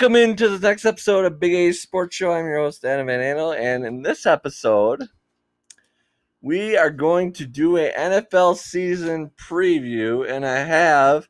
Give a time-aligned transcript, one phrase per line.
[0.00, 2.30] Welcome into the next episode of Big A Sports Show.
[2.30, 5.02] I'm your host, Adam Van Andel, and in this episode,
[6.40, 11.28] we are going to do a NFL season preview, and I have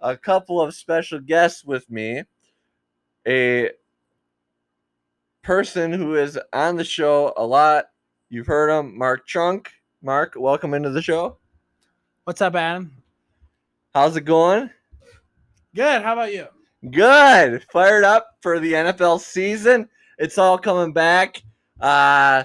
[0.00, 2.22] a couple of special guests with me.
[3.28, 3.72] A
[5.42, 7.84] person who is on the show a lot.
[8.30, 9.70] You've heard him, Mark Chunk.
[10.00, 11.36] Mark, welcome into the show.
[12.24, 12.92] What's up, Adam?
[13.92, 14.70] How's it going?
[15.74, 16.00] Good.
[16.00, 16.46] How about you?
[16.90, 17.64] Good.
[17.72, 19.88] Fired up for the NFL season.
[20.18, 21.42] It's all coming back.
[21.80, 22.44] Uh,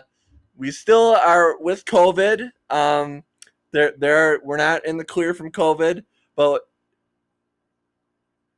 [0.55, 2.50] we still are with COVID.
[2.70, 3.23] Um,
[3.72, 6.04] there, there, we're not in the clear from COVID,
[6.36, 6.62] but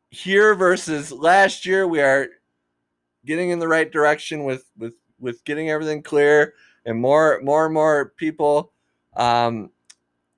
[0.09, 2.28] here versus last year, we are
[3.26, 6.54] getting in the right direction with with with getting everything clear,
[6.86, 8.72] and more, more and more people
[9.16, 9.70] um,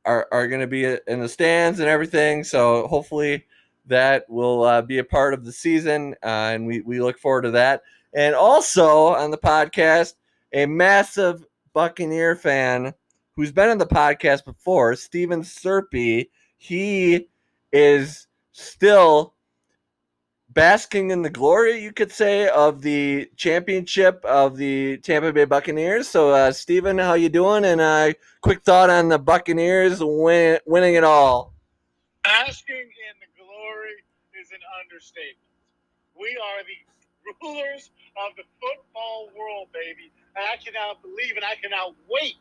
[0.05, 2.43] are are going to be in the stands and everything.
[2.43, 3.45] So hopefully
[3.87, 7.43] that will uh, be a part of the season, uh, and we, we look forward
[7.43, 7.83] to that.
[8.13, 10.13] And also on the podcast,
[10.53, 12.93] a massive Buccaneer fan
[13.35, 16.29] who's been on the podcast before, Steven Serpy.
[16.57, 17.27] He
[17.73, 19.33] is still
[20.49, 26.07] basking in the glory, you could say, of the championship of the Tampa Bay Buccaneers.
[26.07, 27.65] So, uh, Steven, how you doing?
[27.65, 31.53] And uh, quick thought on the Buccaneers win- winning it all.
[32.23, 33.34] Basking in the
[33.65, 33.97] glory
[34.39, 35.49] is an understatement.
[36.13, 36.77] We are the
[37.41, 40.11] rulers of the football world, baby.
[40.35, 42.37] And I cannot believe and I cannot wait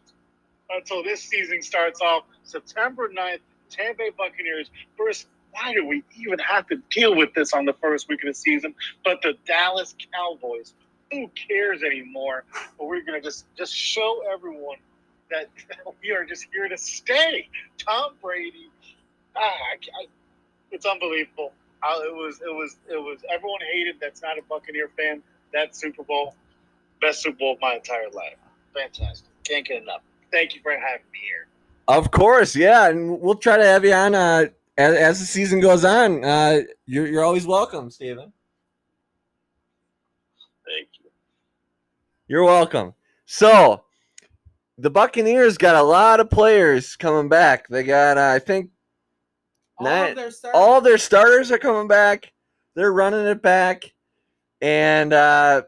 [0.70, 3.40] until this season starts off September 9th.
[3.70, 7.72] Tampa Bay Buccaneers versus why do we even have to deal with this on the
[7.80, 8.74] first week of the season?
[9.02, 10.74] But the Dallas Cowboys,
[11.10, 12.44] who cares anymore?
[12.78, 14.76] But we're gonna just just show everyone
[15.30, 15.48] that
[16.02, 17.48] we are just here to stay.
[17.78, 18.70] Tom Brady,
[19.34, 20.06] ah, I, I,
[20.74, 21.52] it's unbelievable.
[21.82, 23.96] Uh, it was it was it was everyone hated.
[24.00, 25.22] That's not a Buccaneer fan.
[25.52, 26.34] That Super Bowl,
[27.00, 28.36] best Super Bowl of my entire life.
[28.74, 29.28] Fantastic.
[29.44, 30.02] Can't get enough.
[30.32, 31.46] Thank you for having me here.
[31.86, 34.46] Of course, yeah, and we'll try to have you on uh,
[34.76, 36.24] as, as the season goes on.
[36.24, 38.32] Uh, you're you're always welcome, Stephen.
[40.66, 41.10] Thank you.
[42.26, 42.94] You're welcome.
[43.26, 43.84] So,
[44.78, 47.68] the Buccaneers got a lot of players coming back.
[47.68, 48.70] They got, uh, I think,
[49.78, 50.60] All of their starters.
[50.60, 52.32] all their starters are coming back.
[52.74, 53.92] They're running it back,
[54.60, 55.62] and uh,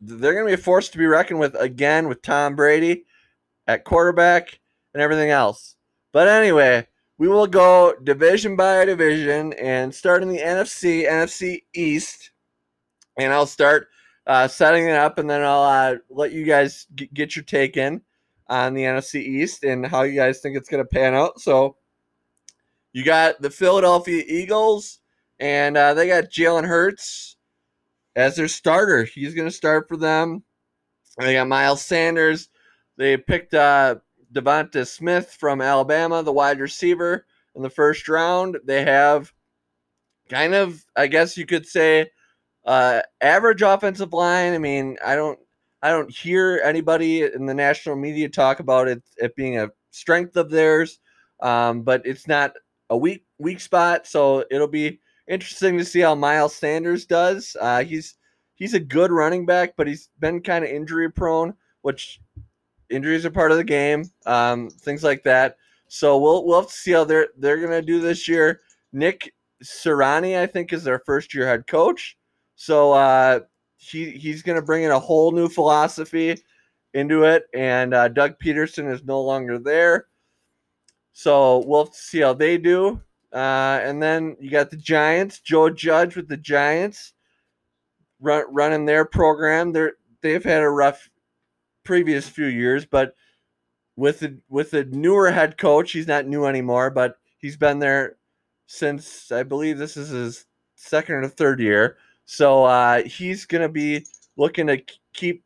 [0.00, 3.04] they're going to be forced to be reckoned with again with Tom Brady
[3.66, 4.60] at quarterback
[4.92, 5.76] and everything else.
[6.12, 6.86] But anyway,
[7.18, 12.30] we will go division by division and start in the NFC, NFC East,
[13.18, 13.88] and I'll start
[14.26, 17.76] uh, setting it up, and then I'll uh, let you guys g- get your take
[17.76, 18.02] in
[18.48, 21.40] on the NFC East and how you guys think it's going to pan out.
[21.40, 21.76] So.
[22.94, 25.00] You got the Philadelphia Eagles,
[25.40, 27.36] and uh, they got Jalen Hurts
[28.14, 29.02] as their starter.
[29.02, 30.44] He's going to start for them.
[31.18, 32.48] They got Miles Sanders.
[32.96, 33.96] They picked uh,
[34.32, 38.58] Devonta Smith from Alabama, the wide receiver, in the first round.
[38.64, 39.32] They have
[40.28, 42.10] kind of, I guess you could say,
[42.64, 44.52] uh, average offensive line.
[44.52, 45.38] I mean, I don't,
[45.82, 50.36] I don't hear anybody in the national media talk about it, it being a strength
[50.36, 51.00] of theirs,
[51.42, 52.52] um, but it's not
[52.90, 54.06] a weak weak spot.
[54.06, 57.56] So it'll be interesting to see how Miles Sanders does.
[57.60, 58.16] Uh, he's
[58.54, 62.20] he's a good running back, but he's been kind of injury prone, which
[62.90, 64.10] injuries are part of the game.
[64.26, 65.56] Um, things like that.
[65.88, 68.60] So we'll we'll have to see how they're they're gonna do this year.
[68.92, 72.16] Nick Sirianni, I think, is their first year head coach.
[72.56, 73.40] So uh,
[73.76, 76.38] he he's gonna bring in a whole new philosophy
[76.94, 80.06] into it, and uh, Doug Pederson is no longer there.
[81.14, 83.00] So we'll see how they do.
[83.32, 87.14] Uh, and then you got the Giants, Joe Judge with the Giants
[88.20, 89.72] run, running their program.
[89.72, 91.08] They're they've had a rough
[91.84, 93.14] previous few years, but
[93.96, 98.16] with the with the newer head coach, he's not new anymore, but he's been there
[98.66, 101.96] since I believe this is his second or third year.
[102.24, 104.06] So uh, he's gonna be
[104.36, 104.82] looking to
[105.12, 105.43] keep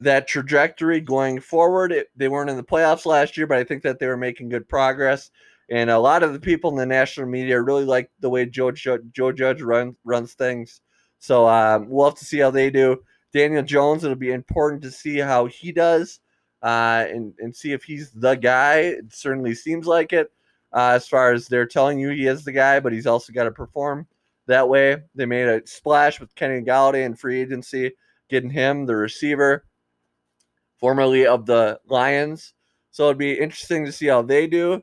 [0.00, 1.92] that trajectory going forward.
[1.92, 4.48] It, they weren't in the playoffs last year, but I think that they were making
[4.48, 5.30] good progress.
[5.70, 8.70] And a lot of the people in the national media really like the way Joe
[8.70, 10.80] Joe, Joe Judge run, runs things.
[11.18, 13.02] So um, we'll have to see how they do.
[13.32, 16.20] Daniel Jones, it'll be important to see how he does
[16.62, 18.78] uh, and, and see if he's the guy.
[18.78, 20.30] It certainly seems like it
[20.72, 23.44] uh, as far as they're telling you he is the guy, but he's also got
[23.44, 24.06] to perform
[24.46, 24.98] that way.
[25.14, 27.92] They made a splash with Kenny Golladay in free agency,
[28.28, 29.64] getting him the receiver,
[30.78, 32.54] formerly of the Lions.
[32.90, 34.82] So it'd be interesting to see how they do.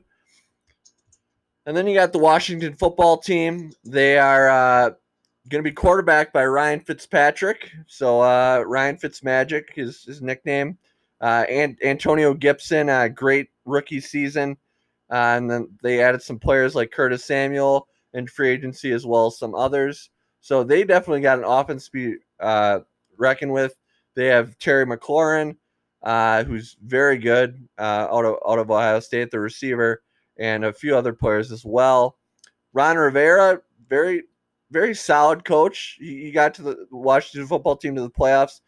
[1.66, 3.72] And then you got the Washington football team.
[3.84, 4.90] They are uh,
[5.48, 7.70] going to be quarterbacked by Ryan Fitzpatrick.
[7.86, 10.78] So uh, Ryan Fitzmagic is his nickname.
[11.20, 14.56] Uh, and Antonio Gibson, uh, great rookie season.
[15.10, 19.26] Uh, and then they added some players like Curtis Samuel in free agency as well
[19.26, 20.10] as some others.
[20.40, 22.80] So they definitely got an offense to be uh,
[23.16, 23.74] reckoned with.
[24.14, 25.56] They have Terry McLaurin,
[26.04, 30.02] uh, who's very good uh, out of out of Ohio State, the receiver,
[30.38, 32.16] and a few other players as well.
[32.72, 34.22] Ron Rivera, very
[34.70, 35.96] very solid coach.
[35.98, 38.60] He, he got to the Washington football team to the playoffs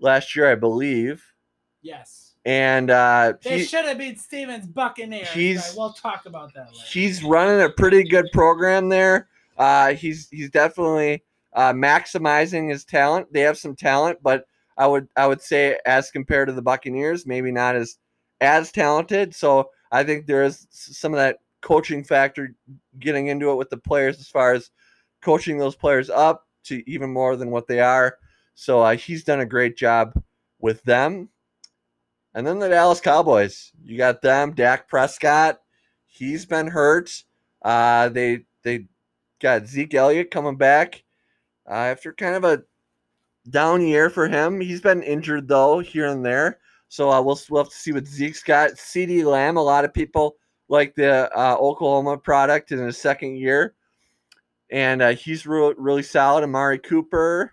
[0.00, 1.22] last year, I believe,
[1.82, 2.34] Yes.
[2.44, 5.28] and uh, They he- should have beat Stevens Buccaneers.
[5.28, 6.84] he's- we'll talk about that later.
[6.90, 9.28] he's running a pretty good program there.
[9.58, 13.30] Uh, he's he's definitely uh, maximizing his talent.
[13.32, 14.46] They have some talent, but
[14.78, 17.98] I would I would say as compared to the Buccaneers, maybe not as
[18.40, 19.34] as talented.
[19.34, 22.54] So I think there is some of that coaching factor
[22.98, 24.70] getting into it with the players as far as
[25.20, 28.16] coaching those players up to even more than what they are.
[28.54, 30.12] So uh, he's done a great job
[30.60, 31.28] with them.
[32.34, 35.60] And then the Dallas Cowboys, you got them, Dak Prescott.
[36.06, 37.24] He's been hurt.
[37.62, 38.86] Uh, they they
[39.40, 41.02] got Zeke Elliott coming back
[41.68, 42.62] uh, after kind of a
[43.50, 44.60] down year for him.
[44.60, 46.58] He's been injured though here and there,
[46.88, 48.72] so uh, we'll we'll have to see what Zeke's got.
[48.72, 50.36] CeeDee Lamb, a lot of people
[50.68, 53.74] like the uh, Oklahoma product in his second year,
[54.70, 56.44] and uh, he's re- really solid.
[56.44, 57.52] Amari Cooper,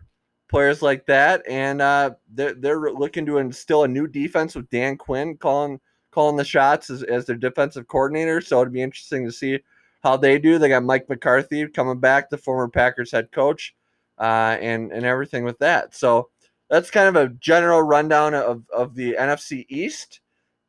[0.50, 4.98] players like that, and uh, they're they're looking to instill a new defense with Dan
[4.98, 5.80] Quinn calling
[6.12, 8.40] calling the shots as, as their defensive coordinator.
[8.40, 9.60] So it'd be interesting to see
[10.02, 10.58] how they do.
[10.58, 13.76] They got Mike McCarthy coming back, the former Packers head coach,
[14.18, 15.96] uh, and and everything with that.
[15.96, 16.30] So
[16.70, 20.22] that's kind of a general rundown of of the NFC East,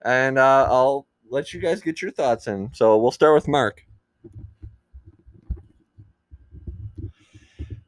[0.04, 2.70] and uh, I'll let you guys get your thoughts in.
[2.72, 3.84] So we'll start with Mark.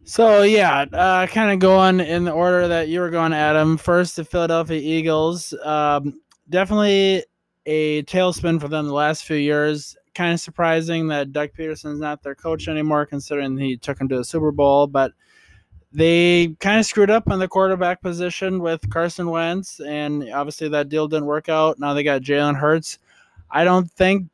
[0.09, 3.77] So yeah, uh, kind of going in the order that you were going, Adam.
[3.77, 5.53] First, the Philadelphia Eagles.
[5.63, 7.25] Um, definitely
[7.67, 9.99] a tailspin for them the last few years.
[10.15, 14.17] Kind of surprising that Doug Pederson's not their coach anymore, considering he took them to
[14.17, 14.87] the Super Bowl.
[14.87, 15.13] But
[15.93, 20.89] they kind of screwed up on the quarterback position with Carson Wentz, and obviously that
[20.89, 21.79] deal didn't work out.
[21.79, 22.99] Now they got Jalen Hurts.
[23.51, 24.29] I don't think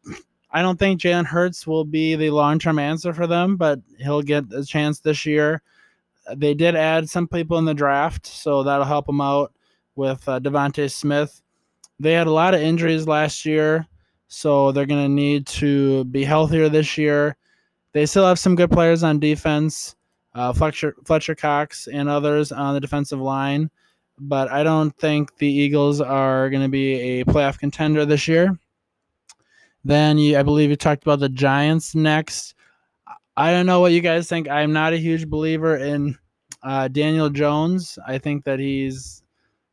[0.50, 4.22] I don't think Jalen Hurts will be the long term answer for them, but he'll
[4.22, 5.62] get a chance this year.
[6.34, 9.52] They did add some people in the draft, so that'll help them out
[9.94, 11.42] with uh, DeVonta Smith.
[12.00, 13.86] They had a lot of injuries last year,
[14.28, 17.36] so they're going to need to be healthier this year.
[17.92, 19.94] They still have some good players on defense,
[20.34, 23.70] uh, Fletcher, Fletcher Cox and others on the defensive line,
[24.18, 28.58] but I don't think the Eagles are going to be a playoff contender this year.
[29.84, 32.54] Then you, I believe you talked about the Giants next.
[33.36, 34.48] I don't know what you guys think.
[34.48, 36.16] I'm not a huge believer in
[36.62, 37.98] uh, Daniel Jones.
[38.06, 39.22] I think that he's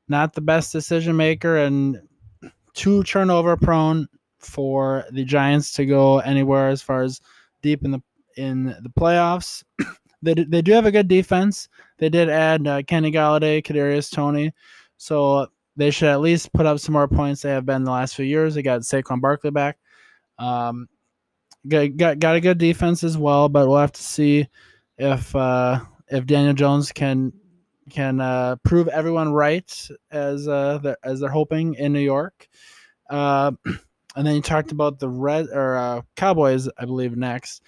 [0.09, 2.01] not the best decision maker and
[2.73, 4.07] too turnover prone
[4.39, 7.21] for the Giants to go anywhere as far as
[7.61, 8.01] deep in the
[8.37, 9.63] in the playoffs.
[10.21, 11.69] they they do have a good defense.
[11.97, 14.53] They did add uh, Kenny Golladay, Kadarius Toney,
[14.97, 17.41] so they should at least put up some more points.
[17.41, 18.55] They have been the last few years.
[18.55, 19.77] They got Saquon Barkley back.
[20.37, 20.87] Um,
[21.67, 24.47] got, got got a good defense as well, but we'll have to see
[24.97, 27.33] if uh, if Daniel Jones can
[27.89, 32.47] can uh, prove everyone right as uh, they're, as they're hoping in New York.
[33.09, 33.51] Uh,
[34.15, 37.61] and then you talked about the red or uh, Cowboys, I believe next.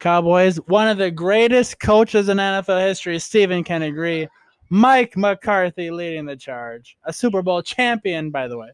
[0.00, 4.26] Cowboys, one of the greatest coaches in NFL history, Stephen can agree.
[4.70, 8.70] Mike McCarthy leading the charge, a Super Bowl champion, by the way.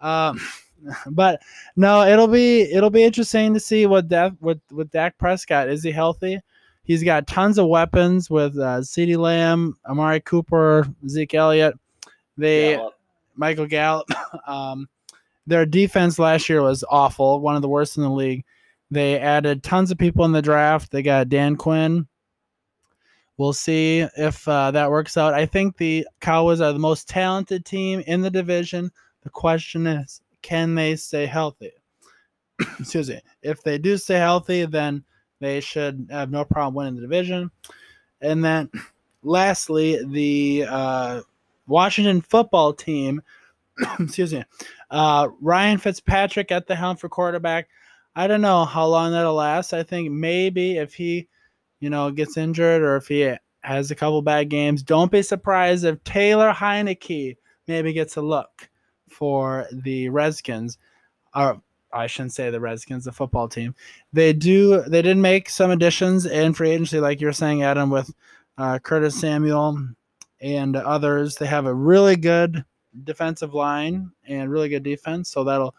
[0.00, 0.40] Um,
[1.10, 1.40] but
[1.76, 5.68] no, it'll be it'll be interesting to see what Dak with with Dak Prescott.
[5.68, 6.40] Is he healthy?
[6.84, 11.74] He's got tons of weapons with uh, CeeDee Lamb, Amari Cooper, Zeke Elliott.
[12.36, 12.80] They
[13.36, 14.08] Michael Gallup.
[14.46, 14.88] um,
[15.46, 18.44] their defense last year was awful, one of the worst in the league.
[18.92, 20.92] They added tons of people in the draft.
[20.92, 22.06] They got Dan Quinn.
[23.38, 25.32] We'll see if uh, that works out.
[25.32, 28.92] I think the Cowboys are the most talented team in the division.
[29.22, 31.70] The question is, can they stay healthy?
[32.78, 33.18] Excuse me.
[33.40, 35.04] If they do stay healthy, then
[35.40, 37.50] they should have no problem winning the division.
[38.20, 38.68] And then,
[39.22, 41.22] lastly, the uh,
[41.66, 43.22] Washington football team.
[43.98, 44.44] excuse me.
[44.90, 47.70] Uh, Ryan Fitzpatrick at the helm for quarterback.
[48.14, 49.72] I don't know how long that'll last.
[49.72, 51.28] I think maybe if he,
[51.80, 55.84] you know, gets injured or if he has a couple bad games, don't be surprised
[55.84, 58.68] if Taylor Heinicke maybe gets a look
[59.08, 60.78] for the Redskins.
[61.34, 63.74] Or I shouldn't say the Redskins, the football team.
[64.12, 64.82] They do.
[64.82, 68.12] They did make some additions in free agency, like you're saying, Adam, with
[68.58, 69.88] uh, Curtis Samuel
[70.40, 71.36] and others.
[71.36, 72.64] They have a really good
[73.04, 75.74] defensive line and really good defense, so that'll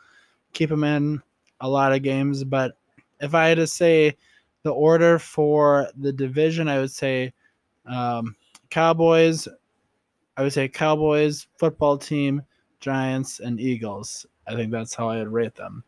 [0.53, 1.21] keep them in
[1.61, 2.43] a lot of games.
[2.43, 2.77] But
[3.19, 4.15] if I had to say
[4.63, 7.33] the order for the division, I would say
[7.85, 8.35] um,
[8.69, 9.47] Cowboys.
[10.35, 12.41] I would say Cowboys, football team,
[12.79, 14.25] Giants, and Eagles.
[14.47, 15.83] I think that's how I would rate them.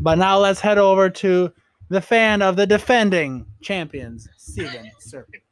[0.00, 1.52] But now let's head over to
[1.90, 5.42] the fan of the defending champions, Steven Serpent.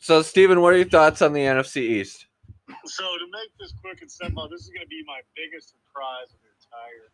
[0.00, 2.26] So, Steven, what are your thoughts on the NFC East?
[2.84, 6.32] So to make this quick and simple, this is going to be my biggest surprise
[6.34, 7.12] of the entire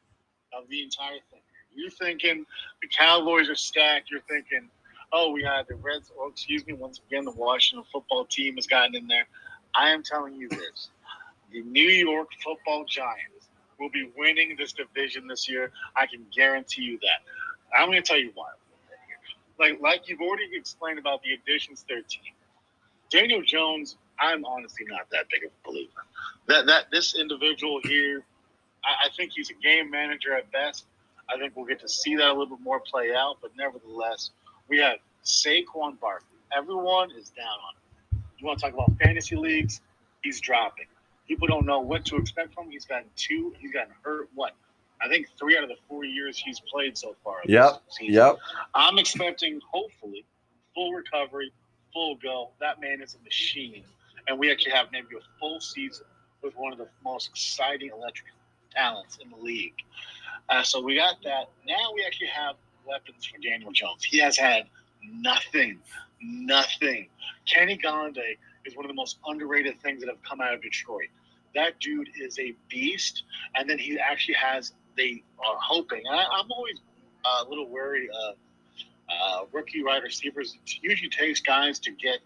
[0.52, 1.40] of the entire thing.
[1.74, 2.44] You're thinking
[2.82, 4.10] the Cowboys are stacked.
[4.10, 4.68] You're thinking,
[5.12, 6.10] oh, we had the Reds.
[6.18, 6.72] Oh, excuse me.
[6.72, 9.26] Once again, the Washington football team has gotten in there.
[9.74, 10.90] I am telling you this:
[11.52, 15.70] the New York Football Giants will be winning this division this year.
[15.96, 17.78] I can guarantee you that.
[17.78, 18.48] I'm going to tell you why.
[19.58, 22.32] Like, like you've already explained about the additions to their team.
[23.10, 26.04] Daniel Jones, I'm honestly not that big of a believer.
[26.46, 28.24] That that this individual here,
[28.84, 30.86] I, I think he's a game manager at best.
[31.28, 33.36] I think we'll get to see that a little bit more play out.
[33.42, 34.30] But nevertheless,
[34.68, 36.38] we have Saquon Barkley.
[36.56, 38.24] Everyone is down on him.
[38.38, 39.80] You want to talk about fantasy leagues?
[40.22, 40.86] He's dropping.
[41.26, 42.70] People don't know what to expect from him.
[42.70, 43.54] He's gotten two.
[43.58, 44.28] He's gotten hurt.
[44.34, 44.54] What?
[45.00, 47.36] I think three out of the four years he's played so far.
[47.44, 47.82] Yep.
[48.00, 48.36] Yep.
[48.74, 50.24] I'm expecting, hopefully,
[50.74, 51.52] full recovery,
[51.92, 52.50] full go.
[52.60, 53.82] That man is a machine.
[54.26, 56.06] And we actually have maybe a full season
[56.42, 58.28] with one of the most exciting electric
[58.74, 59.74] talents in the league.
[60.48, 61.50] Uh, so we got that.
[61.66, 62.56] Now we actually have
[62.86, 64.04] weapons for Daniel Jones.
[64.04, 64.64] He has had
[65.04, 65.78] nothing,
[66.22, 67.08] nothing.
[67.46, 71.08] Kenny Golladay is one of the most underrated things that have come out of Detroit.
[71.54, 73.24] That dude is a beast.
[73.54, 76.76] And then he actually has, they are hoping, and I, I'm always
[77.24, 78.36] uh, a little wary of
[79.08, 80.56] uh, rookie wide receivers.
[80.66, 82.18] It usually takes guys to get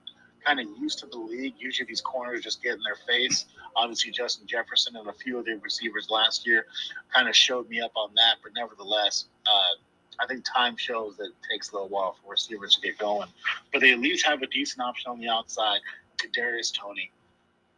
[0.44, 1.54] kind of used to the league.
[1.58, 3.46] Usually these corners just get in their face.
[3.76, 6.66] Obviously, Justin Jefferson and a few of the receivers last year
[7.14, 8.36] kind of showed me up on that.
[8.42, 12.74] But nevertheless, uh, I think time shows that it takes a little while for receivers
[12.76, 13.28] to get going.
[13.72, 15.80] But they at least have a decent option on the outside.
[16.18, 17.10] Kadarius Toney.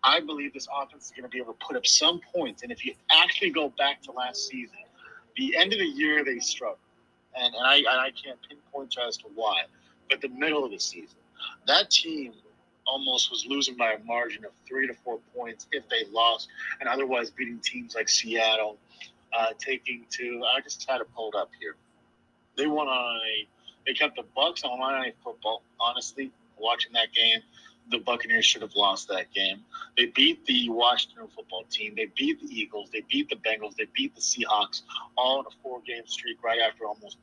[0.03, 2.63] I believe this offense is going to be able to put up some points.
[2.63, 4.77] And if you actually go back to last season,
[5.37, 6.79] the end of the year they struggled
[7.37, 9.63] and, and I and I can't pinpoint as to why,
[10.09, 11.19] but the middle of the season,
[11.67, 12.33] that team
[12.87, 16.49] almost was losing by a margin of three to four points if they lost,
[16.81, 18.79] and otherwise beating teams like Seattle,
[19.33, 21.77] uh, taking to I just had it pulled up here.
[22.57, 23.47] They won on a
[23.87, 25.63] they kept the Bucks on Monday Night Football.
[25.79, 27.41] Honestly, watching that game,
[27.91, 29.63] the Buccaneers should have lost that game.
[29.97, 31.95] They beat the Washington football team.
[31.95, 32.89] They beat the Eagles.
[32.91, 33.77] They beat the Bengals.
[33.77, 34.83] They beat the Seahawks,
[35.19, 37.19] all in a four-game streak right after almost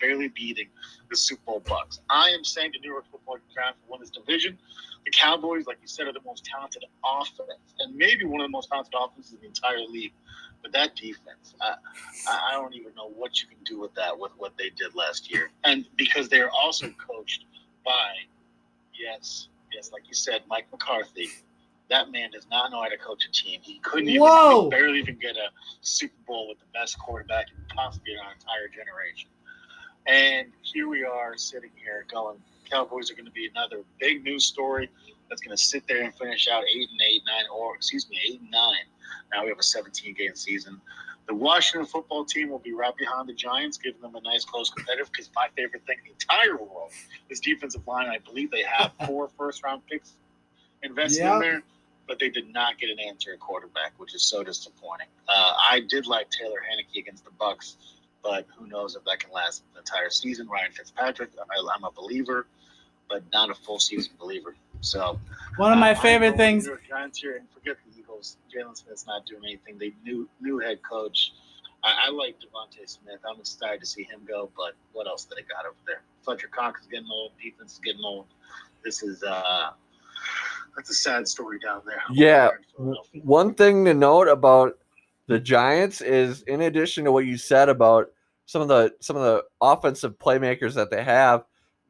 [0.00, 0.68] barely beating
[1.10, 2.00] the Super Bowl Bucks.
[2.08, 4.58] I am saying the New York Football will win this division.
[5.04, 8.52] The Cowboys, like you said, are the most talented offense, and maybe one of the
[8.52, 10.12] most talented offenses in the entire league.
[10.62, 11.74] But that defense, I,
[12.26, 15.30] I don't even know what you can do with that, with what they did last
[15.30, 17.44] year, and because they're also coached
[17.84, 18.14] by,
[18.98, 19.46] yes,
[19.92, 21.28] like you said, Mike McCarthy.
[21.88, 23.60] That man does not know how to coach a team.
[23.62, 24.68] He couldn't even, Whoa.
[24.68, 25.50] barely even get a
[25.82, 29.30] Super Bowl with the best quarterback in possibly our entire generation.
[30.06, 34.46] And here we are sitting here going, Cowboys are going to be another big news
[34.46, 34.90] story
[35.28, 38.18] that's going to sit there and finish out eight and eight, nine, or excuse me,
[38.28, 38.84] eight and nine.
[39.32, 40.80] Now we have a 17 game season.
[41.26, 44.70] The Washington football team will be right behind the Giants, giving them a nice close
[44.70, 45.10] competitive.
[45.10, 46.92] Because my favorite thing in the entire world
[47.30, 48.08] is defensive line.
[48.08, 50.12] I believe they have four first round picks
[50.82, 51.34] invested Yeah.
[51.34, 51.62] in there,
[52.06, 55.08] but they did not get an answer at quarterback, which is so disappointing.
[55.28, 57.76] Uh, I did like Taylor Heinicke against the Bucks,
[58.22, 60.46] but who knows if that can last the entire season.
[60.48, 62.46] Ryan Fitzpatrick, I, I'm a believer,
[63.08, 64.54] but not a full season believer.
[64.86, 65.18] So
[65.56, 66.64] One of my uh, favorite I'm things.
[66.64, 68.36] New York Giants here, and forget the Eagles.
[68.54, 69.78] Jalen Smith's not doing anything.
[69.78, 71.32] They new new head coach.
[71.82, 73.18] I, I like DeVonta Smith.
[73.28, 76.02] I'm excited to see him go, but what else do they got over there?
[76.22, 77.32] Fletcher Cox is getting old.
[77.42, 78.26] Defense is getting old.
[78.84, 79.70] This is uh,
[80.76, 82.02] that's a sad story down there.
[82.12, 82.50] Yeah.
[82.50, 83.22] in Philadelphia.
[83.24, 84.78] One thing to note about
[85.26, 88.12] the Giants is, in addition to what you said about
[88.46, 91.44] some of the some of the offensive playmakers that they have,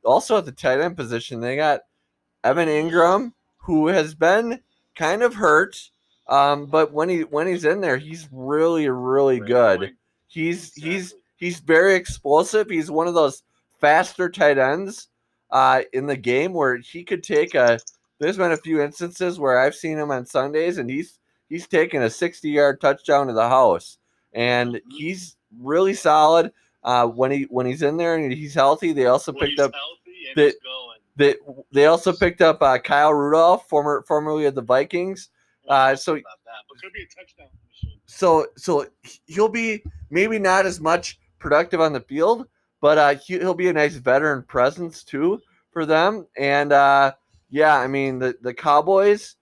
[0.05, 1.81] also at the tight end position, they got
[2.47, 4.61] Evan Engram, who has been
[4.95, 5.91] kind of hurt,
[6.29, 9.81] um, but when he when he's in there, he's really really good.
[10.29, 12.69] He's he's he's very explosive.
[12.71, 13.43] He's one of those
[13.81, 15.09] faster tight ends
[15.50, 17.79] uh, in the game where he could take a.
[18.19, 22.03] There's been a few instances where I've seen him on Sundays, and he's he's taken
[22.03, 23.99] a 60 yard touchdown to the house.
[24.33, 26.53] and he's really solid.
[26.83, 29.61] Uh, when he when he's in there and he's healthy, they also When picked he's
[29.61, 30.96] up healthy and the- he's going.
[31.16, 31.35] They
[31.73, 35.30] they also picked up uh, Kyle Rudolph, former formerly of the Vikings.
[35.68, 37.99] Uh, so About that, but could be a touchdown machine.
[38.06, 38.87] so so
[39.26, 42.46] he'll be maybe not as much productive on the field,
[42.80, 45.40] but uh, he, he'll be a nice veteran presence too
[45.73, 46.26] for them.
[46.38, 47.14] And uh,
[47.50, 49.37] yeah, I mean the the Cowboys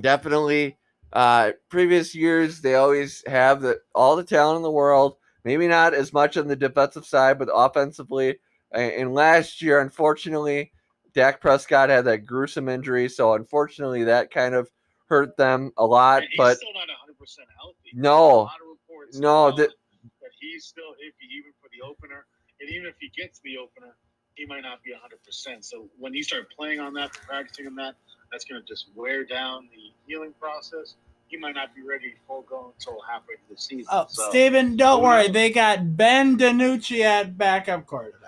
[0.00, 0.76] definitely.
[1.12, 5.16] Uh, previous years they always have the all the talent in the world.
[5.44, 8.36] Maybe not as much on the defensive side, but offensively.
[8.76, 10.72] And, and last year, unfortunately,
[11.14, 14.70] Dak Prescott had that gruesome injury, so unfortunately that kind of
[15.08, 16.22] hurt them a lot.
[16.22, 17.90] And he's But still not 100 percent healthy.
[17.94, 18.18] No.
[18.20, 19.18] a lot of reports.
[19.18, 19.70] No, about that-
[20.20, 22.26] that he's still iffy even for the opener,
[22.60, 23.96] and even if he gets the opener,
[24.34, 25.22] he might not be 100.
[25.24, 27.94] percent So when you start playing on that, practicing on that,
[28.30, 30.96] that's going to just wear down the healing process.
[31.28, 33.86] He might not be ready full go until halfway through the season.
[33.90, 35.24] Oh, so, Steven, don't who worry.
[35.24, 35.32] knows?
[35.32, 38.25] They got Ben DiNucci at backup quarterback.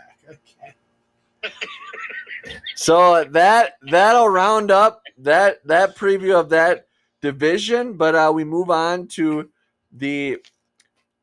[2.75, 6.87] So that that'll round up that that preview of that
[7.21, 7.95] division.
[7.95, 9.51] But uh, we move on to
[9.93, 10.39] the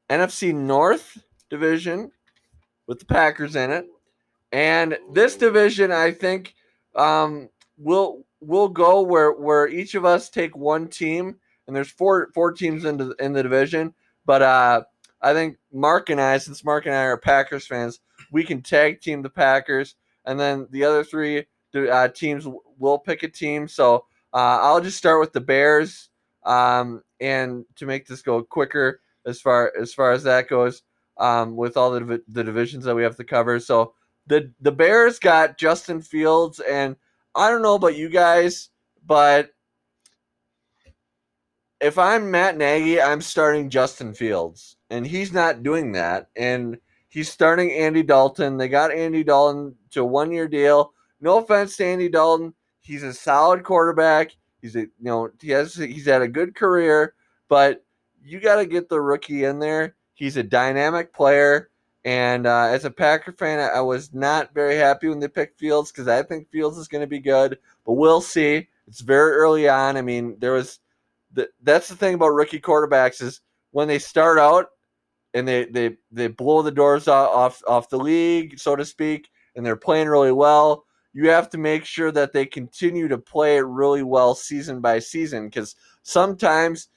[0.10, 2.12] NFC North division
[2.88, 3.88] with the Packers in it,
[4.52, 6.56] and this division I think
[6.96, 12.30] um, will will go where where each of us take one team, and there's four
[12.34, 13.94] four teams in the in the division.
[14.26, 14.84] But uh,
[15.22, 18.00] I think Mark and I, since Mark and I are Packers fans,
[18.36, 22.46] we can tag team the Packers and then the other three uh, teams
[22.78, 23.66] will pick a team.
[23.66, 26.10] So uh, I'll just start with the Bears,
[26.44, 30.84] um, and to make this go quicker as far as far as that goes,
[31.18, 33.58] um, with all the the divisions that we have to cover.
[33.58, 33.94] So
[34.28, 36.98] the the Bears got Justin Fields, and
[37.36, 38.70] I don't know about you guys,
[39.06, 39.52] but
[41.80, 46.78] if I'm Matt Nagy, I'm starting Justin Fields, and he's not doing that, and
[47.16, 48.58] he's starting Andy Dalton.
[48.58, 50.92] They got Andy Dalton to a one year deal.
[51.22, 54.36] No offense to Andy Dalton, he's a solid quarterback.
[54.62, 57.16] He's a you know he has he's had a good career,
[57.48, 57.84] but
[58.22, 59.96] you got to get the rookie in there.
[60.14, 61.70] He's a dynamic player,
[62.04, 65.58] and uh, as a Packer fan, I, I was not very happy when they picked
[65.58, 68.68] Fields because I think Fields is going to be good, but we'll see.
[68.88, 69.96] It's very early on.
[69.96, 70.80] I mean, there was
[71.32, 74.70] the, that's the thing about rookie quarterbacks is when they start out
[75.36, 79.66] and they they they blow the doors off off, the league, so to speak, and
[79.66, 80.86] they're playing really well.
[81.14, 85.00] You have to make sure that they continue to play it really well season by
[85.00, 86.88] season because sometimes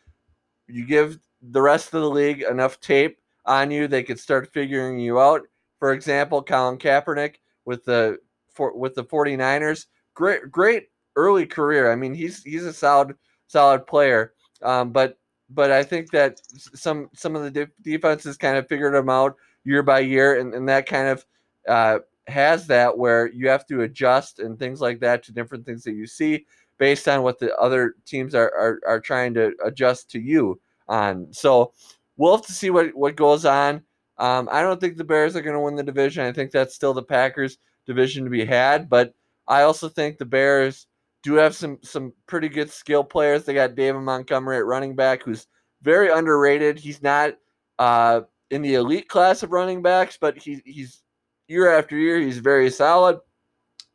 [0.66, 1.18] you give
[1.50, 5.42] the rest of the league enough tape on you, they could start figuring you out.
[5.78, 8.18] For example, Colin Kaepernick with the
[8.52, 11.90] for, with the 49ers, great great early career.
[11.90, 13.16] I mean, he's he's a solid
[13.48, 14.34] solid player.
[14.62, 15.18] Um, but
[15.50, 16.40] but I think that
[16.74, 20.54] some some of the de- defenses kind of figured them out year by year, and,
[20.54, 21.26] and that kind of
[21.66, 25.82] uh, has that where you have to adjust and things like that to different things
[25.84, 26.46] that you see
[26.78, 31.26] based on what the other teams are are, are trying to adjust to you on.
[31.32, 31.72] So
[32.16, 33.82] we'll have to see what what goes on.
[34.18, 36.24] Um, I don't think the Bears are going to win the division.
[36.24, 39.14] I think that's still the Packers division to be had, but
[39.46, 40.88] I also think the Bears
[41.28, 43.44] do have some some pretty good skill players.
[43.44, 45.46] They got David Montgomery at running back, who's
[45.82, 46.78] very underrated.
[46.78, 47.34] He's not
[47.78, 51.02] uh, in the elite class of running backs, but he, he's
[51.46, 53.18] year after year he's very solid.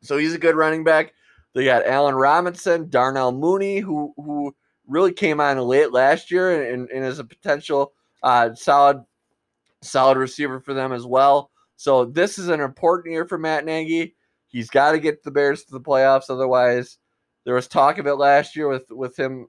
[0.00, 1.12] So he's a good running back.
[1.54, 4.54] They got Allen Robinson, Darnell Mooney, who who
[4.86, 9.02] really came on late last year and, and is a potential uh, solid
[9.82, 11.50] solid receiver for them as well.
[11.76, 14.14] So this is an important year for Matt Nagy.
[14.46, 16.98] He's got to get the Bears to the playoffs, otherwise
[17.44, 19.48] there was talk of it last year with with him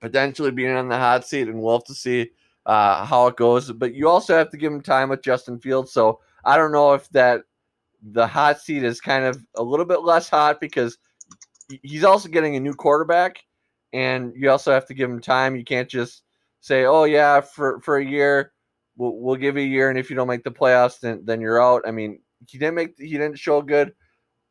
[0.00, 2.30] potentially being on the hot seat, and we'll have to see
[2.66, 3.72] uh, how it goes.
[3.72, 5.92] But you also have to give him time with Justin Fields.
[5.92, 7.42] So I don't know if that
[8.02, 10.98] the hot seat is kind of a little bit less hot because
[11.82, 13.44] he's also getting a new quarterback,
[13.92, 15.56] and you also have to give him time.
[15.56, 16.22] You can't just
[16.60, 18.52] say, "Oh yeah, for for a year,
[18.96, 21.40] we'll, we'll give you a year, and if you don't make the playoffs, then then
[21.40, 23.94] you're out." I mean, he didn't make he didn't show good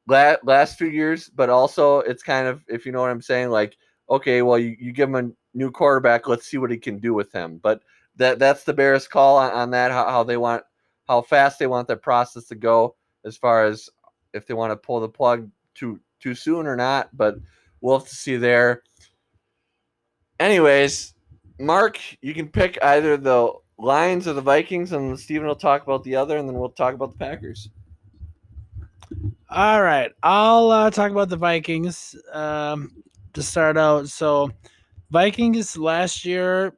[0.08, 3.78] last, few years, but also it's kind of if you know what I'm saying, like
[4.10, 7.13] okay, well you, you give him a new quarterback, let's see what he can do
[7.13, 7.60] with him.
[7.62, 7.82] But
[8.18, 10.63] that that's the Bears call on, on that how, how they want
[11.08, 13.89] how fast they want that process to go as far as
[14.34, 17.16] if they want to pull the plug too too soon or not.
[17.16, 17.36] But
[17.82, 18.84] we'll have to see there.
[20.39, 21.13] Anyways,
[21.60, 26.04] Mark, you can pick either the Lions or the Vikings, and Steven will talk about
[26.04, 27.70] the other, and then we'll talk about the Packers.
[29.56, 34.10] All right, I'll uh, talk about the Vikings um, to start out.
[34.10, 34.50] So,
[35.12, 36.74] Vikings last year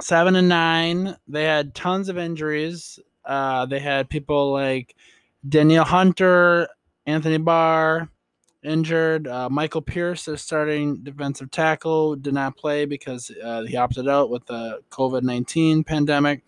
[0.00, 1.14] seven and nine.
[1.28, 2.98] They had tons of injuries.
[3.22, 4.94] Uh, they had people like
[5.46, 6.68] Danielle Hunter,
[7.04, 8.08] Anthony Barr
[8.64, 9.28] injured.
[9.28, 14.30] Uh, Michael Pierce, their starting defensive tackle, did not play because uh, he opted out
[14.30, 16.44] with the COVID 19 pandemic.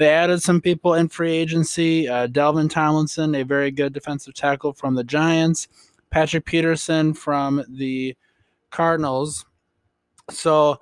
[0.00, 2.08] They added some people in free agency.
[2.08, 5.68] Uh, Dalvin Tomlinson, a very good defensive tackle from the Giants.
[6.08, 8.16] Patrick Peterson from the
[8.70, 9.44] Cardinals.
[10.30, 10.78] So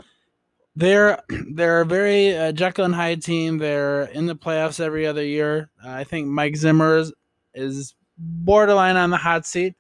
[0.76, 3.58] they're they're a very uh, Jekyll and Hyde team.
[3.58, 5.68] They're in the playoffs every other year.
[5.84, 7.12] Uh, I think Mike Zimmer is,
[7.54, 9.74] is, borderline on the hot seat.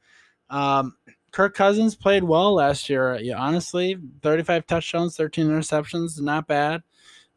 [0.50, 0.96] Um,
[1.30, 3.16] Kirk Cousins played well last year.
[3.20, 6.82] Yeah, honestly, 35 touchdowns, 13 interceptions, not bad.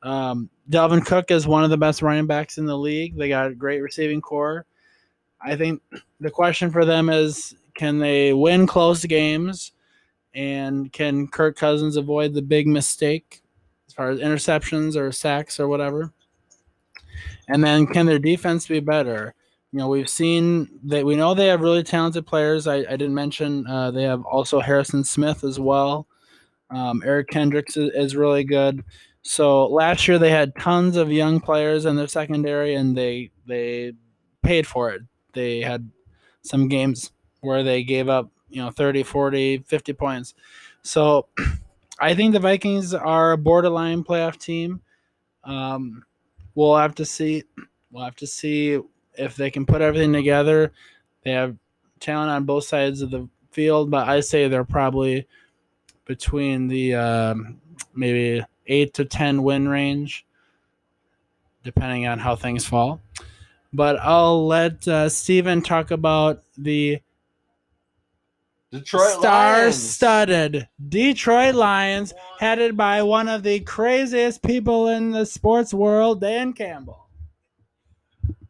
[0.02, 3.18] Um, Dalvin Cook is one of the best running backs in the league.
[3.18, 4.66] They got a great receiving core.
[5.42, 5.82] I think
[6.20, 9.74] the question for them is can they win close games?
[10.34, 13.42] And can Kirk Cousins avoid the big mistake
[13.88, 16.14] as far as interceptions or sacks or whatever?
[17.50, 19.34] And then can their defense be better?
[19.74, 22.66] You know, we've seen that we know they have really talented players.
[22.66, 26.08] I, I didn't mention uh, they have also Harrison Smith as well.
[26.72, 28.84] Um, Eric Kendricks is, is really good.
[29.24, 33.94] So last year they had tons of young players in their secondary, and they they
[34.42, 35.02] paid for it.
[35.34, 35.90] They had
[36.42, 40.34] some games where they gave up, you know, 30, 40, 50 points.
[40.82, 41.28] So
[42.00, 44.82] I think the Vikings are a borderline playoff team.
[45.44, 46.04] Um,
[46.56, 47.44] we'll have to see.
[47.92, 48.80] We'll have to see
[49.16, 50.72] if they can put everything together.
[51.24, 51.56] They have
[52.00, 55.28] talent on both sides of the field, but I say they're probably
[56.12, 57.62] between the um,
[57.96, 60.26] maybe eight to ten win range,
[61.64, 63.00] depending on how things fall.
[63.72, 67.00] But I'll let uh, Steven talk about the
[68.72, 76.20] Detroit star-studded Detroit Lions, headed by one of the craziest people in the sports world,
[76.20, 77.08] Dan Campbell.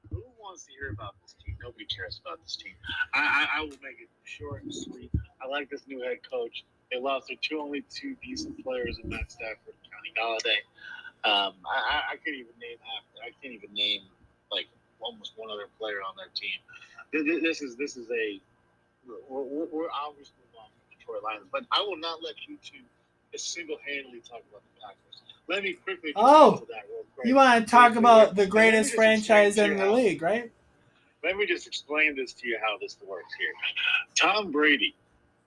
[0.10, 1.56] Who wants to hear about this team?
[1.62, 2.74] Nobody cares about this team.
[3.14, 5.12] I, I, I will make it short and sweet.
[5.40, 6.66] I like this new head coach.
[6.92, 10.60] They lost their two only two decent players in Matt Stafford and Kenny Golladay.
[11.24, 13.04] Um, I, I can't even name half.
[13.24, 14.02] I can't even name
[14.52, 14.68] like
[15.00, 16.60] almost one other player on their team.
[17.44, 18.42] This is this is a
[19.30, 22.80] we're, we're obviously on from Detroit Lions, but I will not let you two
[23.36, 25.22] single-handedly talk about the Packers.
[25.48, 26.12] Let me quickly.
[26.16, 26.66] Oh,
[27.24, 30.52] you want to talk about the greatest franchise in the league, right?
[31.24, 33.52] Let me just explain this to you how this works here.
[34.16, 34.96] Tom Brady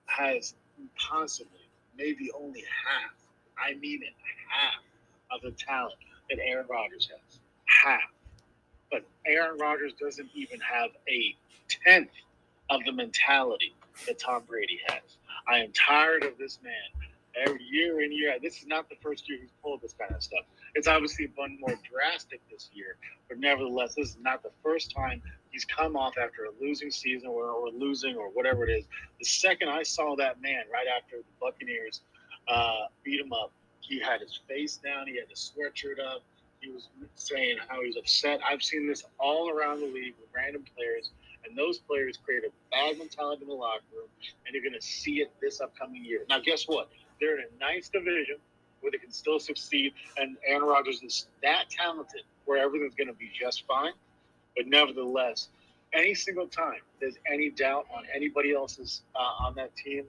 [0.05, 0.53] has
[0.97, 3.13] possibly, maybe only half,
[3.57, 4.13] I mean it,
[4.49, 4.81] half
[5.31, 5.95] of the talent
[6.29, 7.39] that Aaron Rodgers has.
[7.65, 8.11] Half.
[8.91, 11.35] But Aaron Rodgers doesn't even have a
[11.67, 12.11] tenth
[12.69, 13.75] of the mentality
[14.07, 15.17] that Tom Brady has.
[15.47, 17.07] I am tired of this man
[17.43, 18.35] every year in year.
[18.41, 20.45] This is not the first year he's pulled this kind of stuff.
[20.73, 25.21] It's obviously been more drastic this year, but nevertheless, this is not the first time
[25.51, 28.85] he's come off after a losing season or, or losing or whatever it is.
[29.19, 32.01] The second I saw that man right after the Buccaneers
[32.47, 36.23] uh, beat him up, he had his face down, he had his sweatshirt up.
[36.61, 38.39] He was saying how he's upset.
[38.49, 41.11] I've seen this all around the league with random players
[41.47, 44.07] and those players create a bad mentality in the locker room,
[44.45, 46.25] and you're going to see it this upcoming year.
[46.29, 46.89] Now, guess what?
[47.19, 48.37] They're in a nice division
[48.81, 53.13] where they can still succeed, and Aaron Rodgers is that talented where everything's going to
[53.13, 53.93] be just fine.
[54.55, 55.49] But nevertheless,
[55.93, 60.05] any single time there's any doubt on anybody else's uh, on that team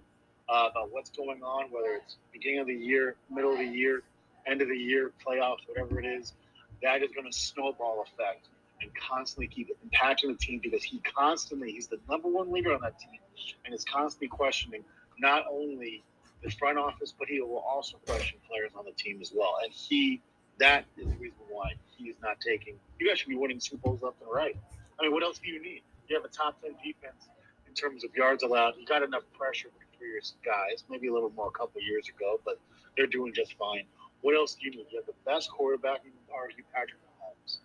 [0.49, 4.03] uh, about what's going on, whether it's beginning of the year, middle of the year,
[4.47, 6.35] end of the year, playoffs, whatever it is,
[6.83, 8.49] that is going to snowball effect
[8.83, 12.81] and constantly keep impacting the team because he constantly he's the number one leader on
[12.83, 13.21] that team
[13.65, 14.85] and is constantly questioning
[15.19, 16.03] not only
[16.47, 19.57] the front office but he will also question players on the team as well.
[19.63, 20.23] And he
[20.59, 23.77] that is the reason why he is not taking you guys should be winning super
[23.79, 24.57] bowls left and right.
[24.99, 25.83] I mean what else do you need?
[26.09, 27.29] You have a top 10 defense
[27.67, 28.75] in terms of yards allowed.
[28.79, 32.41] You got enough pressure for your guys maybe a little more a couple years ago
[32.45, 32.59] but
[32.97, 33.85] they're doing just fine.
[34.23, 34.87] What else do you need?
[34.91, 37.59] You have the best quarterback in argue patrick Mahomes.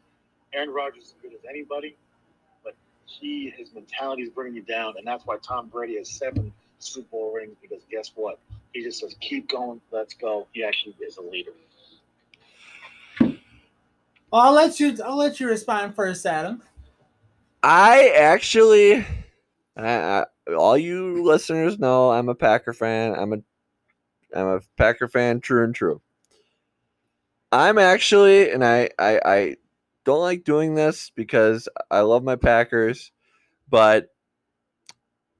[0.54, 1.96] Aaron Rodgers is as good as anybody,
[2.63, 6.54] but he his mentality is bringing you down, and that's why Tom Brady has seven
[6.84, 7.56] Super Bowl rings.
[7.62, 8.39] Because guess what?
[8.74, 11.52] He just says, "Keep going, let's go." He actually is a leader.
[13.20, 14.98] Well, I'll let you.
[15.04, 16.62] I'll let you respond first, Adam.
[17.63, 19.06] I actually,
[19.78, 20.26] I, I,
[20.58, 23.13] all you listeners know, I'm a Packer fan.
[23.13, 23.38] I'm a,
[24.36, 26.02] I'm a Packer fan, true and true.
[27.52, 29.56] I'm actually, and I, I, I
[30.06, 33.12] don't like doing this because I love my Packers,
[33.70, 34.11] but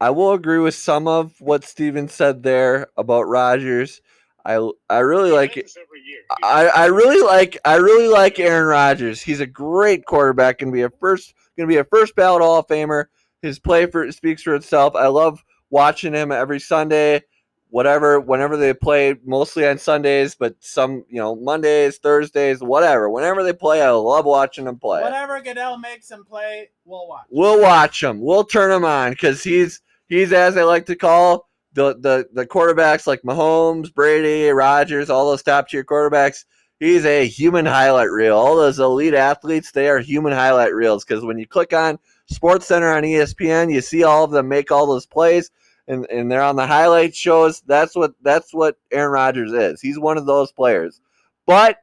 [0.02, 4.02] I will agree with some of what Steven said there about Rodgers.
[4.44, 4.56] I
[4.90, 5.66] I really He like it.
[5.66, 6.22] this every year.
[6.44, 9.22] I, I really like I really like Aaron Rodgers.
[9.22, 10.58] He's a great quarterback.
[10.58, 13.06] Gonna be a first gonna be a first ballot Hall of Famer.
[13.44, 14.96] His play for speaks for itself.
[14.96, 17.22] I love watching him every Sunday,
[17.70, 23.08] whatever, whenever they play, mostly on Sundays, but some you know Mondays, Thursdays, whatever.
[23.08, 25.02] Whenever they play, I love watching them play.
[25.04, 27.26] Whatever Goodell makes him play, we'll watch.
[27.30, 28.20] We'll watch him.
[28.20, 29.80] We'll turn him on because he's
[30.12, 35.30] he's as I like to call the the the quarterbacks like Mahomes, Brady, Rodgers, all
[35.30, 36.46] those top tier quarterbacks.
[36.80, 38.38] He's a human highlight reel.
[38.38, 42.66] All those elite athletes, they are human highlight reels because when you click on Sports
[42.68, 45.50] Center on ESPN, you see all of them make all those plays,
[45.88, 47.62] and and they're on the highlight shows.
[47.62, 49.82] That's what that's what Aaron Rodgers is.
[49.82, 51.00] He's one of those players.
[51.48, 51.78] But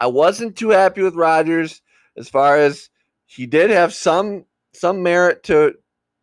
[0.00, 1.82] I wasn't too happy with Rodgers
[2.16, 2.90] as far as
[3.26, 5.74] he did have some some merit to,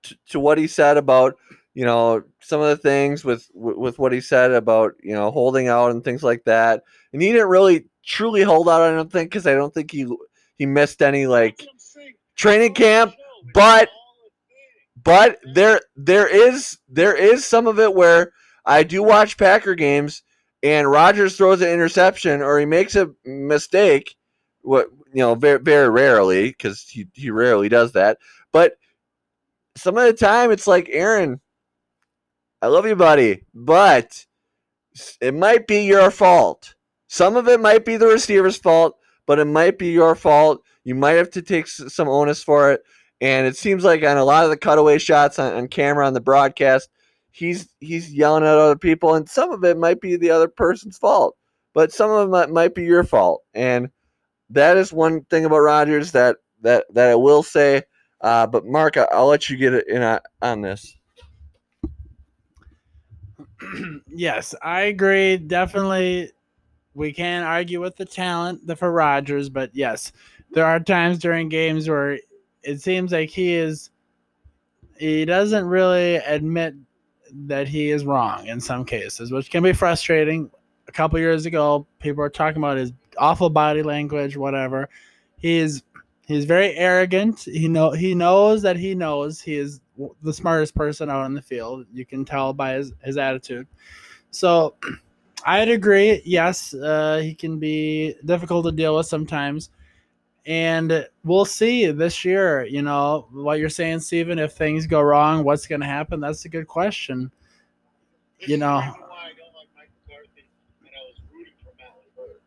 [0.03, 1.35] to to what he said about
[1.73, 5.67] you know some of the things with with what he said about you know holding
[5.67, 6.83] out and things like that
[7.13, 10.05] and he didn't really truly hold out i don't think because i don't think he
[10.57, 12.13] he missed any like That's what I'm saying.
[12.35, 13.13] training camp
[13.53, 15.01] but- all a thing.
[15.03, 18.31] but there there is there is some of it where
[18.63, 20.21] I do watch Packer games
[20.61, 24.15] and Rodgers throws an interception or he makes a mistake.
[24.61, 28.19] What you know, very very rarely because he he rarely does that.
[28.51, 28.73] But
[29.75, 31.39] some of the time it's like Aaron,
[32.61, 34.25] I love you, buddy, but
[35.21, 36.75] it might be your fault.
[37.07, 40.63] Some of it might be the receiver's fault, but it might be your fault.
[40.83, 42.83] You might have to take some onus for it.
[43.19, 46.13] And it seems like on a lot of the cutaway shots on, on camera on
[46.13, 46.89] the broadcast,
[47.31, 50.97] he's he's yelling at other people, and some of it might be the other person's
[50.97, 51.35] fault,
[51.73, 53.43] but some of it might, be your fault.
[53.53, 53.89] And
[54.49, 57.83] that is one thing about Rodgers that that that I will say.
[58.21, 60.95] Uh, but Mark, I, I'll let you get in on, on this.
[64.07, 65.37] yes, I agree.
[65.37, 66.31] Definitely,
[66.93, 70.11] we can't argue with the talent the for Rodgers, but yes,
[70.51, 72.19] there are times during games where
[72.63, 73.89] it seems like he is
[74.97, 76.75] he doesn't really admit
[77.33, 80.51] that he is wrong in some cases, which can be frustrating.
[80.87, 84.89] A couple years ago, people were talking about his awful body language, whatever.
[85.37, 85.83] He's
[86.31, 87.41] he's very arrogant.
[87.41, 89.81] He know he knows that he knows he is
[90.23, 91.85] the smartest person out on the field.
[91.93, 93.67] You can tell by his his attitude.
[94.31, 94.75] So
[95.45, 96.21] I'd agree.
[96.25, 99.69] Yes, uh, he can be difficult to deal with sometimes.
[100.45, 104.39] And we'll see this year, you know, what you're saying, Steven.
[104.39, 106.19] If things go wrong, what's going to happen?
[106.19, 107.31] That's a good question.
[108.39, 108.77] This You know.
[108.77, 110.49] why I don't like Mike McCarthy,
[110.81, 112.41] and I was rooting for.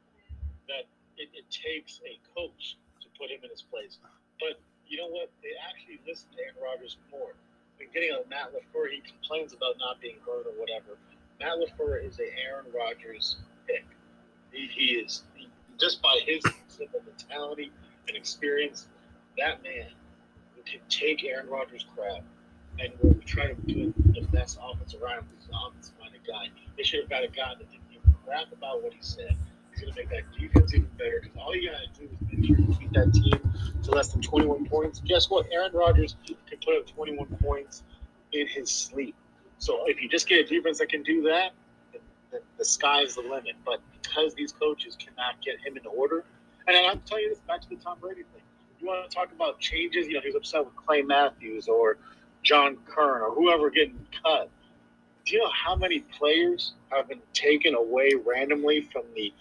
[0.67, 0.87] That
[1.19, 2.79] it, it takes a coach
[3.25, 3.97] put him in his place.
[4.39, 5.33] But you know what?
[5.41, 7.33] They actually listen to Aaron Rodgers more.
[7.79, 11.01] Than getting on Matt LaFleur, he complains about not being heard or whatever.
[11.41, 13.85] Matt LaFleur is a Aaron Rodgers pick.
[14.53, 15.49] He, he is he,
[15.81, 17.73] just by his simple mentality
[18.07, 18.87] and experience.
[19.39, 19.89] That man
[20.67, 22.23] can take Aaron Rodgers' crap
[22.79, 25.29] and we'll try to do the best offense around him.
[25.39, 26.49] He's an offensive minded guy.
[26.77, 29.37] They should have got a guy that didn't give a crap about what he said.
[29.75, 32.33] He's going to make that defense even better because all you got to do is
[32.33, 35.01] make sure you keep that team to less than 21 points.
[35.05, 35.47] Guess what?
[35.53, 37.83] Aaron Rodgers can put up 21 points
[38.33, 39.15] in his sleep.
[39.59, 41.53] So if you just get a defense that can do that,
[41.93, 43.57] then the sky's the limit.
[43.65, 46.25] But because these coaches cannot get him in order,
[46.67, 48.43] and I'm telling you this back to the Tom Brady thing.
[48.81, 50.07] You want to talk about changes?
[50.07, 51.99] You know, he was upset with Clay Matthews or
[52.43, 54.51] John Kern or whoever getting cut.
[55.25, 59.33] Do you know how many players have been taken away randomly from the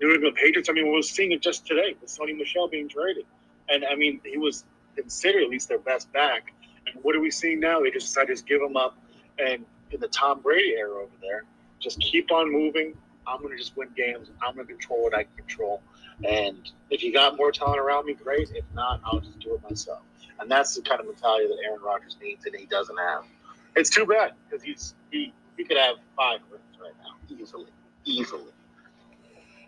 [0.00, 0.68] New England Patriots?
[0.68, 3.24] I mean, we were seeing it just today with Sony Michel being traded.
[3.68, 6.52] And I mean, he was considered at least their best back.
[6.86, 7.80] And what are we seeing now?
[7.80, 8.96] They just decided to just give him up.
[9.38, 11.44] And in the Tom Brady era over there,
[11.80, 12.94] just keep on moving.
[13.26, 14.30] I'm going to just win games.
[14.46, 15.82] I'm going to control what I can control.
[16.24, 18.50] And if you got more talent around me, great.
[18.54, 20.00] If not, I'll just do it myself.
[20.38, 23.24] And that's the kind of mentality that Aaron Rodgers needs, and he doesn't have.
[23.74, 27.66] It's too bad because he's he he could have five wins right now easily,
[28.04, 28.52] easily.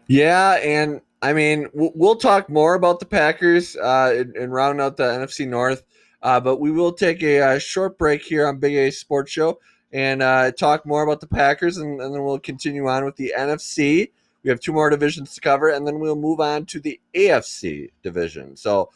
[0.08, 4.96] Yeah, and I mean, we'll talk more about the Packers uh, and, and round out
[4.96, 5.84] the NFC North,
[6.22, 9.58] uh, but we will take a, uh short break here on Big A Sports Show
[9.92, 13.34] and uh, talk more about the Packers, and, and then we'll continue on with the
[13.36, 14.10] NFC.
[14.42, 17.90] We have two more divisions to cover, and then we'll move on to the AFC
[18.02, 18.56] division.
[18.56, 18.90] So,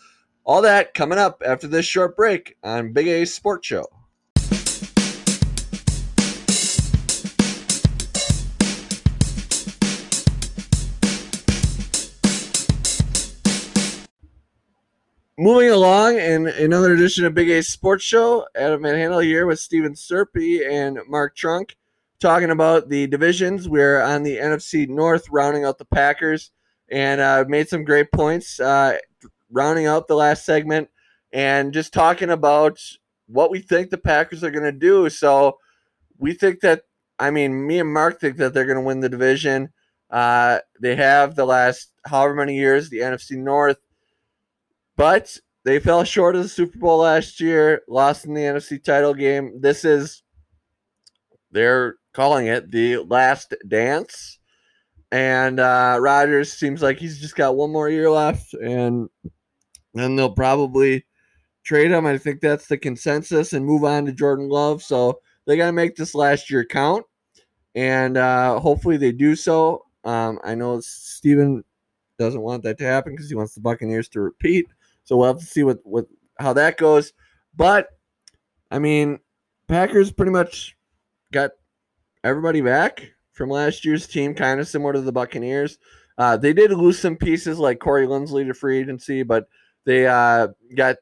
[0.45, 3.87] all that coming up after this short break on Big A Sports Show.
[15.43, 19.59] Moving along in another edition of Big A Sports Show, Adam Van Handel here with
[19.59, 21.77] Steven Serpy and Mark Trunk,
[22.21, 23.69] talking about the divisions.
[23.69, 26.53] We're on the NFC North, rounding out the Packers,
[26.93, 28.99] and uh, made some great points, uh,
[29.51, 30.89] rounding out the last segment,
[31.33, 32.79] and just talking about
[33.27, 35.11] what we think the Packers are going to do.
[35.11, 35.59] So
[36.19, 36.83] we think that,
[37.19, 39.71] I mean, me and Mark think that they're going to win the division.
[40.09, 43.79] Uh, they have the last however many years, the NFC North,
[45.03, 49.13] but they fell short of the Super Bowl last year, lost in the NFC title
[49.13, 49.61] game.
[49.61, 50.23] This is,
[51.51, 54.39] they're calling it the last dance.
[55.11, 59.09] And uh, Rodgers seems like he's just got one more year left, and
[59.93, 61.05] then they'll probably
[61.65, 62.07] trade him.
[62.07, 64.85] I think that's the consensus and move on to Jordan Love.
[64.85, 67.05] So they got to make this last year count,
[67.75, 69.85] and uh, hopefully they do so.
[70.05, 71.65] Um, I know Steven
[72.21, 74.69] doesn't want that to happen because he wants the Buccaneers to repeat.
[75.05, 76.07] So we'll have to see what, what
[76.39, 77.13] how that goes.
[77.55, 77.89] But
[78.71, 79.19] I mean,
[79.69, 80.77] Packers pretty much
[81.33, 81.53] got
[82.25, 85.79] everybody back from last year's team, kind of similar to the Buccaneers.
[86.19, 89.49] Uh, they did lose some pieces like Corey Linsley to free agency, but
[89.85, 90.97] they uh, got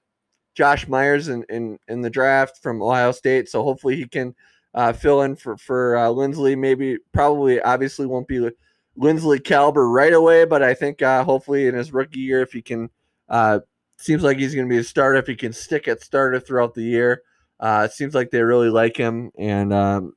[0.54, 3.48] Josh Myers in, in, in the draft from Ohio State.
[3.48, 4.34] So hopefully he can
[4.74, 6.56] uh, fill in for, for uh, Linsley.
[6.56, 8.50] Maybe, probably, obviously won't be
[8.98, 12.62] Linsley caliber right away, but I think uh, hopefully in his rookie year, if he
[12.62, 12.90] can,
[13.28, 13.60] uh,
[14.00, 15.18] seems like he's going to be a starter.
[15.18, 17.22] If he can stick at starter throughout the year,
[17.58, 19.30] uh, it seems like they really like him.
[19.38, 20.14] And um,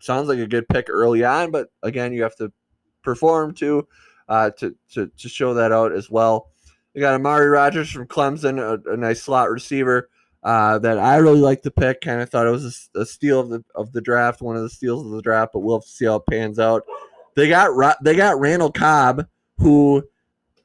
[0.00, 2.52] sounds like a good pick early on, but again, you have to
[3.02, 3.86] perform too
[4.28, 6.50] uh, to, to to show that out as well.
[6.94, 10.10] You got Amari Rodgers from Clemson, a, a nice slot receiver
[10.42, 12.00] uh, that I really like the pick.
[12.00, 14.62] Kind of thought it was a, a, steal of the of the draft, one of
[14.62, 16.82] the steals of the draft, but we'll have to see how it pans out.
[17.36, 19.26] They got they got Randall Cobb,
[19.58, 20.02] who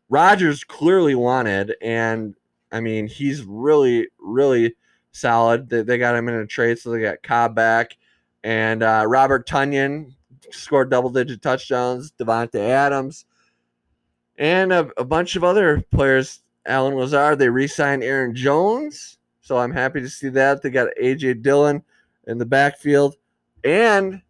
[0.09, 2.35] Rodgers clearly wanted, and
[2.73, 4.75] I mean he's really really
[5.13, 5.69] solid.
[5.69, 7.95] They, they got him in a trade, so they got Cobb back.
[8.43, 10.13] And uh, Robert Tonyan
[10.51, 12.11] scored double digit touchdowns.
[12.19, 13.25] Davante Adams
[14.37, 16.41] and a, a, bunch of other players.
[16.65, 19.17] Allen Lazard, they re signed Aaron Jones.
[19.41, 20.61] So I'm happy to see that.
[20.61, 21.35] They got A.J.
[21.35, 21.83] Dillon
[22.27, 23.17] in the backfield.
[23.65, 24.21] And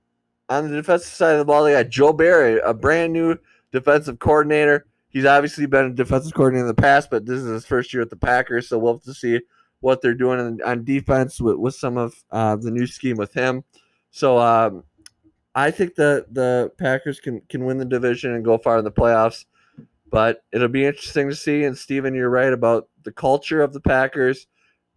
[0.49, 3.37] on the defensive side of the ball, they got Joe Barry, a brand new
[3.71, 4.87] defensive coordinator.
[5.13, 8.01] He's obviously been a defensive coordinator in the past, but this is his first year
[8.01, 8.67] at the Packers.
[8.67, 9.39] So we'll have to see
[9.79, 13.63] what they're doing on, defense with, with some of uh, the new scheme with him.
[14.11, 14.83] So um,
[15.55, 18.91] I think the the Packers can can win the division and go far in the
[18.91, 19.45] playoffs.
[20.09, 21.63] But it'll be interesting to see.
[21.63, 24.47] And Steven, you're right about the culture of the Packers.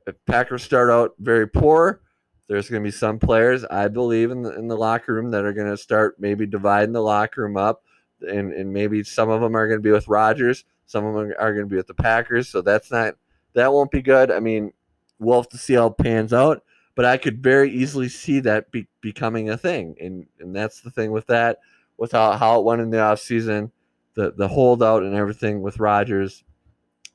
[0.07, 2.03] If Packers start out very poor,
[2.49, 5.45] there's going to be some players I believe in the in the locker room that
[5.45, 7.83] are going to start maybe dividing the locker room up,
[8.21, 11.33] and and maybe some of them are going to be with Rodgers, some of them
[11.39, 12.49] are going to be with the Packers.
[12.49, 13.15] So that's not
[13.55, 14.31] that won't be good.
[14.31, 14.73] I mean,
[15.19, 16.63] we'll have to see how it pans out
[16.97, 19.95] but I could very easily see that be, becoming a thing.
[20.01, 21.59] And and that's the thing with that,
[21.99, 23.71] with how, how it went in the offseason,
[24.15, 26.43] the the holdout and everything with Rodgers.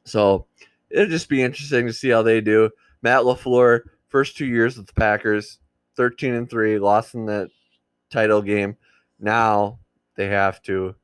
[0.06, 0.46] So
[0.90, 2.70] it'll just be interesting to see how they do.
[3.02, 5.58] Matt LaFleur, first two years with the Packers,
[5.98, 7.50] 13 and 3, lost in the
[8.12, 8.78] title game.
[9.20, 9.80] Now
[10.16, 10.96] they have to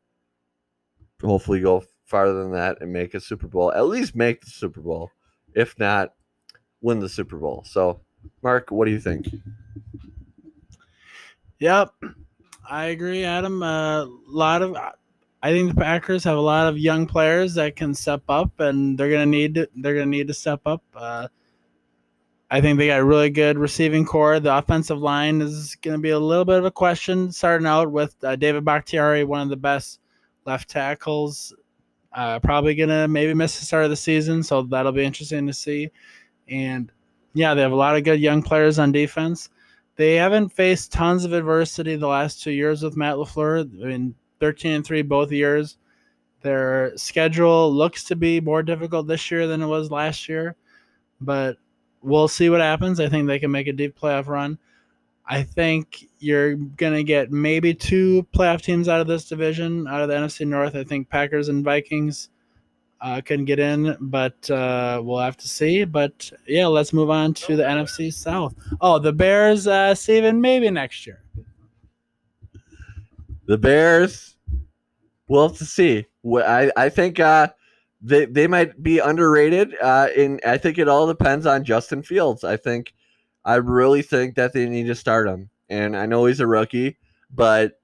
[1.21, 3.71] hopefully go farther than that and make a Super Bowl.
[3.71, 5.11] At least make the Super Bowl.
[5.53, 6.13] If not,
[6.81, 7.63] win the Super Bowl.
[7.65, 8.01] So
[8.41, 9.27] Mark, what do you think?
[11.59, 11.91] Yep,
[12.69, 13.63] I agree, Adam.
[13.63, 17.75] A uh, lot of, I think the Packers have a lot of young players that
[17.75, 20.83] can step up, and they're gonna need to, they're gonna need to step up.
[20.95, 21.29] Uh,
[22.49, 24.39] I think they got a really good receiving corps.
[24.39, 27.91] The offensive line is going to be a little bit of a question starting out
[27.91, 29.99] with uh, David Bakhtiari, one of the best
[30.45, 31.53] left tackles.
[32.13, 35.45] Uh, probably going to maybe miss the start of the season, so that'll be interesting
[35.45, 35.91] to see.
[36.47, 36.91] And
[37.33, 39.49] yeah, they have a lot of good young players on defense.
[39.97, 43.83] They haven't faced tons of adversity the last two years with Matt LaFleur.
[43.83, 45.77] I mean, 13 and 3 both years.
[46.41, 50.55] Their schedule looks to be more difficult this year than it was last year,
[51.19, 51.57] but
[52.01, 52.99] we'll see what happens.
[52.99, 54.57] I think they can make a deep playoff run.
[55.25, 60.01] I think you're going to get maybe two playoff teams out of this division, out
[60.01, 60.75] of the NFC North.
[60.75, 62.29] I think Packers and Vikings
[63.01, 65.83] uh, couldn't get in, but uh, we'll have to see.
[65.83, 68.55] But yeah, let's move on to the NFC South.
[68.79, 71.21] Oh, the Bears, uh, Steven, maybe next year.
[73.47, 74.37] The Bears,
[75.27, 76.05] we'll have to see.
[76.25, 77.49] I, I think uh,
[78.07, 79.75] they, they might be underrated.
[79.81, 82.43] Uh, in I think it all depends on Justin Fields.
[82.43, 82.93] I think
[83.43, 85.49] I really think that they need to start him.
[85.69, 86.97] And I know he's a rookie,
[87.29, 87.79] but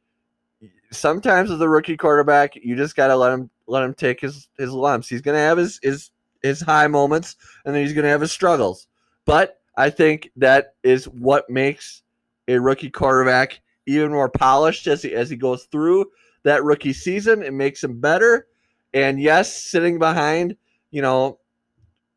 [0.91, 4.47] sometimes with a rookie quarterback, you just got to let him let him take his
[4.57, 5.09] his lumps.
[5.09, 6.11] He's gonna have his his
[6.41, 8.88] his high moments, and then he's gonna have his struggles.
[9.26, 12.03] But I think that is what makes
[12.47, 16.05] a rookie quarterback even more polished as he as he goes through
[16.43, 17.43] that rookie season.
[17.43, 18.47] It makes him better.
[18.94, 20.56] And yes, sitting behind,
[20.91, 21.39] you know,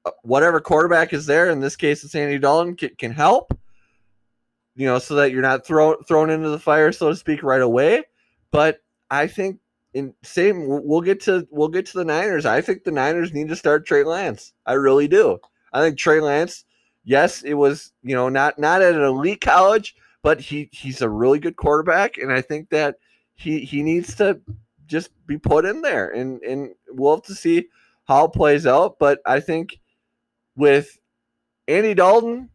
[0.05, 3.59] uh, whatever quarterback is there, in this case it's Andy Dalton, can, can help.
[4.75, 7.63] You know, so that you're not thrown thrown into the fire, so to speak, right
[7.63, 8.05] away.
[8.51, 9.59] But I think
[9.95, 12.45] in same we'll get to we'll get to the Niners.
[12.45, 14.53] I think the Niners need to start Trey Lance.
[14.67, 15.39] I really do.
[15.73, 16.67] I think Trey Lance,
[17.05, 21.09] yes, it was, you know, not not at an elite college, but he he's a
[21.09, 22.97] really good quarterback and I think that
[23.35, 24.39] he he needs to
[24.87, 27.67] just be put in there and and we'll have to see
[28.07, 29.81] how it plays out, but I think
[30.57, 30.99] with
[31.69, 32.51] Andy Dalton,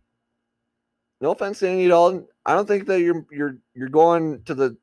[1.20, 4.78] no offense to Andy Dalton, I don't think that you're you're you're going to the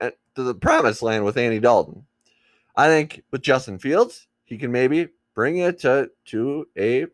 [0.00, 2.04] uh, to the promised land with Andy Dalton.
[2.76, 7.06] I think with Justin Fields, he can maybe bring it to to a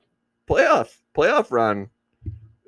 [0.49, 1.91] playoff playoff run.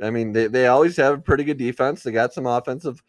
[0.03, 2.03] I mean, they, they always have a pretty good defense.
[2.03, 3.03] They got some offensive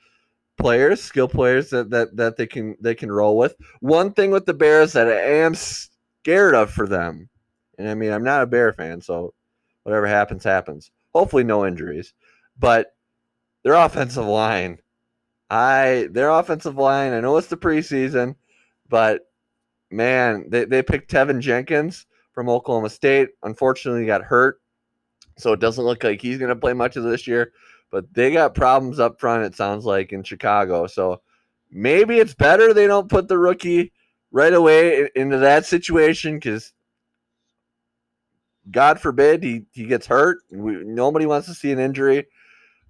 [0.59, 3.55] players, skill players that that that they can they can roll with.
[3.79, 7.29] One thing with the Bears that I am scared of for them,
[7.77, 9.33] and I mean I'm not a Bear fan, so
[9.83, 10.91] whatever happens happens.
[11.13, 12.13] Hopefully no injuries,
[12.59, 12.95] but
[13.63, 14.79] their offensive line,
[15.49, 17.13] I their offensive line.
[17.13, 18.35] I know it's the preseason,
[18.87, 19.21] but
[19.89, 23.29] man, they they picked Teven Jenkins from Oklahoma State.
[23.43, 24.61] Unfortunately, got hurt,
[25.37, 27.53] so it doesn't look like he's going to play much of this year.
[27.91, 29.43] But they got problems up front.
[29.43, 30.87] It sounds like in Chicago.
[30.87, 31.21] So
[31.71, 33.91] maybe it's better they don't put the rookie
[34.31, 36.73] right away into that situation because
[38.69, 40.39] God forbid he, he gets hurt.
[40.51, 42.27] We, nobody wants to see an injury.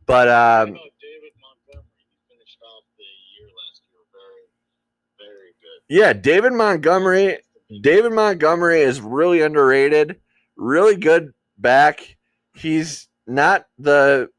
[0.06, 1.86] But um, David Montgomery
[2.28, 3.04] finished off the
[3.38, 5.95] year last year very, very good.
[5.95, 7.39] yeah, David Montgomery
[7.82, 10.20] David Montgomery is really underrated,
[10.56, 12.18] really good back.
[12.56, 14.30] He's not the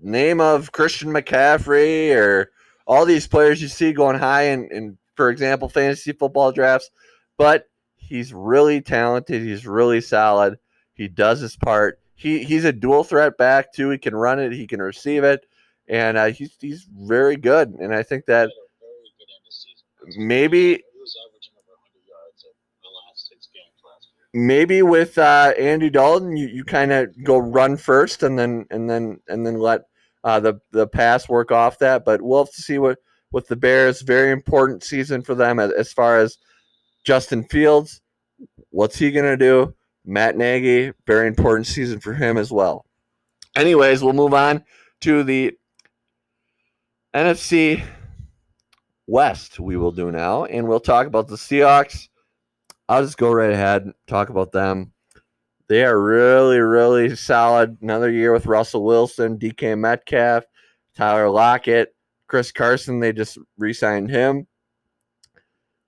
[0.00, 2.50] name of Christian McCaffrey or
[2.86, 6.90] all these players you see going high in, in for example, fantasy football drafts,
[7.36, 9.42] but he's really talented.
[9.42, 10.58] He's really solid.
[10.94, 12.00] He does his part.
[12.14, 13.90] He he's a dual threat back too.
[13.90, 14.52] He can run it.
[14.52, 15.46] He can receive it,
[15.88, 17.70] and uh, he's he's very good.
[17.70, 18.50] And I think that
[20.16, 24.42] maybe He was averaging over 100 yards in the last six games last year.
[24.42, 28.90] maybe with uh, Andy Dalton, you, you kind of go run first and then and
[28.90, 29.82] then and then let
[30.24, 32.04] uh, the the pass work off that.
[32.04, 32.98] But we'll have to see what
[33.32, 34.02] with the Bears.
[34.02, 36.38] Very important season for them as, as far as
[37.04, 38.00] Justin Fields.
[38.70, 39.74] What's he gonna do?
[40.04, 42.86] Matt Nagy, very important season for him as well.
[43.56, 44.64] Anyways, we'll move on
[45.02, 45.52] to the
[47.14, 47.82] NFC
[49.06, 49.58] West.
[49.58, 52.08] We will do now, and we'll talk about the Seahawks.
[52.88, 54.92] I'll just go right ahead talk about them.
[55.70, 57.78] They are really, really solid.
[57.80, 60.42] Another year with Russell Wilson, DK Metcalf,
[60.96, 61.94] Tyler Lockett,
[62.26, 62.98] Chris Carson.
[62.98, 64.48] They just re signed him.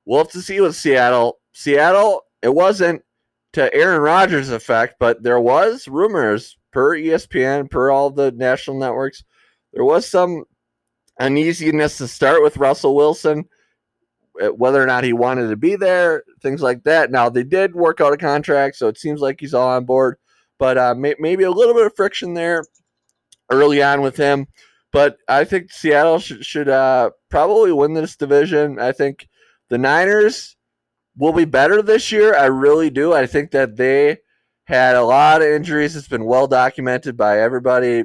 [0.05, 1.41] We'll have to see with Seattle.
[1.53, 3.03] Seattle, it wasn't
[3.55, 9.25] to Aaron Rodgers' effect, but there was rumors per ESPN, per all the national networks.
[9.73, 10.45] There was some
[11.19, 13.49] uneasiness to start with Russell Wilson
[14.41, 17.11] uh, whether or not he wanted to be there, things like that.
[17.11, 20.17] Now they did work out a contract, so it seems like he's all on board.
[20.59, 22.65] But uh, may- maybe a little bit of friction there
[23.51, 24.47] early on with him.
[24.93, 28.79] But I think Seattle should, should uh, probably win this division.
[28.79, 29.29] I think
[29.71, 30.57] the Niners
[31.17, 32.35] will be better this year.
[32.37, 33.13] I really do.
[33.13, 34.19] I think that they
[34.65, 35.97] had a lot of injuries.
[35.97, 38.05] It's been well documented by everybody.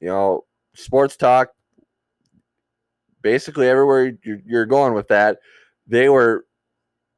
[0.00, 1.50] You know, sports talk,
[3.22, 5.38] basically everywhere you're, you're going with that,
[5.86, 6.44] they were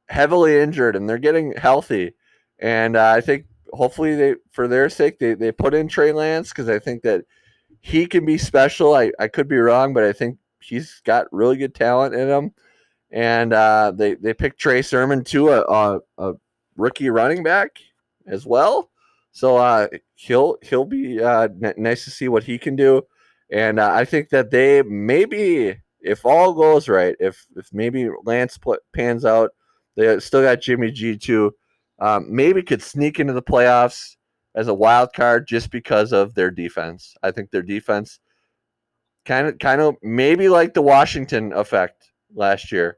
[0.09, 2.13] heavily injured and they're getting healthy.
[2.59, 6.49] And uh, I think hopefully they, for their sake, they, they put in Trey Lance
[6.49, 7.25] because I think that
[7.81, 8.95] he can be special.
[8.95, 12.51] I, I could be wrong, but I think he's got really good talent in him.
[13.11, 16.33] And uh, they, they picked Trey Sermon too, a, a, a
[16.75, 17.79] rookie running back
[18.25, 18.89] as well.
[19.31, 23.03] So uh, he'll he'll be uh, n- nice to see what he can do.
[23.51, 28.57] And uh, I think that they maybe if all goes right, if if maybe Lance
[28.57, 29.51] pl- pans out,
[29.97, 31.53] they still got Jimmy G too.
[31.99, 34.15] Um, maybe could sneak into the playoffs
[34.55, 37.15] as a wild card just because of their defense.
[37.23, 38.19] I think their defense
[39.25, 42.97] kind of kind of maybe like the Washington effect last year,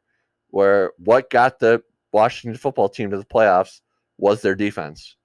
[0.49, 1.81] where what got the
[2.11, 3.81] Washington football team to the playoffs
[4.17, 5.15] was their defense,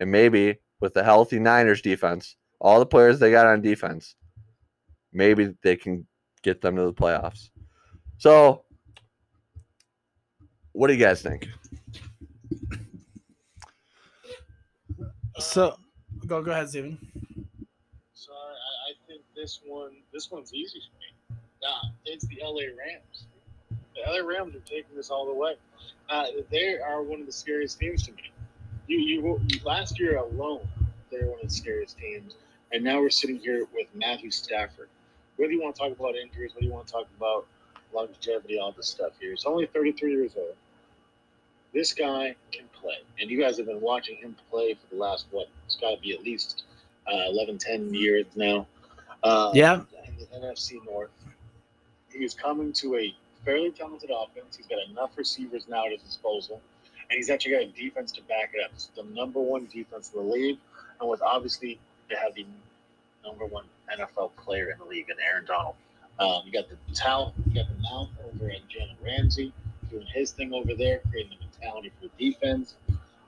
[0.00, 4.16] and maybe with the healthy Niners defense, all the players they got on defense,
[5.12, 6.06] maybe they can
[6.42, 7.50] get them to the playoffs.
[8.18, 8.63] So,
[10.74, 11.48] what do you guys think?
[15.38, 15.76] So
[16.26, 16.98] go go ahead, Steven.
[18.12, 21.38] So I, I think this one, this one's easy for me.
[21.62, 23.26] Nah, it's the LA Rams.
[23.94, 25.54] The LA Rams are taking this all the way.
[26.08, 28.32] Uh, they are one of the scariest teams to me.
[28.88, 30.66] You, you, you last year alone,
[31.10, 32.34] they were one of the scariest teams,
[32.72, 34.88] and now we're sitting here with Matthew Stafford.
[35.36, 37.46] Whether you want to talk about injuries, whether you want to talk about
[37.94, 40.54] longevity, all this stuff here, he's only 33 years old.
[41.74, 45.26] This guy can play, and you guys have been watching him play for the last
[45.32, 45.48] what?
[45.66, 46.62] It's got to be at least
[47.12, 48.66] uh, 11, 10 years now.
[49.22, 49.80] Uh, Yeah.
[50.06, 51.10] In the NFC North,
[52.12, 53.14] he's coming to a
[53.44, 54.56] fairly talented offense.
[54.56, 56.60] He's got enough receivers now at his disposal,
[57.10, 58.70] and he's actually got a defense to back it up.
[58.72, 60.58] It's the number one defense in the league,
[61.00, 62.46] and with obviously they have the
[63.24, 65.74] number one NFL player in the league, in Aaron Donald.
[66.20, 69.52] Um, you got the talent, you got the mouth over at Jalen Ramsey
[69.90, 72.74] doing his thing over there, creating the for the defense.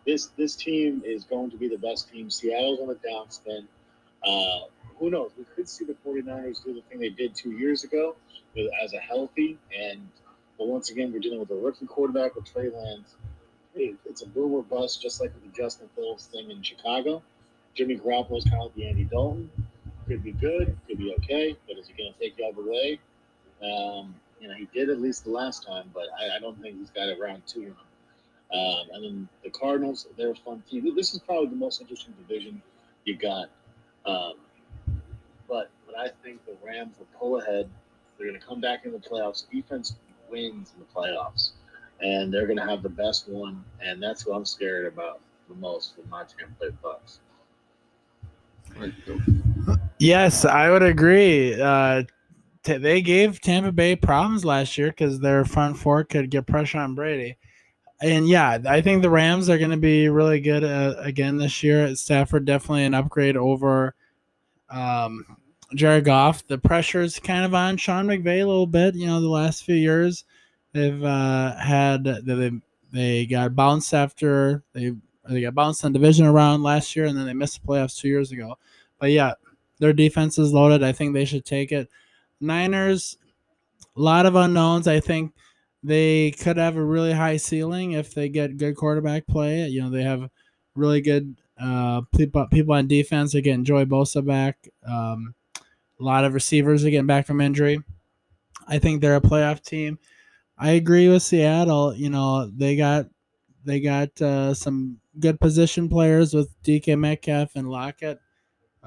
[0.07, 2.31] This this team is going to be the best team.
[2.31, 3.67] Seattle's on the downspin.
[4.25, 4.67] Uh,
[4.99, 5.31] who knows?
[5.37, 8.17] We could see the 49ers do the thing they did two years ago
[8.55, 9.59] with, as a healthy.
[9.77, 10.09] And
[10.59, 13.15] but once again, we're dealing with a rookie quarterback with Trey Lance.
[13.75, 17.23] It's a boom or bust, just like the Justin Fields thing in Chicago.
[17.75, 19.51] Jimmy Garoppolo's kind of the Andy Dalton.
[20.09, 22.63] Could be good, could be okay, but is he going to take you all the
[22.63, 22.99] way?
[23.61, 26.79] Um, you know, he did at least the last time, but I, I don't think
[26.79, 27.75] he's got it round two.
[28.53, 30.95] Um, and then the Cardinals, they're a fun team.
[30.95, 32.63] This is probably the most interesting division
[33.05, 33.51] you've got.
[34.05, 34.35] Um,
[35.49, 37.69] but but I think the Rams will pull ahead.
[38.17, 39.45] They're going to come back in the playoffs.
[39.51, 39.97] Defense
[40.31, 41.51] wins in the playoffs,
[42.01, 43.65] and they're going to have the best one.
[43.81, 47.21] And that's what I'm scared about the most with my Tampa Bay Bucks.
[49.99, 51.61] Yes, I would agree.
[51.61, 52.03] Uh,
[52.63, 56.79] t- they gave Tampa Bay problems last year because their front four could get pressure
[56.79, 57.37] on Brady.
[58.01, 61.63] And yeah, I think the Rams are going to be really good uh, again this
[61.63, 61.95] year.
[61.97, 63.95] Stafford definitely an upgrade over
[64.69, 65.25] um,
[65.75, 66.47] Jared Goff.
[66.47, 68.95] The pressure is kind of on Sean McVay a little bit.
[68.95, 70.25] You know, the last few years
[70.73, 72.51] they've uh, had they
[72.93, 74.93] they got bounced after they
[75.29, 78.09] they got bounced on division around last year, and then they missed the playoffs two
[78.09, 78.59] years ago.
[78.99, 79.33] But yeah,
[79.79, 80.83] their defense is loaded.
[80.83, 81.89] I think they should take it.
[82.41, 83.17] Niners,
[83.97, 84.87] a lot of unknowns.
[84.87, 85.33] I think
[85.87, 89.69] they could have a really high ceiling if they get good quarterback play.
[89.69, 90.29] You know, they have
[90.75, 93.33] really good uh, people people on defense.
[93.33, 94.69] They're getting Joey Bosa back.
[94.87, 95.35] Um,
[96.01, 97.81] a lot of receivers are getting back from injury.
[98.67, 99.99] I think they're a playoff team.
[100.59, 101.95] I agree with Seattle.
[101.95, 103.07] You know, they got
[103.65, 108.19] they got uh, some good position players with DK Metcalf and Lockett,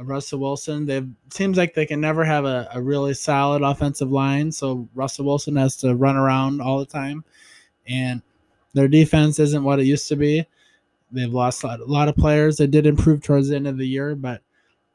[0.04, 0.86] Russell Wilson.
[0.86, 5.26] They seems like they can never have a, a really solid offensive line, so Russell
[5.26, 7.24] Wilson has to run around all the time,
[7.88, 8.22] and
[8.74, 10.46] their defense isn't what it used to be.
[11.12, 12.58] They've lost a lot, a lot of players.
[12.58, 14.42] They did improve towards the end of the year, but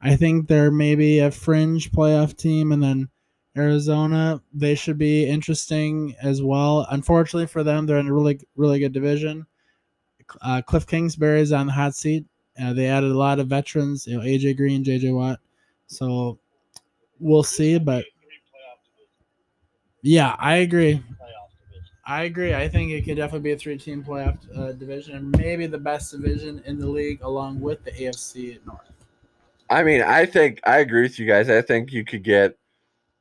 [0.01, 3.09] I think they're maybe a fringe playoff team, and then
[3.57, 6.85] Arizona they should be interesting as well.
[6.89, 9.45] Unfortunately for them, they're in a really really good division.
[10.41, 12.25] Uh, Cliff Kingsbury is on the hot seat.
[12.61, 15.39] Uh, they added a lot of veterans, you know, AJ Green, JJ Watt.
[15.87, 16.39] So
[17.19, 19.09] we'll see, but Three playoff division.
[20.01, 21.01] yeah, I agree.
[22.07, 22.53] I agree.
[22.53, 26.11] I think it could definitely be a three-team playoff uh, division, and maybe the best
[26.11, 28.79] division in the league, along with the AFC North.
[29.71, 31.49] I mean, I think I agree with you guys.
[31.49, 32.55] I think you could get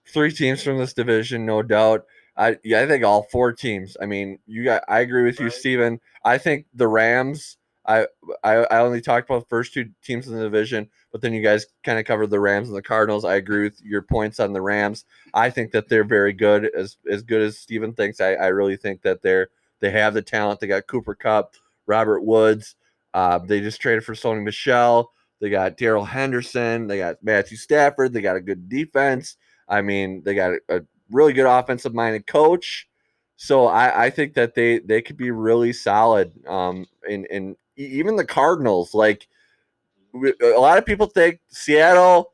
[0.07, 2.05] three teams from this division, no doubt.
[2.37, 3.97] I yeah, I think all four teams.
[4.03, 4.83] I mean, you got.
[4.87, 5.55] I agree with you, Right.
[5.55, 6.01] Steven.
[6.23, 7.57] I think the Rams.
[7.87, 8.07] I,
[8.43, 11.67] I only talked about the first two teams in the division, but then you guys
[11.83, 13.25] kind of covered the Rams and the Cardinals.
[13.25, 15.05] I agree with your points on the Rams.
[15.35, 18.21] I think that they're very good, as as good as Steven thinks.
[18.21, 19.49] I, I really think that they're
[19.81, 20.61] they have the talent.
[20.61, 21.55] They got Cooper Kupp,
[21.87, 22.77] Robert Woods.
[23.13, 25.13] Uh, they just traded for Sony Michel.
[25.41, 26.87] They got Darrell Henderson.
[26.87, 28.13] They got Matthew Stafford.
[28.13, 29.37] They got a good defense.
[29.69, 30.81] I mean, they got a, a
[31.11, 32.89] really good offensive minded coach.
[33.37, 36.33] So I, I think that they they could be really solid.
[36.47, 39.27] Um, in in even the Cardinals, like
[40.15, 42.33] a lot of people think Seattle,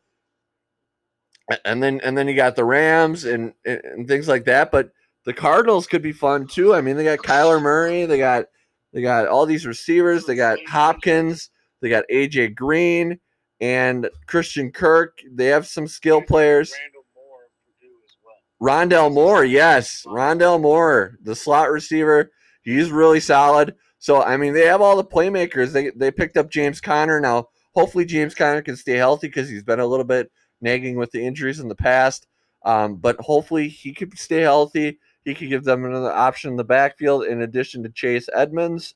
[1.64, 4.70] and then and then you got the Rams and and, things like that.
[4.70, 4.90] But
[5.24, 6.74] the Cardinals could be fun too.
[6.74, 8.06] I mean, they got Kyler Murray.
[8.06, 8.46] They got
[8.92, 10.24] they got all these receivers.
[10.24, 11.50] They got Hopkins.
[11.80, 13.18] They got AJ Green
[13.60, 15.18] and Christian Kirk.
[15.32, 16.72] They have some skill players.
[16.72, 19.08] Randall Moore of Purdue as well.
[19.08, 22.30] Rondale Moore, yes, Rondale Moore, the slot receiver.
[22.62, 23.74] He's really solid.
[24.00, 25.72] So I mean, they have all the playmakers.
[25.72, 27.48] They they picked up James Conner now.
[27.74, 31.24] Hopefully, James Conner can stay healthy because he's been a little bit nagging with the
[31.24, 32.26] injuries in the past.
[32.64, 34.98] Um, but hopefully, he could stay healthy.
[35.24, 38.94] He could give them another option in the backfield in addition to Chase Edmonds.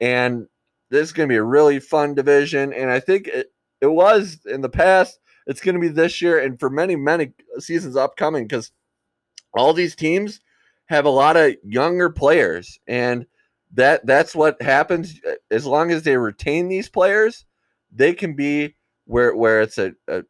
[0.00, 0.46] And
[0.90, 2.72] this is going to be a really fun division.
[2.72, 5.18] And I think it, it was in the past.
[5.46, 8.70] It's going to be this year and for many, many seasons upcoming because
[9.54, 10.40] all these teams
[10.86, 13.26] have a lot of younger players, and
[13.72, 15.20] that that's what happens.
[15.50, 17.44] As long as they retain these players,
[17.90, 18.74] they can be
[19.06, 20.22] where where it's a a,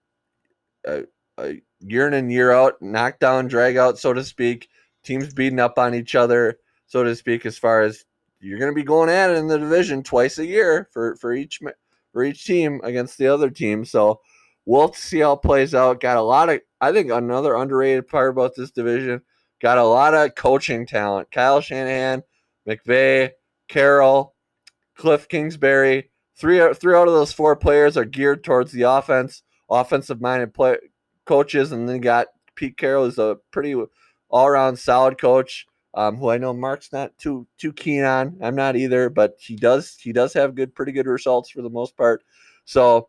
[0.86, 1.04] a,
[1.38, 4.68] a year in and year out, knockdown, drag out, so to speak.
[5.02, 8.04] Teams beating up on each other, so to speak, as far as
[8.38, 11.32] you're going to be going at it in the division twice a year for for
[11.32, 11.60] each
[12.12, 13.84] for each team against the other team.
[13.84, 14.20] So
[14.66, 16.00] we'll see how it plays out.
[16.00, 19.22] Got a lot of, I think, another underrated part about this division.
[19.60, 21.30] Got a lot of coaching talent.
[21.30, 22.22] Kyle Shanahan,
[22.66, 23.30] McVay,
[23.68, 24.34] Carroll,
[24.96, 26.10] Cliff Kingsbury.
[26.36, 30.78] Three, three out of those four players are geared towards the offense, offensive minded play
[31.24, 33.74] coaches, and then got Pete Carroll is a pretty
[34.28, 35.66] all around solid coach.
[35.94, 38.38] Um, who I know Mark's not too too keen on.
[38.40, 41.68] I'm not either, but he does he does have good, pretty good results for the
[41.68, 42.24] most part.
[42.64, 43.08] So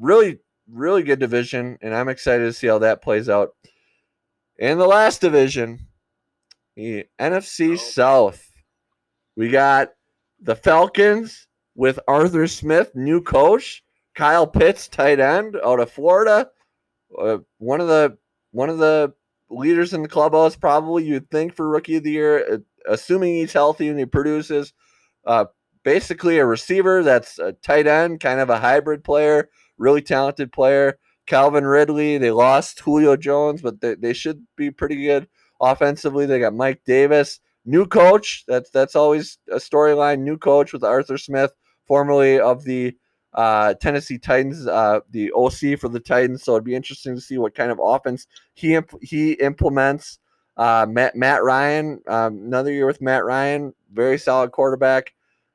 [0.00, 0.38] really,
[0.70, 3.50] really good division, and I'm excited to see how that plays out.
[4.58, 5.86] In the last division,
[6.76, 8.53] the NFC South,
[9.36, 9.90] we got
[10.40, 13.82] the Falcons with Arthur Smith, new coach,
[14.14, 16.48] Kyle Pitts, tight end out of Florida,
[17.18, 18.16] uh, one of the
[18.52, 19.12] one of the
[19.50, 22.58] leaders in the clubhouse, probably you'd think for rookie of the year, uh,
[22.88, 24.72] assuming he's healthy and he produces.
[25.26, 25.46] Uh,
[25.82, 30.98] basically, a receiver that's a tight end, kind of a hybrid player, really talented player.
[31.26, 35.26] Calvin Ridley, they lost Julio Jones, but they, they should be pretty good
[35.60, 36.26] offensively.
[36.26, 38.44] They got Mike Davis, new coach.
[38.46, 40.20] That's that's always a storyline.
[40.20, 41.52] New coach with Arthur Smith,
[41.86, 42.96] formerly of the
[43.34, 46.44] uh, Tennessee Titans, uh, the OC for the Titans.
[46.44, 50.18] So it'd be interesting to see what kind of offense he imp- he implements.
[50.56, 55.12] Uh, Matt Matt Ryan, um, another year with Matt Ryan, very solid quarterback,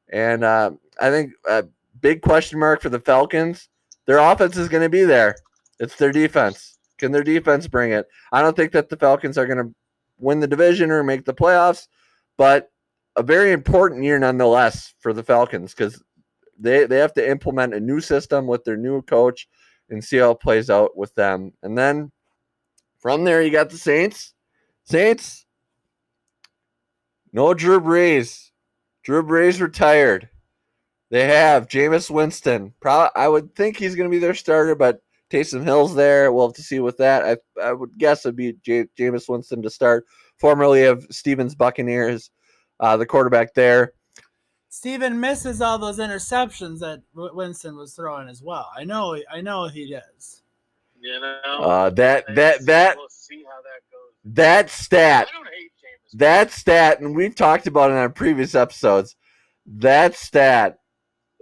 [0.09, 1.63] and uh, I think a
[2.01, 3.69] big question mark for the Falcons.
[4.05, 5.35] Their offense is going to be there.
[5.79, 6.77] It's their defense.
[6.97, 8.07] Can their defense bring it?
[8.33, 9.73] I don't think that the Falcons are going to
[10.19, 11.87] win the division or make the playoffs,
[12.39, 12.71] but
[13.17, 16.01] a very important year nonetheless for the Falcons because
[16.57, 19.49] they, they have to implement a new system with their new coach
[19.89, 21.51] and see how it plays out with them.
[21.63, 22.13] And then
[22.99, 24.33] from there, you got the Saints.
[24.85, 25.45] Saints,
[27.33, 28.51] no Drew Brees.
[29.03, 30.29] Drew Brees retired.
[31.09, 32.73] They have Jameis Winston.
[32.79, 36.31] Probably, I would think he's going to be their starter, but Taysom Hill's there.
[36.31, 37.25] We'll have to see with that.
[37.25, 40.05] I, I would guess it'd be J- Jameis Winston to start,
[40.39, 42.31] formerly of Stevens Buccaneers,
[42.79, 43.93] uh, the quarterback there.
[44.69, 48.69] Steven misses all those interceptions that Winston was throwing as well.
[48.75, 50.43] I know, I know he does.
[51.01, 54.35] You know, uh, that that that we'll see how that goes.
[54.35, 56.19] that stat I don't hate James.
[56.19, 59.15] that stat, and we've talked about it on previous episodes.
[59.65, 60.79] That stat,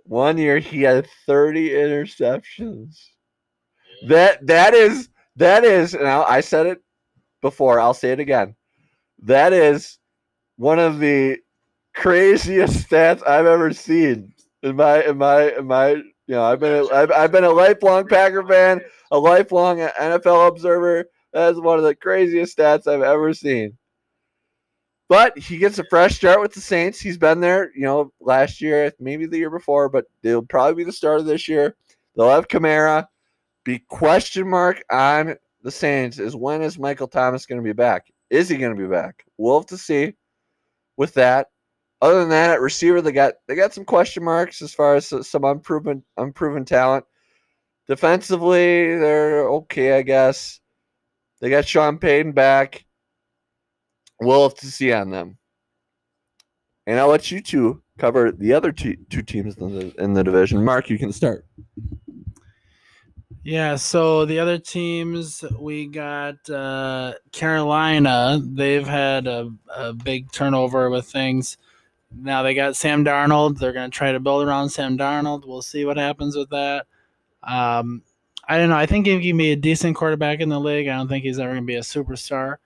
[0.04, 3.00] one year he had 30 interceptions.
[4.08, 6.84] That that is that is, and I, I said it
[7.42, 7.80] before.
[7.80, 8.56] I'll say it again.
[9.24, 9.98] That is
[10.58, 11.38] one of the
[11.96, 15.90] craziest stats I've ever seen in my in my in my.
[16.30, 20.50] You know, I've been a, I've, I've been a lifelong Packer fan, a lifelong NFL
[20.50, 21.06] observer.
[21.32, 23.78] That is one of the craziest stats I've ever seen.
[25.10, 27.00] But he gets a fresh start with the Saints.
[27.00, 30.84] He's been there, you know, last year, maybe the year before, but they'll probably be
[30.84, 31.78] the start of this year.
[32.16, 33.08] They'll have Kamara.
[33.64, 38.08] Be question mark on the Saints is when is Michael Thomas going to be back?
[38.30, 39.24] Is he going to be back?
[39.38, 40.14] We'll have to see
[40.98, 41.48] with that.
[42.02, 45.12] Other than that, at receiver, they got they got some question marks as far as
[45.28, 47.06] some unproven unproven talent.
[47.88, 50.60] Defensively, they're okay, I guess.
[51.40, 52.86] They got Sean Payton back.
[54.20, 55.38] We'll have to see on them.
[56.86, 60.24] And I'll let you two cover the other two, two teams in the, in the
[60.24, 60.64] division.
[60.64, 61.46] Mark, you can start.
[63.48, 68.42] Yeah, so the other teams we got uh, Carolina.
[68.44, 71.58] They've had a, a big turnover with things.
[72.14, 73.58] Now they got Sam Darnold.
[73.58, 75.48] They're going to try to build around Sam Darnold.
[75.48, 76.88] We'll see what happens with that.
[77.42, 78.02] Um,
[78.50, 78.76] I don't know.
[78.76, 80.90] I think he can be a decent quarterback in the league.
[80.90, 82.58] I don't think he's ever going to be a superstar.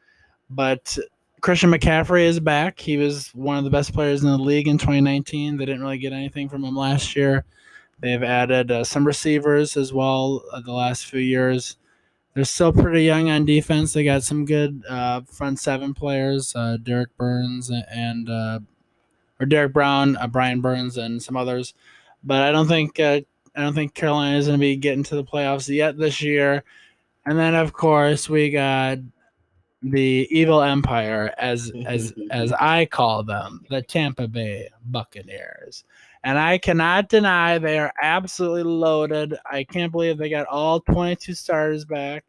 [0.49, 0.97] But
[1.41, 2.79] Christian McCaffrey is back.
[2.79, 5.57] He was one of the best players in the league in 2019.
[5.57, 7.45] They didn't really get anything from him last year.
[8.01, 11.77] They've added uh, some receivers as well uh, the last few years.
[12.33, 13.93] They're still pretty young on defense.
[13.93, 18.59] They got some good uh, front seven players, uh, Derek Burns and uh,
[19.39, 21.73] or Derrick Brown, uh, Brian Burns, and some others.
[22.23, 23.23] But I don't think I
[23.55, 26.63] don't think Carolina is going to be getting to the playoffs yet this year.
[27.25, 28.97] And then of course we got
[29.83, 35.83] the evil empire as as as I call them, the Tampa Bay Buccaneers.
[36.23, 39.35] And I cannot deny they are absolutely loaded.
[39.49, 42.23] I can't believe they got all 22 starters back.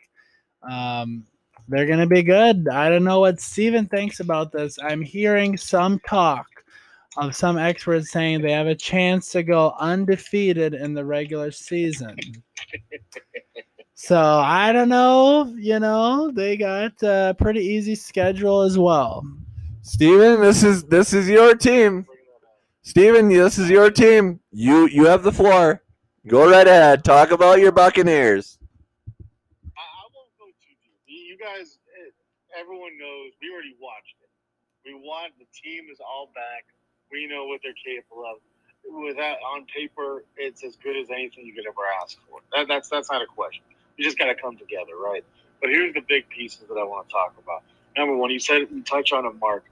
[0.63, 1.27] Um,
[1.69, 2.69] They're going to be good.
[2.69, 4.79] I don't know what Steven thinks about this.
[4.83, 6.47] I'm hearing some talk
[7.17, 12.17] of some experts saying they have a chance to go undefeated in the regular season.
[13.95, 15.55] so I don't know.
[15.59, 19.25] You know, they got a pretty easy schedule as well.
[19.83, 22.07] Steven, this is this is your team.
[22.83, 24.41] Steven, this is your team.
[24.51, 25.81] You you have the floor.
[26.27, 27.05] Go right ahead.
[27.05, 28.59] Talk about your Buccaneers.
[29.79, 30.75] I, won't go too
[31.07, 31.31] deep.
[31.31, 32.11] You guys, eh,
[32.59, 33.31] everyone knows.
[33.41, 34.29] We already watched it.
[34.85, 36.67] We want the team is all back.
[37.13, 38.39] We know what they're capable of.
[38.85, 42.41] With that on paper, it's as good as anything you could ever ask for.
[42.53, 43.63] That, that's that's not a question.
[43.97, 45.25] You just got to come together, right?
[45.61, 47.63] But here's the big pieces that I want to talk about.
[47.97, 49.65] Number one, you said you touch on it, Mark.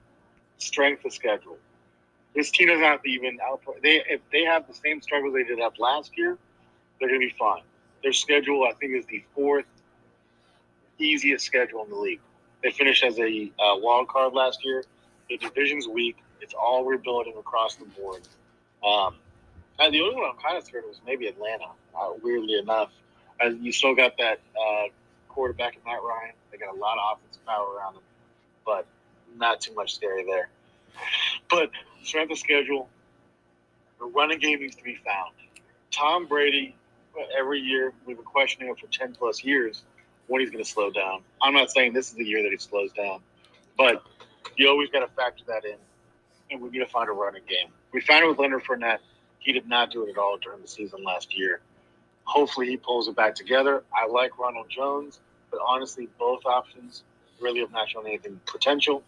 [0.59, 1.57] Strength of schedule.
[2.35, 3.81] This team doesn't have to even output.
[3.81, 6.37] They if they have the same struggles they did have last year,
[6.99, 7.61] they're going to be fine.
[8.03, 9.65] Their schedule, I think, is the fourth
[10.97, 12.21] easiest schedule in the league.
[12.63, 14.83] They finished as a uh, wild card last year.
[15.29, 16.17] The division's weak.
[16.41, 18.21] It's all rebuilding across the board.
[18.85, 19.15] Um,
[19.79, 21.65] and the only one I'm kind of scared of was maybe Atlanta.
[21.99, 22.91] Uh, weirdly enough,
[23.39, 24.87] as you still got that uh,
[25.31, 26.33] quarterback in Matt Ryan.
[26.51, 28.03] They got a lot of offensive power around them,
[28.65, 28.85] but
[29.37, 30.49] not too much scary there.
[31.49, 31.71] But
[32.03, 32.89] strength of schedule,
[33.99, 35.33] the running game needs to be found.
[35.91, 36.75] Tom Brady,
[37.37, 39.83] every year we've been questioning him for ten plus years
[40.27, 41.21] when he's going to slow down.
[41.41, 43.19] I'm not saying this is the year that he slows down,
[43.77, 44.03] but
[44.55, 45.75] you always got to factor that in,
[46.49, 47.69] and we need to find a running game.
[47.91, 48.99] We found it with Leonard Fournette.
[49.39, 51.61] He did not do it at all during the season last year.
[52.23, 53.83] Hopefully, he pulls it back together.
[53.93, 57.03] I like Ronald Jones, but honestly, both options
[57.41, 59.03] really have not shown anything potential.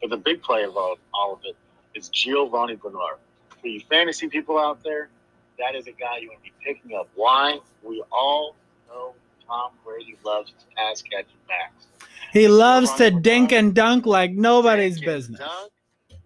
[0.00, 1.56] But the big play of all, all of it
[1.94, 3.18] is Giovani Bernard.
[3.60, 5.08] For you fantasy people out there,
[5.58, 7.08] that is a guy you want to be picking up.
[7.14, 7.58] Why?
[7.82, 8.54] We all
[8.88, 9.14] know
[9.46, 11.86] Tom Brady loves his pass catching backs.
[12.32, 15.40] He loves to dink and dunk like nobody's business.
[15.40, 15.72] dunk.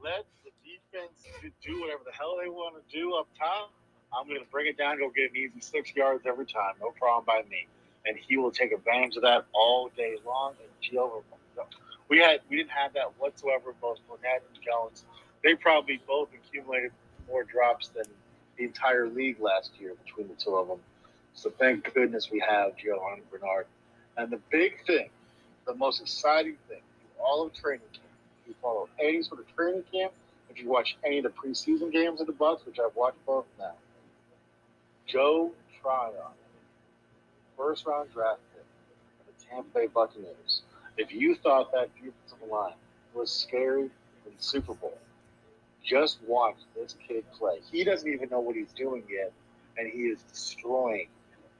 [0.02, 3.72] Let the defense do- do whatever the hell they want to do up top.
[4.12, 6.74] I'm going to bring it down, go get an easy six yards every time.
[6.80, 7.66] No problem by me.
[8.04, 10.54] And he will take advantage of that all day long.
[10.60, 11.22] And Gio,
[12.08, 13.74] we had we didn't have that whatsoever.
[13.80, 15.04] Both Fournette and Jones,
[15.42, 16.92] they probably both accumulated
[17.28, 18.04] more drops than
[18.56, 20.78] the entire league last year between the two of them.
[21.34, 23.66] So thank goodness we have Giovani Bernard.
[24.16, 25.08] And the big thing,
[25.66, 26.82] the most exciting thing,
[27.18, 28.04] all of training camp,
[28.42, 30.12] if you follow any sort of training camp,
[30.50, 33.46] if you watch any of the preseason games of the Bucks, which I've watched both
[33.58, 33.72] now,
[35.06, 36.14] Joe Tryon,
[37.56, 38.64] first round draft pick
[39.20, 40.62] of the Tampa Bay Buccaneers.
[40.98, 42.74] If you thought that defensive line
[43.14, 43.90] was scary in
[44.36, 44.98] the Super Bowl,
[45.84, 47.58] just watch this kid play.
[47.70, 49.32] He doesn't even know what he's doing yet,
[49.76, 51.08] and he is destroying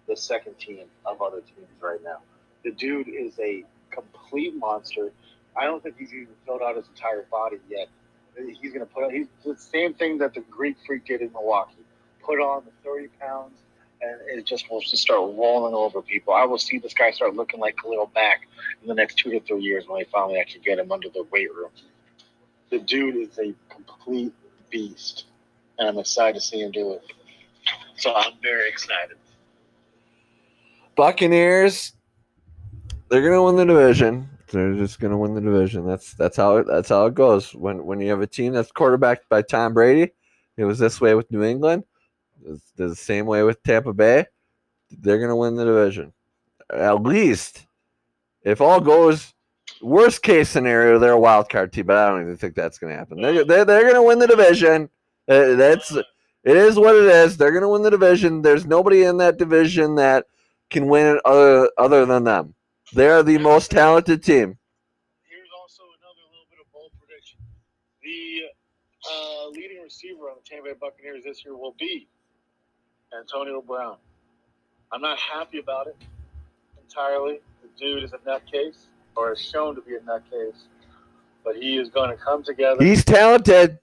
[0.09, 2.19] the second team of other teams right now.
[2.65, 5.11] The dude is a complete monster.
[5.57, 7.89] I don't think he's even filled out his entire body yet.
[8.37, 11.33] He's going to put on, he's the same thing that the Greek freak did in
[11.33, 11.75] Milwaukee.
[12.25, 13.59] Put on the 30 pounds,
[14.01, 16.33] and it just will just start rolling over people.
[16.33, 18.49] I will see this guy start looking like Khalil Mack
[18.81, 21.25] in the next two to three years when they finally actually get him under the
[21.31, 21.71] weight room.
[22.73, 24.33] The dude is a complete
[24.71, 25.27] beast,
[25.79, 27.03] and I'm excited to see him do it.
[27.99, 29.19] So I'm very excited.
[30.97, 31.93] Buccaneers,
[33.11, 34.27] they're gonna win the division.
[34.51, 35.87] They're just gonna win the division.
[35.87, 37.55] That's that's how it that's how it goes.
[37.55, 40.11] When when you have a team that's quarterbacked by Tom Brady,
[40.57, 41.85] it was this way with New England.
[42.43, 44.25] It's the same way with Tampa Bay.
[44.91, 46.15] They're gonna win the division.
[46.73, 47.67] At least,
[48.43, 49.35] if all goes
[49.83, 51.87] worst case scenario, they're a wild card team.
[51.87, 53.21] But I don't even think that's gonna happen.
[53.21, 54.89] They're they're, they're gonna win the division.
[55.29, 57.37] Uh, that's it is what it is.
[57.37, 58.43] They're gonna win the division.
[58.43, 60.27] There's nobody in that division that
[60.71, 62.55] can win it other other than them.
[62.95, 64.59] They are the most talented team.
[65.29, 67.39] Here's also another little bit of bold prediction.
[68.03, 68.51] The
[69.11, 72.09] uh, leading receiver on the Tampa Bay Buccaneers this year will be
[73.19, 73.97] Antonio Brown.
[74.93, 75.97] I'm not happy about it
[76.83, 77.41] entirely.
[77.63, 80.65] The dude is a nutcase, or is shown to be a nutcase,
[81.45, 82.83] but he is going to come together.
[82.83, 83.79] He's talented.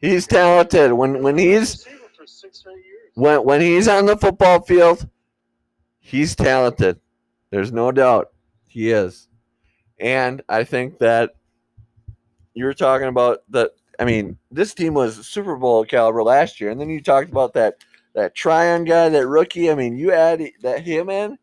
[0.00, 0.92] He's talented.
[0.92, 3.10] When when he's receiver for six straight years.
[3.14, 5.08] when when he's on the football field,
[5.98, 7.00] he's talented.
[7.50, 8.32] There's no doubt
[8.66, 9.28] he is.
[9.98, 11.34] And I think that
[12.54, 13.72] you're talking about that.
[13.98, 17.54] I mean, this team was Super Bowl caliber last year, and then you talked about
[17.54, 17.78] that
[18.14, 19.70] that Tryon guy, that rookie.
[19.70, 21.38] I mean, you add that him in,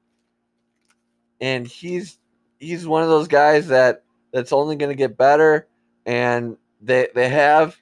[1.41, 2.17] and he's
[2.59, 5.67] he's one of those guys that that's only going to get better,
[6.05, 7.77] and they they have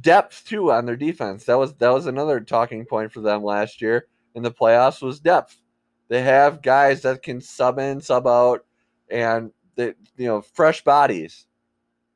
[0.00, 1.44] depth too on their defense.
[1.44, 5.20] That was that was another talking point for them last year in the playoffs was
[5.20, 5.60] depth.
[6.08, 8.64] They have guys that can sub in, sub out,
[9.10, 11.46] and they you know fresh bodies,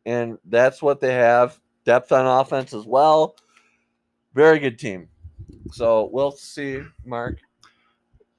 [0.06, 1.58] and that's what they have.
[1.84, 3.36] Depth on offense as well.
[4.34, 5.08] Very good team.
[5.72, 7.38] So we'll see, Mark.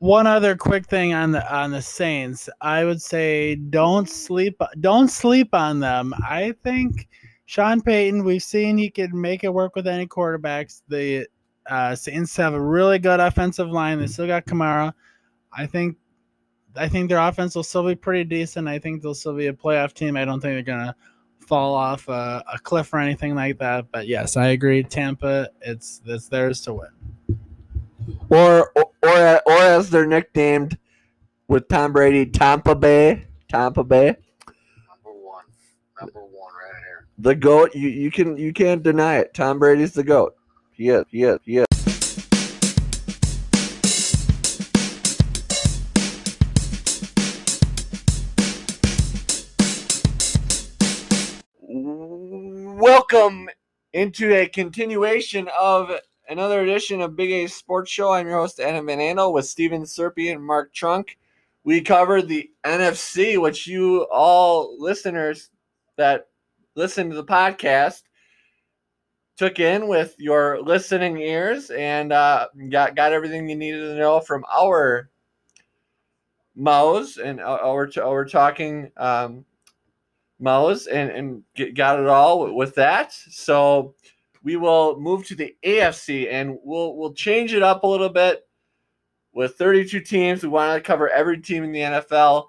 [0.02, 5.10] One other quick thing on the on the Saints, I would say don't sleep don't
[5.10, 6.12] sleep on them.
[6.28, 7.08] I think
[7.46, 10.82] Sean Payton, we've seen he can make it work with any quarterbacks.
[10.88, 11.28] The
[11.70, 14.00] uh, Saints have a really good offensive line.
[14.00, 14.92] They still got Kamara.
[15.54, 15.98] I think
[16.76, 18.68] I think their offense will still be pretty decent.
[18.68, 20.18] I think they'll still be a playoff team.
[20.18, 20.96] I don't think they're gonna
[21.42, 23.92] fall off a, a cliff or anything like that.
[23.92, 24.82] But yes, I agree.
[24.82, 26.90] Tampa, it's it's theirs to win.
[28.30, 30.78] Or or or, or as they're nicknamed
[31.48, 33.28] with Tom Brady, Tampa Bay.
[33.50, 34.16] Tampa Bay.
[34.88, 35.44] Number one.
[36.00, 37.08] Number one right here.
[37.18, 37.76] The GOAT.
[37.76, 39.34] You, you can you can't deny it.
[39.34, 40.36] Tom Brady's the GOAT.
[40.72, 41.66] He is, he is, he is.
[52.80, 53.50] Welcome
[53.94, 55.92] into a continuation of
[56.32, 58.14] another edition of Big A Sports Show.
[58.14, 61.18] I'm your host, Adam Manano, with Steven Serpy and Mark Trunk.
[61.66, 65.50] We covered the NFC, which you all listeners
[65.98, 66.30] that
[66.76, 68.04] listen to the podcast
[69.36, 74.22] took in with your listening ears and uh, got got everything you needed to know
[74.22, 75.10] from our
[76.56, 79.44] mouths and uh, our our talking um,
[80.40, 83.12] and and get, got it all with that.
[83.12, 83.96] So
[84.44, 88.48] we will move to the AFC and we'll we'll change it up a little bit.
[89.34, 92.48] With 32 teams, we want to cover every team in the NFL.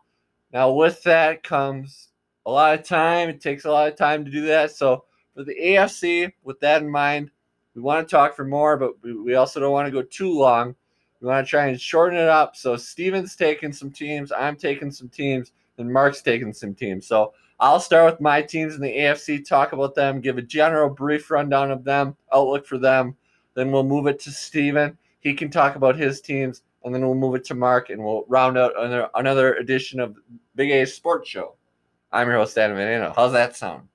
[0.53, 2.09] Now, with that comes
[2.45, 3.28] a lot of time.
[3.28, 4.72] It takes a lot of time to do that.
[4.72, 7.30] So, for the AFC, with that in mind,
[7.74, 10.38] we want to talk for more, but we, we also don't want to go too
[10.38, 10.74] long.
[11.20, 12.57] We want to try and shorten it up.
[12.57, 17.07] So, Steven's taking some teams, I'm taking some teams, and Mark's taking some teams.
[17.07, 17.32] So,
[17.63, 21.31] I'll start with my teams in the AFC, talk about them, give a general brief
[21.31, 23.17] rundown of them, outlook for them.
[23.55, 24.99] Then we'll move it to Steven.
[25.21, 28.25] He can talk about his teams, and then we'll move it to Mark, and we'll
[28.27, 30.17] round out another, another edition of
[30.57, 31.55] Big A Sports Show.
[32.11, 33.15] I'm your host, Adam Manano.
[33.15, 33.87] How's that sound?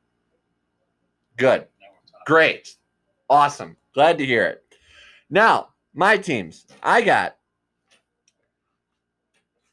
[1.36, 1.68] Good.
[2.26, 2.74] Great.
[3.30, 3.76] Awesome.
[3.94, 4.64] Glad to hear it.
[5.30, 6.68] Now, my teams.
[6.82, 7.36] I got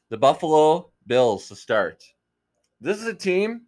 [0.09, 2.03] the Buffalo Bills to start.
[2.81, 3.61] This is a team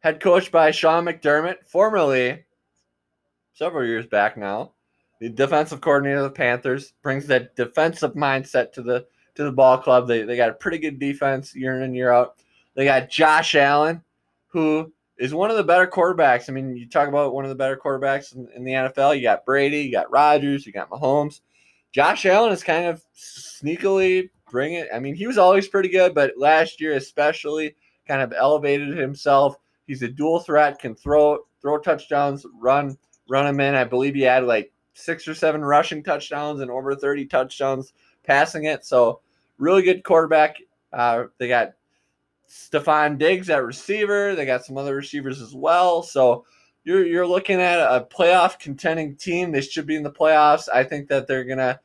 [0.00, 2.44] head coached by Sean McDermott, formerly
[3.52, 4.72] several years back now,
[5.20, 9.78] the defensive coordinator of the Panthers, brings that defensive mindset to the to the ball
[9.78, 10.08] club.
[10.08, 12.36] They they got a pretty good defense year in and year out.
[12.74, 14.02] They got Josh Allen,
[14.48, 16.48] who is one of the better quarterbacks.
[16.48, 19.16] I mean, you talk about one of the better quarterbacks in, in the NFL.
[19.16, 21.40] You got Brady, you got Rodgers, you got Mahomes.
[21.92, 24.86] Josh Allen is kind of sneakily bringing.
[24.94, 27.74] I mean, he was always pretty good, but last year especially,
[28.06, 29.56] kind of elevated himself.
[29.90, 32.96] He's a dual threat, can throw throw touchdowns, run
[33.28, 33.74] run them in.
[33.74, 38.66] I believe he had like six or seven rushing touchdowns and over 30 touchdowns passing
[38.66, 38.84] it.
[38.84, 39.20] So
[39.58, 40.58] really good quarterback.
[40.92, 41.72] Uh, they got
[42.48, 44.36] Stefon Diggs at receiver.
[44.36, 46.04] They got some other receivers as well.
[46.04, 46.44] So
[46.84, 49.50] you're you're looking at a playoff contending team.
[49.50, 50.68] They should be in the playoffs.
[50.72, 51.80] I think that they're gonna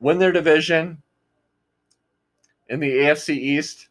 [0.00, 1.00] win their division
[2.68, 3.88] in the AFC East.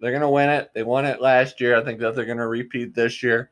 [0.00, 0.70] They're gonna win it.
[0.74, 1.76] They won it last year.
[1.76, 3.50] I think that they're gonna repeat this year.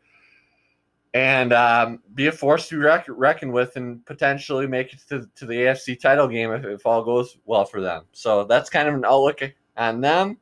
[1.14, 5.28] And um, be a force to be reck- reckoned with, and potentially make it to,
[5.36, 8.05] to the AFC title game if, if all goes well for them.
[8.12, 9.40] So that's kind of an outlook
[9.76, 10.38] on them.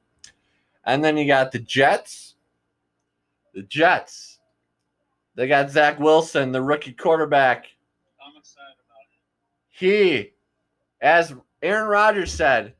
[0.85, 2.35] And then you got the Jets.
[3.55, 4.41] The Jets.
[5.35, 7.67] They got Zach Wilson, the rookie quarterback.
[8.25, 9.19] I'm excited about it.
[9.71, 10.33] He,
[11.01, 12.75] as Aaron Rodgers said,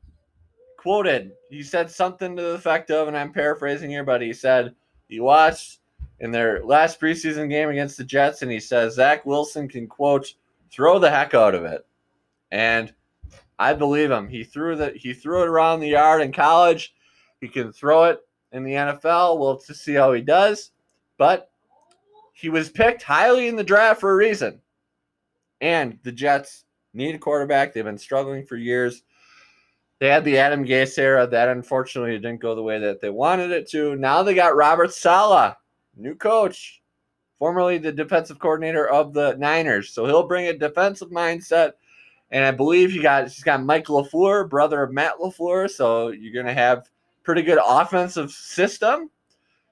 [0.83, 4.75] quoted, he said something to the effect of, and I'm paraphrasing here, but he said
[5.07, 5.79] he watched
[6.19, 10.33] in their last preseason game against the Jets, and he says Zach Wilson can quote
[10.69, 11.85] throw the heck out of it,
[12.51, 12.93] and
[13.57, 14.27] I believe him.
[14.27, 16.93] He threw the he threw it around the yard in college.
[17.39, 18.19] He can throw it
[18.51, 19.39] in the NFL.
[19.39, 20.71] We'll to see how he does,
[21.17, 21.49] but
[22.33, 24.59] he was picked highly in the draft for a reason.
[25.61, 27.71] And the Jets need a quarterback.
[27.71, 29.03] They've been struggling for years.
[30.03, 31.25] They had the Adam Gase era.
[31.25, 33.95] That unfortunately didn't go the way that they wanted it to.
[33.95, 35.55] Now they got Robert Saleh,
[35.95, 36.81] new coach,
[37.39, 39.91] formerly the defensive coordinator of the Niners.
[39.91, 41.71] So he'll bring a defensive mindset.
[42.31, 45.69] And I believe he got he's got Mike LaFleur, brother of Matt LaFleur.
[45.69, 46.89] So you're gonna have
[47.23, 49.09] pretty good offensive system.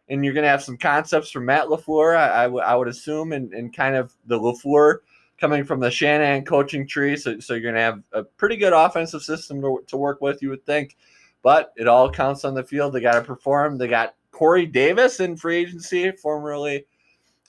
[0.07, 3.33] And you're gonna have some concepts from Matt LaFleur, I, I, w- I would assume,
[3.33, 4.99] and, and kind of the LaFleur
[5.41, 7.17] coming from the Shanahan coaching tree.
[7.17, 10.41] So, so you're going to have a pretty good offensive system to, to work with,
[10.43, 10.95] you would think.
[11.41, 12.93] But it all counts on the field.
[12.93, 13.79] They got to perform.
[13.79, 16.85] They got Corey Davis in free agency, formerly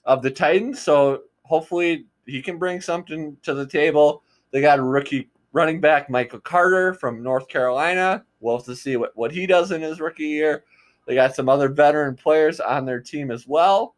[0.06, 0.80] of the Titans.
[0.80, 4.22] So hopefully he can bring something to the table.
[4.52, 8.24] They got rookie running back, Michael Carter from North Carolina.
[8.40, 10.64] We'll have to see what, what he does in his rookie year.
[11.06, 13.96] They got some other veteran players on their team as well.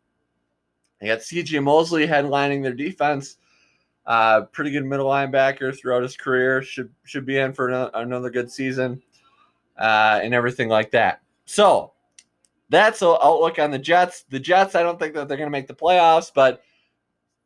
[1.01, 3.37] They got CJ Mosley headlining their defense.
[4.07, 6.63] Uh, pretty good middle linebacker throughout his career.
[6.63, 9.03] Should should be in for another, good season,
[9.79, 11.23] uh, and everything like that.
[11.47, 11.93] So
[12.69, 14.25] that's the outlook on the Jets.
[14.29, 16.63] The Jets, I don't think that they're going to make the playoffs, but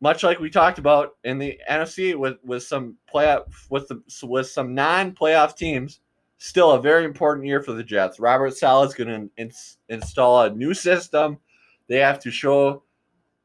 [0.00, 4.48] much like we talked about in the NFC with with some playoff with the with
[4.48, 6.00] some non-playoff teams,
[6.38, 8.20] still a very important year for the Jets.
[8.20, 11.38] Robert Saleh is going to ins- install a new system.
[11.88, 12.82] They have to show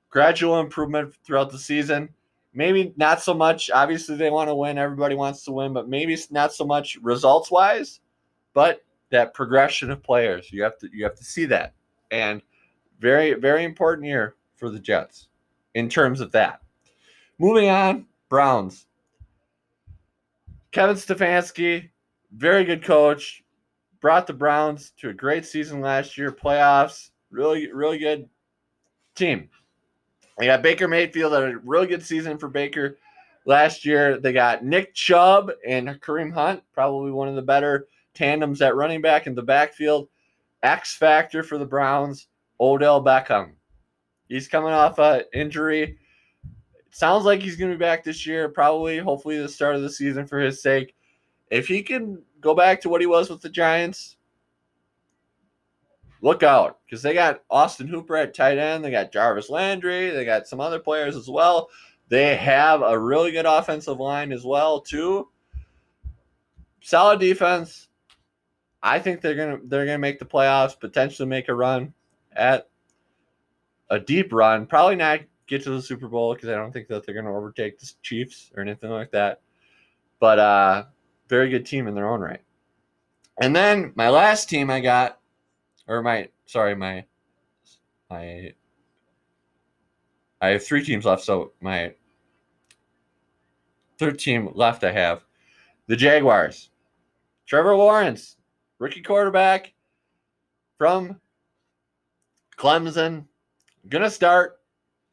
[0.09, 2.09] gradual improvement throughout the season.
[2.54, 3.72] Maybe not so much.
[3.72, 4.78] Obviously, they want to win.
[4.78, 7.99] Everybody wants to win, but maybe it's not so much results wise,
[8.54, 10.51] but that progression of players.
[10.51, 11.74] You have to you have to see that,
[12.12, 12.41] and
[12.99, 15.30] very very important year for the Jets
[15.74, 16.62] in terms of that.
[17.39, 18.86] Moving on, Browns.
[20.72, 21.89] Kevin Stefanski,
[22.32, 23.43] very good coach,
[24.01, 28.28] brought the Browns to a great season last year, playoffs, really, really good
[29.16, 29.49] team.
[30.38, 32.98] They got Baker Mayfield, a really good season for Baker
[33.46, 34.20] last year.
[34.20, 39.02] They got Nick Chubb and Kareem Hunt, probably one of the better tandems at running
[39.02, 40.10] back in the backfield.
[40.64, 42.28] X factor for the Browns,
[42.60, 43.52] Odell Beckham.
[44.30, 45.98] He's coming off a injury.
[46.92, 49.90] sounds like he's going to be back this year, probably, hopefully, the start of the
[49.90, 50.96] season for his sake.
[51.52, 54.16] If he can go back to what he was with the Giants,
[56.24, 58.84] look out because they got Austin Hooper at tight end.
[58.84, 60.10] They got Jarvis Landry.
[60.10, 61.70] They got some other players as well.
[62.08, 65.28] They have a really good offensive line as well too.
[66.82, 67.90] Solid defense.
[68.82, 71.94] I think they're gonna they're gonna make the playoffs, potentially make a run
[72.32, 72.70] at
[73.90, 74.66] a deep run.
[74.66, 77.80] Probably not get to the Super Bowl because I don't think that they're gonna overtake
[77.80, 79.42] the Chiefs or anything like that.
[80.20, 80.84] But uh
[81.28, 82.42] very good team in their own right.
[83.42, 85.20] And then my last team I got
[85.88, 87.06] or my sorry, my
[88.10, 88.54] my
[90.42, 91.94] I have three teams left, so my
[93.98, 95.24] third team left I have
[95.88, 96.70] the Jaguars.
[97.46, 98.38] Trevor Lawrence,
[98.80, 99.74] rookie quarterback
[100.78, 101.20] from
[102.58, 103.26] Clemson,
[103.90, 104.60] gonna start.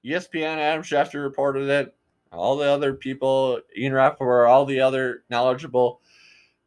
[0.05, 1.95] ESPN Adam Schefter reported it.
[2.33, 6.01] All the other people, Ian Rapoport, all the other knowledgeable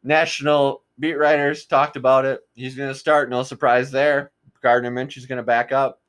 [0.02, 2.40] national beat writers talked about it.
[2.54, 3.30] He's going to start.
[3.30, 4.32] No surprise there.
[4.62, 6.00] Gardner Minshew is going to back up.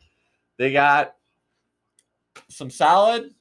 [0.58, 1.16] They got
[2.50, 3.32] some solid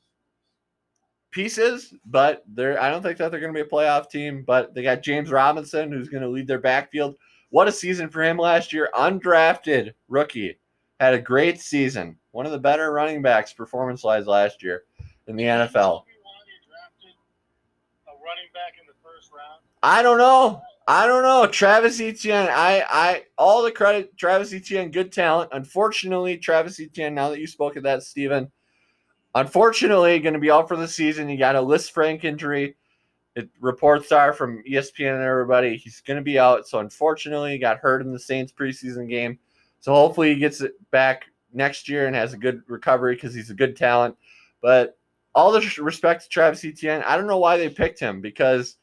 [1.30, 4.42] pieces, but they're I don't think that they're going to be a playoff team.
[4.46, 7.16] But they got James Robinson, who's going to lead their backfield.
[7.50, 8.90] What a season for him last year.
[8.94, 10.58] Undrafted rookie.
[10.98, 12.16] Had a great season.
[12.32, 14.84] One of the better running backs performance wise last year
[15.28, 16.02] in the NFL.
[19.82, 20.62] I don't know.
[20.86, 21.46] I don't know.
[21.46, 25.50] Travis Etienne, I, I, all the credit, Travis Etienne, good talent.
[25.52, 28.50] Unfortunately, Travis Etienne, now that you spoke of that, Stephen,
[29.34, 31.28] unfortunately, going to be out for the season.
[31.28, 32.76] He got a Lisfranc injury.
[33.34, 35.76] It, reports are from ESPN and everybody.
[35.76, 36.68] He's going to be out.
[36.68, 39.38] So, unfortunately, he got hurt in the Saints preseason game.
[39.80, 41.24] So, hopefully, he gets it back
[41.54, 44.16] next year and has a good recovery because he's a good talent.
[44.60, 44.98] But
[45.34, 48.76] all the respect to Travis Etienne, I don't know why they picked him because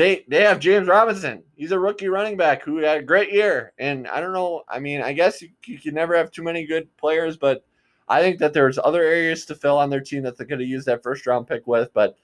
[0.00, 1.42] they they have James Robinson.
[1.56, 3.74] He's a rookie running back who had a great year.
[3.78, 4.62] And I don't know.
[4.66, 7.66] I mean, I guess you, you can never have too many good players, but
[8.08, 10.68] I think that there's other areas to fill on their team that they could have
[10.68, 11.92] used that first round pick with.
[11.92, 12.16] But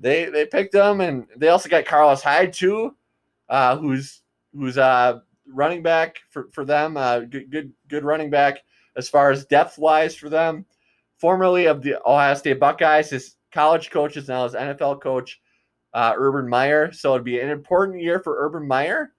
[0.00, 2.96] they they picked them, and they also got Carlos Hyde too,
[3.50, 4.22] uh, who's
[4.56, 6.96] who's uh running back for for them.
[6.96, 8.62] Uh, good good good running back
[8.96, 10.64] as far as depth wise for them.
[11.18, 15.38] Formerly of the Ohio State Buckeyes, his college coach is now his NFL coach
[15.94, 16.92] uh, Urban Meyer.
[16.92, 19.12] So it'd be an important year for Urban Meyer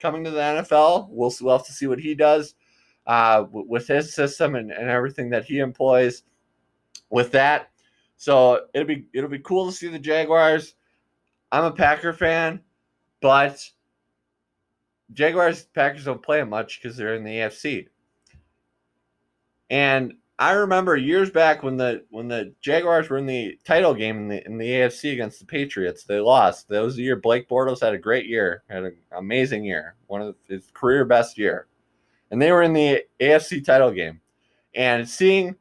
[0.00, 1.08] coming to the NFL.
[1.10, 2.54] We'll, we'll have to see what he does
[3.06, 6.22] uh, with his system and, and everything that he employs
[7.10, 7.70] with that.
[8.16, 10.74] So it'll be it'll be cool to see the Jaguars.
[11.50, 12.60] I'm a Packer fan,
[13.20, 13.66] but
[15.12, 17.88] Jaguars Packers don't play much because they're in the AFC.
[19.70, 24.16] And I remember years back when the when the Jaguars were in the title game
[24.16, 26.66] in the in the AFC against the Patriots, they lost.
[26.70, 30.22] That was the year Blake Bortles had a great year, had an amazing year, one
[30.22, 31.66] of his career best year,
[32.30, 34.18] and they were in the AFC title game.
[34.74, 35.56] And seeing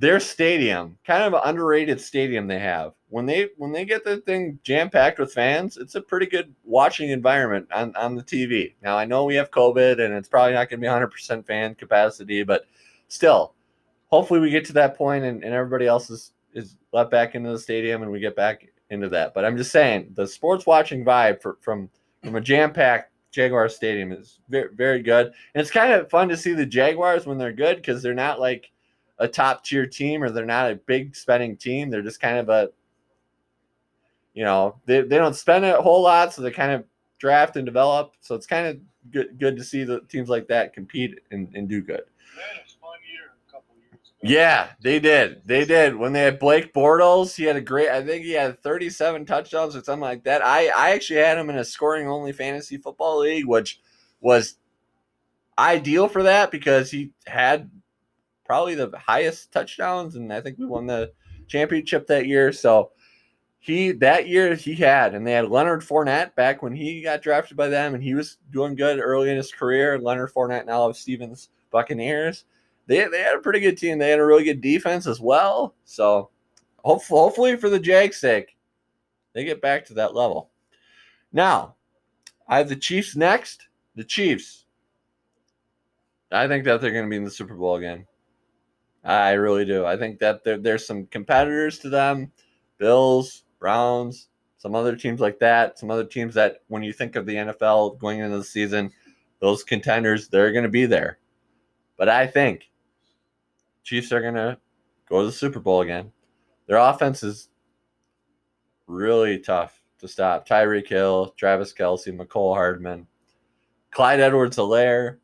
[0.00, 2.92] their stadium, kind of an underrated stadium they have.
[3.10, 6.52] When they when they get the thing jam packed with fans, it's a pretty good
[6.64, 8.74] watching environment on, on the TV.
[8.82, 11.76] Now I know we have COVID and it's probably not going to be 100% fan
[11.76, 12.66] capacity, but
[13.06, 13.54] still,
[14.08, 17.50] hopefully we get to that point and, and everybody else is is let back into
[17.50, 19.34] the stadium and we get back into that.
[19.34, 21.90] But I'm just saying the sports watching vibe for, from
[22.22, 26.28] from a jam packed Jaguar Stadium is very very good, and it's kind of fun
[26.28, 28.70] to see the Jaguars when they're good because they're not like
[29.18, 31.90] a top tier team or they're not a big spending team.
[31.90, 32.70] They're just kind of a
[34.34, 36.84] you know they, they don't spend a whole lot, so they kind of
[37.18, 38.12] draft and develop.
[38.20, 38.78] So it's kind of
[39.10, 42.04] good good to see the teams like that compete and, and do good.
[44.26, 45.42] Yeah, they did.
[45.44, 45.94] They did.
[45.94, 47.90] When they had Blake Bortles, he had a great.
[47.90, 50.42] I think he had 37 touchdowns or something like that.
[50.42, 53.80] I I actually had him in a scoring only fantasy football league, which
[54.22, 54.56] was
[55.58, 57.70] ideal for that because he had
[58.46, 61.12] probably the highest touchdowns, and I think we won the
[61.46, 62.50] championship that year.
[62.50, 62.92] So
[63.58, 67.58] he that year he had, and they had Leonard Fournette back when he got drafted
[67.58, 69.98] by them, and he was doing good early in his career.
[69.98, 72.46] Leonard Fournette now of Stevens Buccaneers
[72.86, 73.98] they, they had a pretty good team.
[73.98, 75.74] They had a really good defense as well.
[75.84, 76.30] So
[76.84, 78.56] hopefully, hopefully for the Jags' sake,
[79.32, 80.50] they get back to that level.
[81.32, 81.74] Now,
[82.46, 83.68] I have the Chiefs next.
[83.96, 84.66] The Chiefs.
[86.30, 88.06] I think that they're going to be in the Super Bowl again.
[89.04, 89.84] I really do.
[89.84, 92.32] I think that there, there's some competitors to them
[92.78, 94.28] Bills, Browns,
[94.58, 95.78] some other teams like that.
[95.78, 98.90] Some other teams that, when you think of the NFL going into the season,
[99.40, 101.18] those contenders, they're going to be there.
[101.96, 102.70] But I think
[103.84, 104.58] Chiefs are going to
[105.08, 106.10] go to the Super Bowl again.
[106.66, 107.50] Their offense is
[108.86, 110.48] really tough to stop.
[110.48, 113.06] Tyreek Hill, Travis Kelce, Mecole Hardman,
[113.90, 115.18] Clyde Edwards Helaire.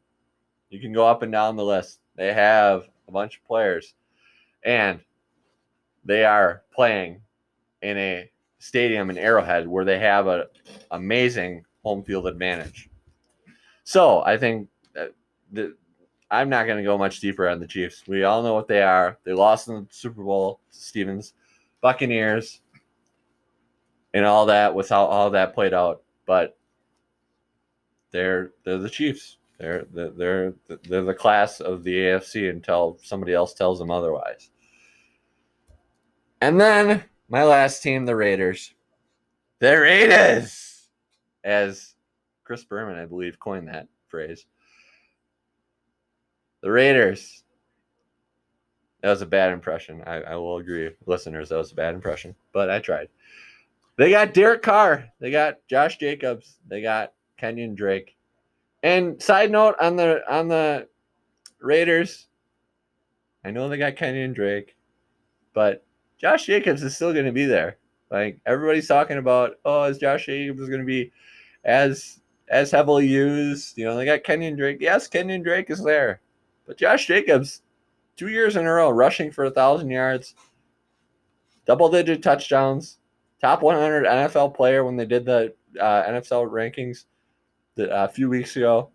[0.69, 2.01] You can go up and down the list.
[2.17, 3.95] They have a bunch of players,
[4.63, 5.01] and
[6.05, 7.23] they are playing
[7.83, 10.45] in a stadium in Arrowhead where they have an
[10.91, 12.91] amazing home field advantage.
[13.85, 14.69] So I think
[15.51, 15.75] the
[16.31, 18.05] I'm not going to go much deeper on the Chiefs.
[18.07, 19.19] We all know what they are.
[19.25, 21.35] They lost in the Super Bowl to Stevens,
[21.81, 22.61] Buccaneers,
[24.15, 26.03] and all that with how all that played out.
[26.27, 26.57] But
[28.13, 29.39] they're they're the Chiefs.
[29.59, 30.55] They're they're
[30.89, 34.51] they're the class of the AFC until somebody else tells them otherwise.
[36.41, 38.73] And then my last team, the Raiders.
[39.59, 40.89] The Raiders,
[41.45, 41.95] as
[42.45, 44.47] Chris Berman, I believe, coined that phrase.
[46.63, 47.43] The Raiders.
[49.03, 50.03] That was a bad impression.
[50.07, 51.49] I, I will agree, listeners.
[51.49, 53.09] That was a bad impression, but I tried.
[53.97, 55.09] They got Derek Carr.
[55.21, 56.59] They got Josh Jacobs.
[56.69, 58.17] They got Kenyon Drake.
[58.83, 60.89] And side note on the on the
[61.61, 62.27] Raiders,
[63.45, 64.77] I know they got Kenyon Drake,
[65.55, 65.85] but
[66.19, 67.77] Josh Jacobs is still going to be there.
[68.11, 71.13] Like everybody's talking about, oh, is Josh Jacobs going to be
[71.65, 73.79] as as heavily used?
[73.79, 74.79] You know, they got Kenyon Drake.
[74.81, 76.21] Yes, Kenyon Drake is there.
[76.71, 77.63] But Josh Jacobs,
[78.15, 80.37] two years in a row, rushing for a thousand yards,
[81.67, 82.99] double digit touchdowns,
[83.41, 87.07] top 100 NFL player when they did the uh, NFL rankings
[87.75, 88.91] the, uh, a few weeks ago.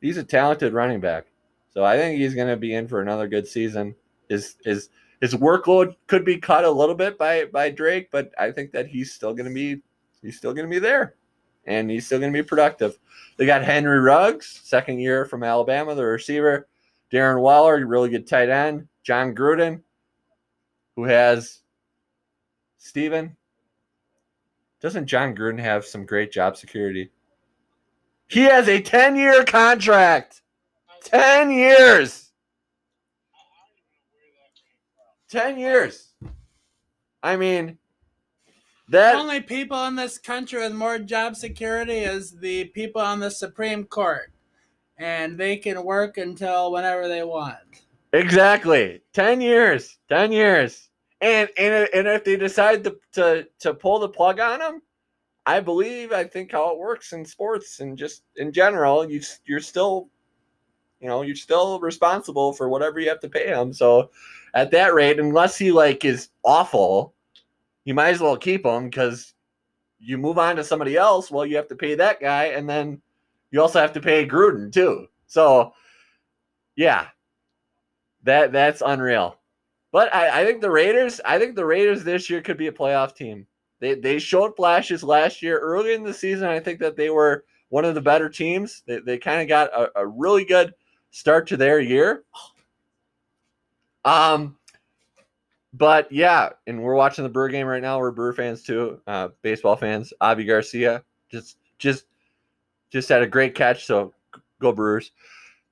[0.00, 1.26] He's a talented running back,
[1.74, 3.96] so I think he's going to be in for another good season.
[4.28, 8.52] His his his workload could be cut a little bit by by Drake, but I
[8.52, 9.82] think that he's still going to be
[10.22, 11.16] he's still going to be there,
[11.66, 12.96] and he's still going to be productive.
[13.36, 16.68] They got Henry Ruggs, second year from Alabama, the receiver.
[17.12, 18.88] Darren Waller, really good tight end.
[19.02, 19.82] Jon Gruden,
[20.96, 21.60] who has
[22.78, 23.36] Steven.
[24.80, 27.10] Doesn't Jon Gruden have some great job security?
[28.28, 30.42] He has a 10 year contract.
[31.04, 32.30] 10 years.
[35.30, 36.12] 10 years.
[37.22, 37.78] I mean,
[38.88, 43.18] that the only people in this country with more job security is the people on
[43.18, 44.32] the Supreme Court
[44.98, 47.84] and they can work until whenever they want.
[48.12, 49.02] Exactly.
[49.12, 49.98] 10 years.
[50.08, 50.88] 10 years.
[51.22, 54.82] And and, and if they decide to, to to pull the plug on them,
[55.46, 59.60] I believe I think how it works in sports and just in general, you you're
[59.60, 60.10] still
[61.00, 63.72] you know, you're still responsible for whatever you have to pay him.
[63.72, 64.10] So
[64.54, 67.14] at that rate, unless he like is awful,
[67.84, 69.34] you might as well keep him because
[69.98, 71.30] you move on to somebody else.
[71.30, 73.00] Well, you have to pay that guy, and then
[73.50, 75.06] you also have to pay Gruden too.
[75.26, 75.72] So,
[76.76, 77.08] yeah,
[78.24, 79.38] that that's unreal.
[79.92, 82.72] But I, I think the Raiders, I think the Raiders this year could be a
[82.72, 83.46] playoff team.
[83.80, 86.48] They they showed flashes last year early in the season.
[86.48, 88.82] I think that they were one of the better teams.
[88.86, 90.74] They, they kind of got a, a really good
[91.10, 92.24] start to their year.
[94.04, 94.56] Um,
[95.72, 97.98] but yeah, and we're watching the Brewer game right now.
[97.98, 100.12] We're Brewer fans too, uh, baseball fans.
[100.20, 102.06] Avi Garcia just just
[102.96, 103.84] just had a great catch.
[103.84, 104.14] So
[104.60, 105.12] go Brewers.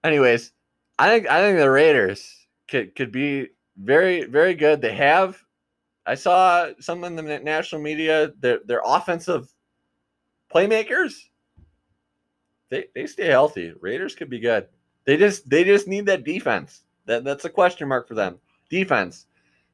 [0.05, 0.53] Anyways,
[0.99, 3.49] I think I think the Raiders could could be
[3.79, 4.81] very very good.
[4.81, 5.43] They have.
[6.07, 8.33] I saw some in the national media.
[8.41, 9.51] Their their offensive
[10.55, 11.15] playmakers.
[12.69, 13.73] They they stay healthy.
[13.81, 14.69] Raiders could be good.
[15.07, 16.83] They just they just need that defense.
[17.07, 18.39] That that's a question mark for them.
[18.69, 19.27] Defense.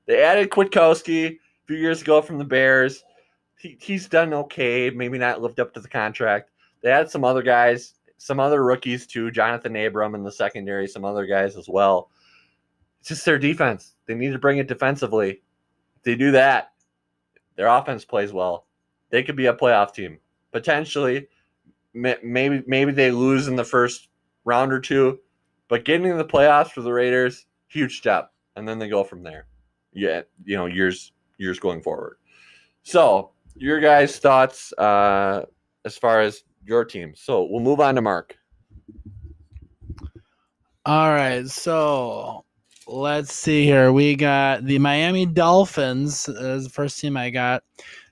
[0.07, 3.05] They added Kwiatkoski a few years ago from the Bears.
[3.59, 4.91] He, he's done okay.
[4.91, 6.51] Maybe not lived up to the contract.
[6.83, 9.31] They had some other guys, some other rookies too.
[9.31, 12.11] Johnathan Abram in the secondary, some other guys as well.
[13.01, 13.95] It's just their defense.
[14.07, 15.43] They need to bring it defensively.
[15.97, 16.73] If they do that,
[17.57, 18.67] their offense plays well.
[19.11, 20.19] They could be a playoff team
[20.53, 21.29] potentially.
[21.93, 24.09] Maybe maybe they lose in the first
[24.45, 25.19] round or two,
[25.69, 29.23] but getting in the playoffs for the Raiders, huge step, and then they go from
[29.23, 29.47] there.
[29.93, 32.19] Yeah, you know, years years going forward.
[32.83, 35.47] So, your guys' thoughts uh,
[35.85, 37.15] as far as your team.
[37.17, 38.37] So we'll move on to Mark.
[40.87, 42.45] All right, so
[42.87, 43.93] let's see here.
[43.93, 47.63] We got the Miami Dolphins as the first team I got.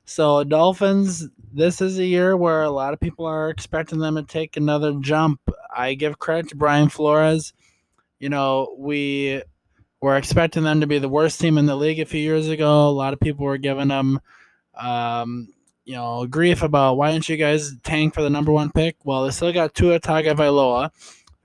[0.05, 4.23] So Dolphins, this is a year where a lot of people are expecting them to
[4.23, 5.41] take another jump.
[5.75, 7.53] I give credit to Brian Flores.
[8.19, 9.43] You know, we
[10.01, 12.89] were expecting them to be the worst team in the league a few years ago.
[12.89, 14.21] A lot of people were giving them,
[14.75, 15.49] um,
[15.89, 18.97] you know, grief about why didn't you guys tank for the number one pick?
[19.05, 20.91] Well, they still got Tua Tagovailoa.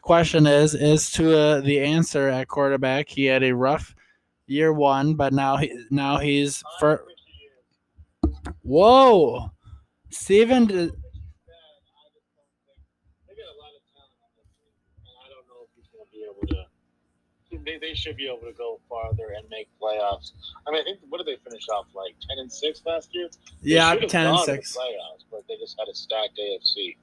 [0.01, 3.07] Question is, is Tua the answer at quarterback?
[3.07, 3.95] He had a rough
[4.45, 7.05] year one, but now he now he's for
[8.63, 9.49] Whoa,
[10.09, 10.67] Steven.
[10.67, 10.91] They got a lot
[13.71, 14.75] of talent on that team,
[15.05, 16.67] and I don't know if he's going to be able to.
[17.65, 20.31] They, they should be able to go farther and make playoffs.
[20.67, 23.29] I mean, I think what did they finish off like ten and six last year?
[23.61, 24.77] They Yeah, ten and six.
[24.77, 26.95] playoffs, but they just had a stacked AFC.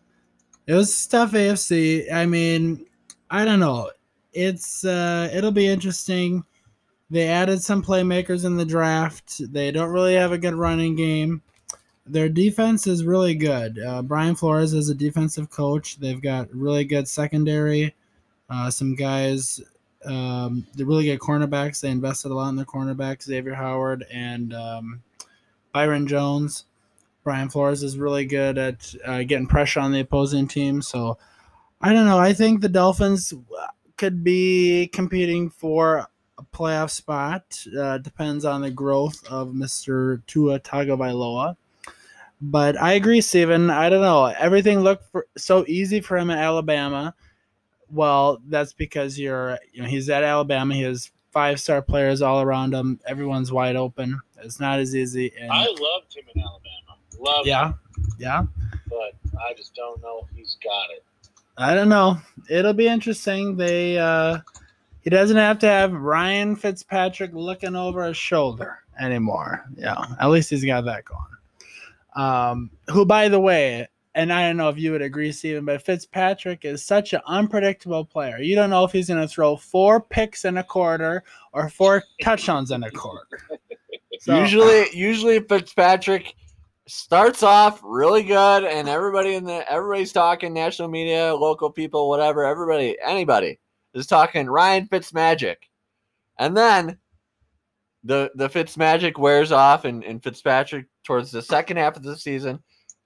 [0.67, 2.13] It was tough AFC.
[2.13, 2.87] I mean,
[3.31, 3.91] I don't know.
[4.33, 6.45] It's uh it'll be interesting.
[7.11, 9.53] They added some playmakers in the draft.
[9.53, 11.43] They don't really have a good running game.
[12.07, 13.79] Their defense is really good.
[13.79, 15.97] Uh, Brian Flores is a defensive coach.
[15.97, 17.95] They've got really good secondary.
[18.49, 19.61] Uh, some guys,
[20.05, 21.81] um, they're really good cornerbacks.
[21.81, 25.03] They invested a lot in their cornerbacks, Xavier Howard and um,
[25.73, 26.65] Byron Jones.
[27.23, 30.81] Brian Flores is really good at uh, getting pressure on the opposing team.
[30.81, 31.19] So
[31.81, 32.19] I don't know.
[32.19, 33.35] I think the Dolphins
[33.97, 36.07] could be competing for
[36.39, 37.65] a playoff spot.
[37.79, 40.23] Uh, depends on the growth of Mr.
[40.27, 41.57] Tua Tagovailoa.
[42.41, 43.69] But I agree, Steven.
[43.69, 44.25] I don't know.
[44.25, 47.15] Everything looked for, so easy for him at Alabama.
[47.93, 50.75] Well, that's because you're, you know, he's at Alabama.
[50.75, 53.01] He has five star players all around him.
[53.07, 54.21] Everyone's wide open.
[54.43, 55.33] It's not as easy.
[55.39, 56.99] And I loved him in Alabama.
[57.19, 57.79] Loved yeah, him,
[58.19, 58.43] yeah.
[58.89, 61.05] but I just don't know if he's got it.
[61.59, 62.19] I don't know.
[62.49, 63.57] It'll be interesting.
[63.57, 64.39] They uh
[65.03, 69.65] he doesn't have to have Ryan Fitzpatrick looking over his shoulder anymore.
[69.77, 71.21] Yeah, at least he's got that going.
[72.17, 75.83] Um, who, by the way, and I don't know if you would agree, Steven, but
[75.83, 78.39] Fitzpatrick is such an unpredictable player.
[78.39, 81.23] You don't know if he's going to throw four picks in a quarter
[81.53, 83.41] or four touchdowns in a quarter.
[84.21, 86.35] So- usually, usually Fitzpatrick
[86.89, 92.45] starts off really good, and everybody in the everybody's talking national media, local people, whatever.
[92.45, 93.61] Everybody, anybody
[93.95, 95.57] is talking Ryan Fitzmagic,
[96.39, 96.99] and then
[98.03, 102.61] the the Fitzmagic wears off, and, and Fitzpatrick towards the second half of the season.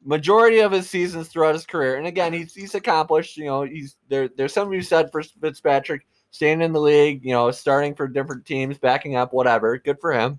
[0.05, 3.37] Majority of his seasons throughout his career, and again, he's he's accomplished.
[3.39, 4.29] You know, he's there.
[4.29, 7.25] There's something you said for Fitzpatrick, staying in the league.
[7.25, 9.79] You know, starting for different teams, backing up, whatever.
[9.79, 10.39] Good for him.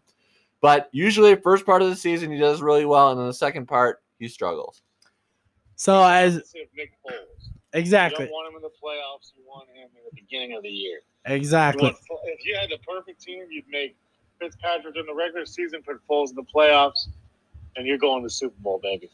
[0.61, 3.67] But usually, first part of the season he does really well, and then the second
[3.67, 4.81] part he struggles.
[5.75, 7.47] So as Opposite of Nick Foles.
[7.47, 9.33] You exactly, don't want him in the playoffs.
[9.35, 11.01] You want him in the beginning of the year.
[11.27, 11.83] You exactly.
[11.83, 13.95] want- if you had the perfect team, you'd make
[14.39, 17.07] Fitzpatrick in the regular season, put Foles in the playoffs,
[17.75, 19.09] and you're going to the Super Bowl, baby.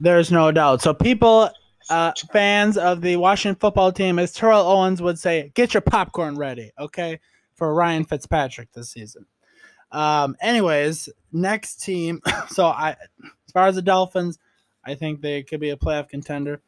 [0.00, 0.82] There's no doubt.
[0.82, 1.50] So people,
[1.88, 6.36] uh, fans of the Washington football team, as Terrell Owens would say, get your popcorn
[6.36, 7.20] ready, okay,
[7.54, 9.26] for Ryan Fitzpatrick this season.
[9.92, 12.20] Um, anyways, next team.
[12.48, 14.38] So I, as far as the Dolphins,
[14.84, 16.62] I think they could be a playoff contender.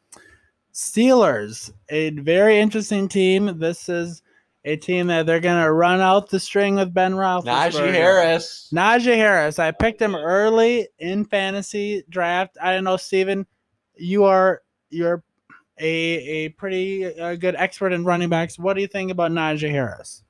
[0.73, 3.57] Steelers, a very interesting team.
[3.57, 4.21] This is
[4.65, 7.71] a team that they're gonna run out the string with Ben Roethlisberger.
[7.71, 8.69] Najee Harris.
[8.73, 9.59] Najee Harris.
[9.59, 12.57] I picked him early in fantasy draft.
[12.61, 13.45] I don't know, Steven.
[13.95, 15.23] You are you're
[15.79, 18.59] a a pretty uh, good expert in running backs.
[18.59, 20.23] What do you think about Najee Harris?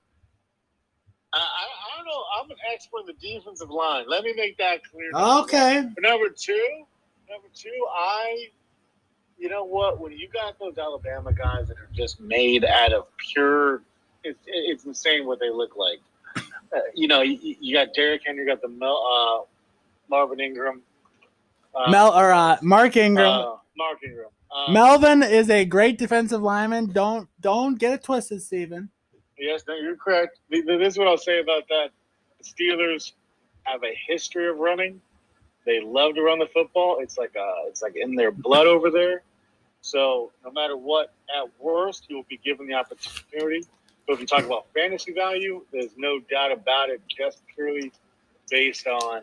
[1.34, 2.23] I, I, I don't know.
[2.39, 4.06] I'm an expert in the defensive line.
[4.07, 5.11] Let me make that clear.
[5.14, 5.88] Okay.
[5.93, 6.84] But number two,
[7.30, 8.47] number two, I,
[9.38, 9.99] you know what?
[9.99, 13.84] When you got those Alabama guys that are just made out of pure,
[14.24, 16.00] it's it's insane what they look like.
[16.72, 19.46] Uh, you know, you, you got Derrick Henry, you got the Mel, uh,
[20.10, 20.82] Marvin Ingram,
[21.74, 23.26] uh, Mel or uh, Mark Ingram.
[23.26, 24.28] uh, Mark Ingram.
[24.52, 26.88] Uh, Melvin is a great defensive lineman.
[26.88, 28.90] Don't don't get it twisted, Steven.
[29.38, 30.40] Yes, no, you're correct.
[30.52, 31.90] Th- th- This is what I'll say about that.
[32.40, 33.14] The Steelers
[33.64, 35.00] have a history of running.
[35.66, 36.98] They love to run the football.
[37.00, 39.22] It's like uh, it's like in their blood over there.
[39.82, 43.66] So no matter what, at worst, you'll be given the opportunity.
[44.10, 46.99] But if you talk about fantasy value, there's no doubt about it.
[47.15, 47.91] Just purely
[48.49, 49.18] based on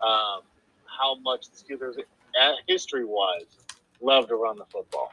[0.00, 0.40] um,
[0.86, 1.96] how much the Steelers,
[2.66, 3.44] history wise,
[4.00, 5.12] love to run the football.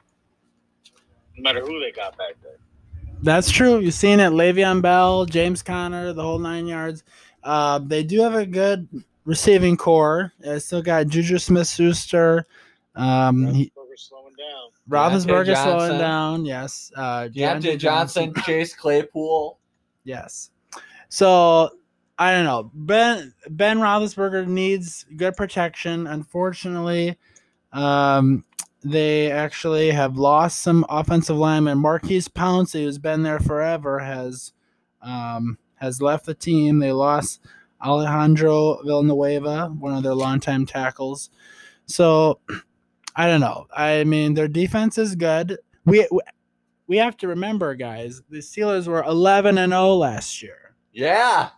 [1.35, 2.55] No matter who they got back there.
[3.21, 3.79] That's true.
[3.79, 4.31] You've seen it.
[4.31, 7.03] Le'Veon Bell, James Conner, the whole nine yards.
[7.43, 8.87] Uh, they do have a good
[9.25, 10.31] receiving corps.
[10.39, 12.47] They still got Juju Smith Schuster.
[12.95, 13.74] Um, he, Roethlisberger's slowing
[14.49, 14.69] down.
[14.89, 15.99] Roethlisberger Diontae slowing Johnson.
[15.99, 16.45] down.
[16.45, 16.91] Yes.
[16.95, 19.59] Uh, Diontae Johnson, Chase Claypool.
[20.03, 20.51] Yes.
[21.09, 21.71] So
[22.17, 22.71] I don't know.
[22.73, 26.07] Ben Ben Roethlisberger needs good protection.
[26.07, 27.17] Unfortunately,
[27.73, 28.45] um,
[28.83, 31.77] they actually have lost some offensive linemen.
[31.77, 34.53] Maurkice Pouncey, who's been there forever, has
[35.01, 36.79] um, has left the team.
[36.79, 37.41] They lost
[37.83, 41.29] Alejandro Villanueva, one of their longtime tackles.
[41.85, 42.39] So
[43.15, 43.67] I don't know.
[43.75, 45.57] I mean, their defense is good.
[45.85, 46.07] We
[46.87, 48.21] we have to remember, guys.
[48.29, 50.75] The Steelers were 11 and 0 last year.
[50.93, 51.49] Yeah,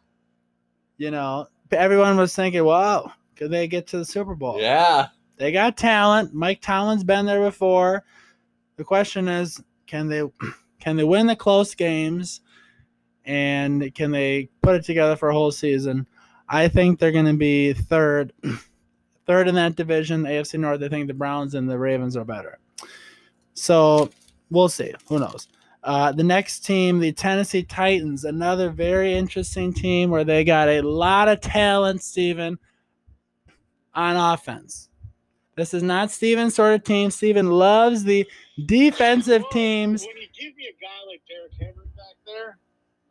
[0.97, 5.07] You know, everyone was thinking, "Wow, could they get to the Super Bowl?" yeah.
[5.37, 6.33] They got talent.
[6.33, 8.03] Mike Tomlin's been there before.
[8.77, 10.23] The question is, can they
[10.79, 12.41] can they win the close games
[13.25, 16.07] and can they put it together for a whole season?
[16.49, 18.33] I think they're going to be third
[19.27, 20.81] third in that division, AFC North.
[20.81, 22.57] I think the Browns and the Ravens are better.
[23.53, 24.09] So,
[24.49, 24.93] we'll see.
[25.09, 25.47] Who knows?
[25.83, 30.81] Uh, the next team, the Tennessee Titans, another very interesting team where they got a
[30.81, 32.57] lot of talent, Steven,
[33.93, 34.89] on offense.
[35.55, 37.09] This is not Steven's sort of team.
[37.09, 38.27] Steven loves the
[38.67, 40.05] defensive Well, teams.
[40.05, 42.57] When you give me a guy like Derrick Henry back there,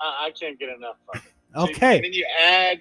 [0.01, 1.22] I, I can't get enough of it.
[1.55, 1.97] So, Okay.
[1.97, 2.80] and then you add,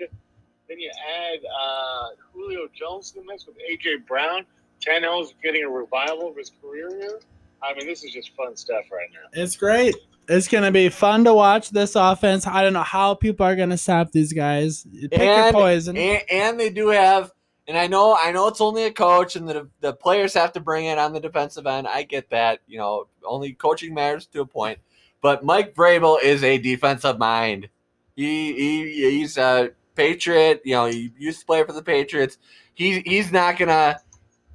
[0.68, 4.46] then you add uh, Julio Jones to the mix with AJ Brown.
[4.86, 7.20] Tannehill's getting a revival of his career here.
[7.64, 9.42] I mean, this is just fun stuff right now.
[9.42, 9.96] It's great.
[10.28, 12.46] It's going to be fun to watch this offense.
[12.48, 14.86] I don't know how people are going to stop these guys.
[15.10, 15.98] Pick your And- poison.
[15.98, 17.32] And, and they do have,
[17.68, 20.60] and I know, I know it's only a coach, and the the players have to
[20.60, 21.88] bring it on the defensive end.
[21.88, 22.60] I get that.
[22.68, 24.80] You know, only coaching matters to a point.
[25.22, 27.70] But Mike Vrabel is a defensive mind.
[28.16, 30.62] He, he he's a Patriot.
[30.64, 32.38] You know, he used to play for the Patriots.
[32.74, 34.00] He he's not gonna.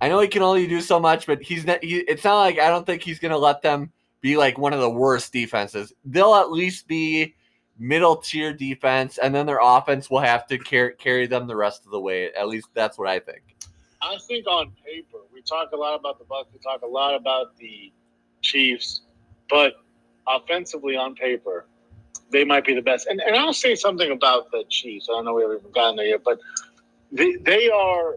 [0.00, 1.82] I know he can only do so much, but he's not.
[1.82, 4.80] He, it's not like I don't think he's gonna let them be like one of
[4.80, 5.92] the worst defenses.
[6.04, 7.34] They'll at least be
[7.78, 11.84] middle tier defense, and then their offense will have to carry carry them the rest
[11.84, 12.32] of the way.
[12.32, 13.42] At least that's what I think.
[14.02, 17.14] I think on paper, we talk a lot about the Bucks, we talk a lot
[17.14, 17.92] about the
[18.40, 19.02] Chiefs,
[19.48, 19.74] but
[20.26, 21.66] offensively on paper,
[22.30, 23.06] they might be the best.
[23.06, 25.08] And, and I'll say something about the Chiefs.
[25.10, 26.38] I don't know we haven't gotten there yet, but
[27.12, 28.16] they, they are,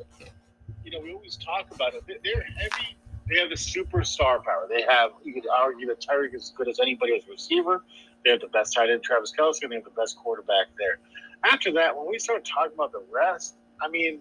[0.83, 2.03] you know, we always talk about it.
[2.07, 2.97] They- They're heavy.
[3.29, 4.67] They have the superstar power.
[4.69, 7.83] They have, you could argue that Tyreek is as good as anybody as a receiver.
[8.23, 10.99] They have the best tight end, Travis Kelce, and they have the best quarterback there.
[11.45, 14.19] After that, when we start talking about the rest, I mean,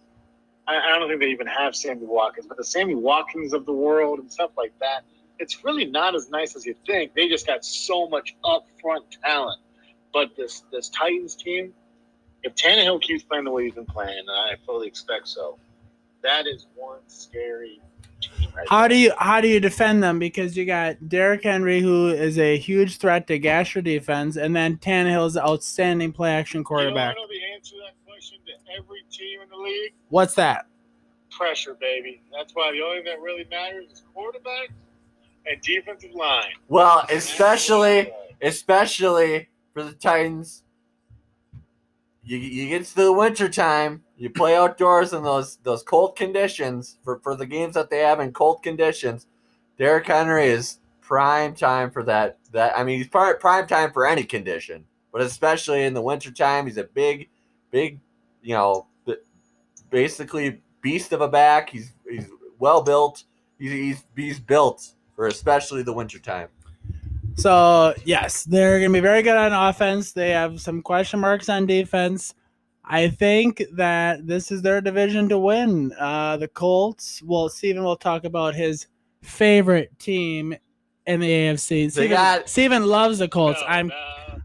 [0.69, 3.73] I, I don't think they even have Sammy Watkins, but the Sammy Watkins of the
[3.73, 5.03] world and stuff like that,
[5.39, 7.15] it's really not as nice as you think.
[7.15, 9.61] They just got so much upfront talent.
[10.13, 11.73] But this this Titans team,
[12.43, 15.59] if Tannehill keeps playing the way he's been playing, and I fully expect so,
[16.23, 17.81] that is one scary
[18.21, 18.49] team.
[18.55, 18.91] Right How there.
[18.91, 20.19] do you how do you defend them?
[20.19, 24.55] Because you got Derrick Henry, who is a huge threat to gash your defense, and
[24.55, 27.17] then Tannehill's outstanding play action quarterback.
[27.17, 29.93] You know, I know the answer to that question to every team in the league.
[30.11, 30.67] What's that?
[31.31, 32.21] Pressure, baby.
[32.31, 34.69] That's why the only thing that really matters is quarterback
[35.47, 36.53] and defensive line.
[36.69, 38.13] Well, especially
[38.43, 40.63] especially for the Titans.
[42.25, 46.99] You, you get to the winter time, you play outdoors in those those cold conditions
[47.03, 49.27] for, for the games that they have in cold conditions.
[49.77, 52.39] Derrick Henry is prime time for that.
[52.53, 56.31] That I mean, he's prime, prime time for any condition, but especially in the winter
[56.31, 57.29] time, he's a big,
[57.73, 57.99] big,
[58.41, 58.87] you know,
[59.91, 61.71] basically beast of a back.
[61.71, 62.29] He's he's
[62.59, 63.25] well built.
[63.59, 66.49] He's he's, he's built for especially the winter time.
[67.37, 70.13] So yes, they're gonna be very good on offense.
[70.13, 72.35] They have some question marks on defense.
[72.85, 75.93] I think that this is their division to win.
[75.99, 77.23] Uh, the Colts.
[77.25, 78.87] Well, Steven will talk about his
[79.23, 80.55] favorite team
[81.07, 81.91] in the AFC.
[81.91, 83.61] Steven, got- Steven loves the Colts.
[83.61, 83.95] No, I'm no.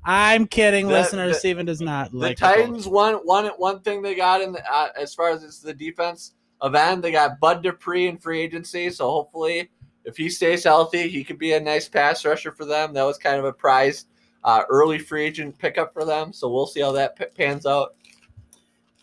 [0.06, 1.34] I'm kidding, The- listeners.
[1.34, 4.54] the- Steven does not The like the Titans one one one thing they got in
[4.54, 6.34] the, uh, as far as it's the defense
[6.64, 8.90] event, they got Bud Dupree in free agency.
[8.92, 9.70] So hopefully,
[10.08, 12.94] if he stays healthy, he could be a nice pass rusher for them.
[12.94, 14.06] That was kind of a prize
[14.44, 16.32] uh, early free agent pickup for them.
[16.32, 17.96] So we'll see how that p- pans out.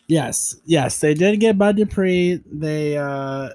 [0.07, 2.41] Yes, yes, they did get Bud Dupree.
[2.45, 3.49] They uh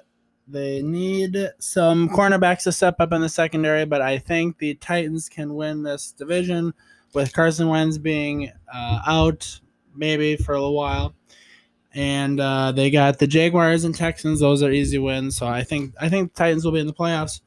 [0.47, 5.29] they need some cornerbacks to step up in the secondary, but I think the Titans
[5.29, 6.73] can win this division
[7.13, 9.61] with Carson Wentz being uh, out
[9.95, 11.13] maybe for a little while.
[11.93, 15.35] And uh, they got the Jaguars and Texans; those are easy wins.
[15.37, 17.41] So I think I think Titans will be in the playoffs.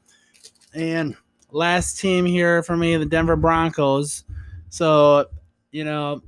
[0.73, 1.15] And
[1.51, 4.23] last team here for me, the Denver Broncos.
[4.69, 5.25] So
[5.71, 6.21] you know,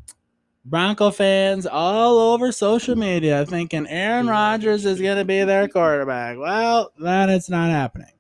[0.65, 6.37] Bronco fans all over social media thinking Aaron Rodgers is going to be their quarterback.
[6.37, 8.11] Well, then it's not happening.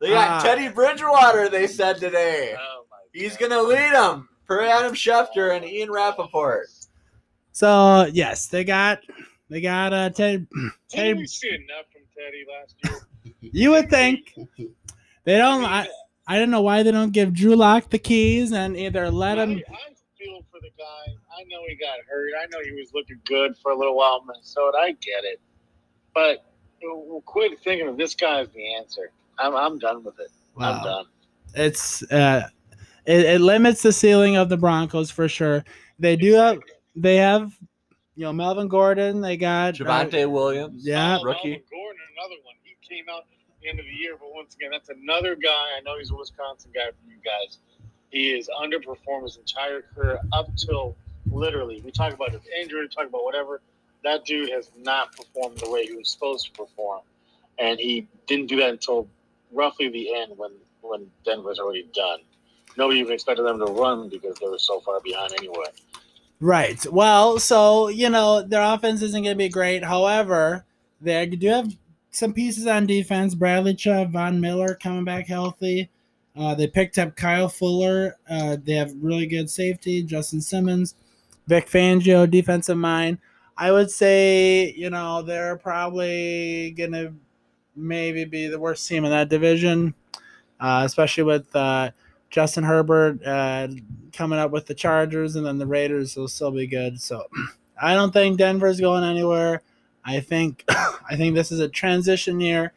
[0.00, 0.42] They got Ah.
[0.42, 1.48] Teddy Bridgewater.
[1.48, 6.66] They said today Oh my he's gonna lead them per Adam Schefter and Ian Rapoport.
[7.52, 9.00] So yes, they got
[9.48, 10.46] they got uh Ted.
[10.50, 13.50] Didn't Ted we see enough from Teddy last year?
[13.52, 14.34] you would think
[15.24, 15.64] they don't.
[15.64, 15.88] I,
[16.26, 19.50] I don't know why they don't give Drew Lock the keys and either let him.
[19.50, 21.12] I, I feel for the guy.
[21.38, 22.30] I know he got hurt.
[22.40, 24.78] I know he was looking good for a little while in Minnesota.
[24.78, 25.40] I get it,
[26.14, 26.44] but
[26.82, 29.10] we'll quit thinking of this guy as the answer.
[29.38, 30.30] I'm I'm done with it.
[30.58, 30.82] I'm Wow.
[30.84, 31.04] done.
[31.54, 32.48] It's uh,
[33.04, 35.64] it, it limits the ceiling of the Broncos for sure.
[35.98, 36.58] They do have
[36.94, 37.52] they have
[38.14, 39.20] you know Melvin Gordon.
[39.20, 41.18] They got uh, Javonte Williams, yeah.
[41.20, 41.50] Oh, rookie.
[41.50, 42.54] Melvin Gordon, another one.
[42.62, 43.24] He came out
[43.62, 45.76] the end of the year, but once again, that's another guy.
[45.76, 47.58] I know he's a Wisconsin guy for you guys.
[48.10, 50.96] He is underperformed his entire career up till
[51.30, 51.80] literally.
[51.84, 53.60] We talk about his injury, we talk about whatever.
[54.04, 57.02] That dude has not performed the way he was supposed to perform,
[57.58, 59.08] and he didn't do that until
[59.52, 60.50] roughly the end when
[60.80, 62.18] when Denver's already done.
[62.76, 65.66] Nobody even expected them to run because they were so far behind anyway.
[66.42, 66.84] Right.
[66.90, 69.84] Well, so you know their offense isn't going to be great.
[69.84, 70.64] However,
[71.00, 71.72] they do have
[72.10, 73.36] some pieces on defense.
[73.36, 75.88] Bradley Chubb, Von Miller coming back healthy.
[76.36, 78.16] Uh, they picked up Kyle Fuller.
[78.28, 80.02] Uh, they have really good safety.
[80.02, 80.96] Justin Simmons,
[81.46, 83.18] Vic Fangio, defensive mind.
[83.56, 87.14] I would say you know they're probably going to
[87.76, 89.94] maybe be the worst team in that division,
[90.58, 91.92] uh, especially with uh,
[92.32, 93.68] Justin Herbert uh,
[94.12, 97.00] coming up with the Chargers, and then the Raiders will still be good.
[97.00, 97.24] So
[97.80, 99.62] I don't think Denver's going anywhere.
[100.04, 102.72] I think I think this is a transition year.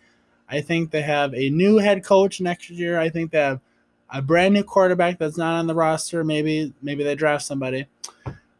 [0.48, 2.99] I think they have a new head coach next year.
[2.99, 3.61] I think they have
[4.11, 6.23] a brand new quarterback that's not on the roster.
[6.23, 7.86] Maybe maybe they draft somebody,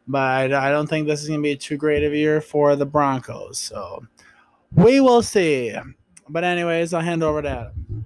[0.08, 2.78] but I don't think this is going to be too great of a year for
[2.78, 3.60] the Broncos.
[3.60, 4.06] So
[4.74, 5.76] we will see.
[6.30, 8.06] But anyways, I'll hand over to Adam.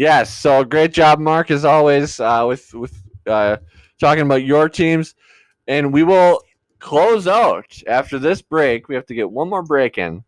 [0.00, 0.34] Yes.
[0.34, 3.58] So great job, Mark, as always, uh, with with uh,
[4.00, 5.14] talking about your teams,
[5.68, 6.40] and we will
[6.78, 8.88] close out after this break.
[8.88, 10.24] We have to get one more break in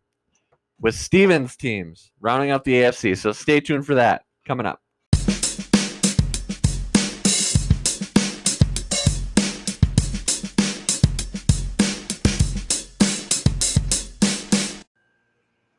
[0.78, 3.16] with Steven's teams rounding out the AFC.
[3.16, 4.82] So stay tuned for that coming up.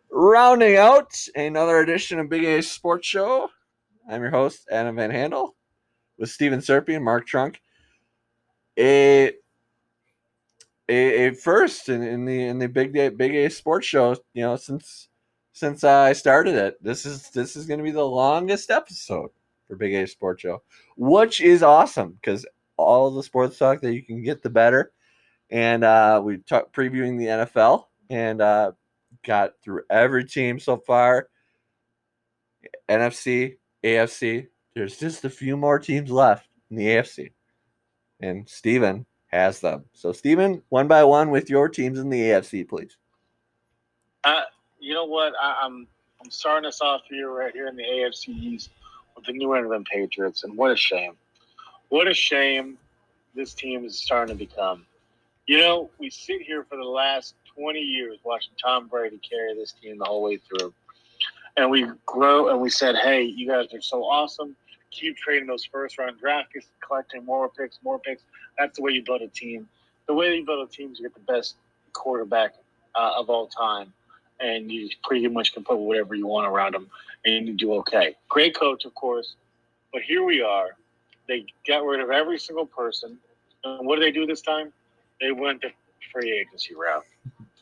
[0.09, 3.51] Rounding out another edition of Big A Sports Show.
[4.09, 5.55] I'm your host, Adam Van Handel,
[6.17, 7.61] with Steven Serpy and Mark Trunk.
[8.77, 9.33] A
[10.89, 14.41] a, a first in, in the in the big day big A sports show, you
[14.43, 15.09] know, since
[15.53, 16.83] since I started it.
[16.83, 19.29] This is this is gonna be the longest episode
[19.67, 20.61] for Big A Sports Show.
[20.97, 24.91] Which is awesome because all the sports talk that you can get the better.
[25.49, 28.71] And uh we talked previewing the NFL and uh
[29.25, 31.29] got through every team so far.
[32.89, 34.47] NFC, AFC.
[34.75, 37.31] There's just a few more teams left in the AFC.
[38.19, 39.85] And Steven has them.
[39.93, 42.97] So Steven, one by one with your teams in the AFC, please.
[44.23, 44.41] Uh,
[44.79, 45.33] you know what?
[45.41, 45.87] I, I'm
[46.23, 48.69] I'm starting us off here right here in the AFC East
[49.15, 51.13] with the New England Patriots, and what a shame!
[51.89, 52.77] What a shame
[53.35, 54.85] this team is starting to become.
[55.47, 59.73] You know, we sit here for the last 20 years watching Tom Brady carry this
[59.73, 60.73] team the whole way through,
[61.57, 64.55] and we grow and we said, "Hey, you guys are so awesome!
[64.91, 68.23] Keep trading those first round draft picks, collecting more picks, more picks.
[68.57, 69.67] That's the way you build a team.
[70.07, 71.55] The way you build a team is you get the best
[71.93, 72.55] quarterback
[72.95, 73.93] uh, of all time."
[74.39, 76.89] and you pretty much can put whatever you want around them
[77.25, 78.15] and you do okay.
[78.29, 79.35] Great coach, of course,
[79.91, 80.75] but here we are.
[81.27, 83.17] They got rid of every single person.
[83.63, 84.73] And what did they do this time?
[85.21, 85.71] They went the
[86.11, 87.05] free agency route.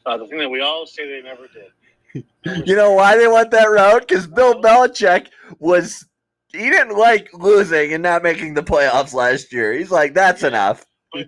[0.05, 1.71] Uh, the thing that we all say they never did.
[2.65, 4.07] You know why they went that route?
[4.07, 5.27] Because Bill Belichick
[5.59, 6.05] was
[6.51, 9.73] he didn't like losing and not making the playoffs last year.
[9.73, 10.49] He's like, that's Yeah.
[10.49, 10.85] enough.
[11.13, 11.19] I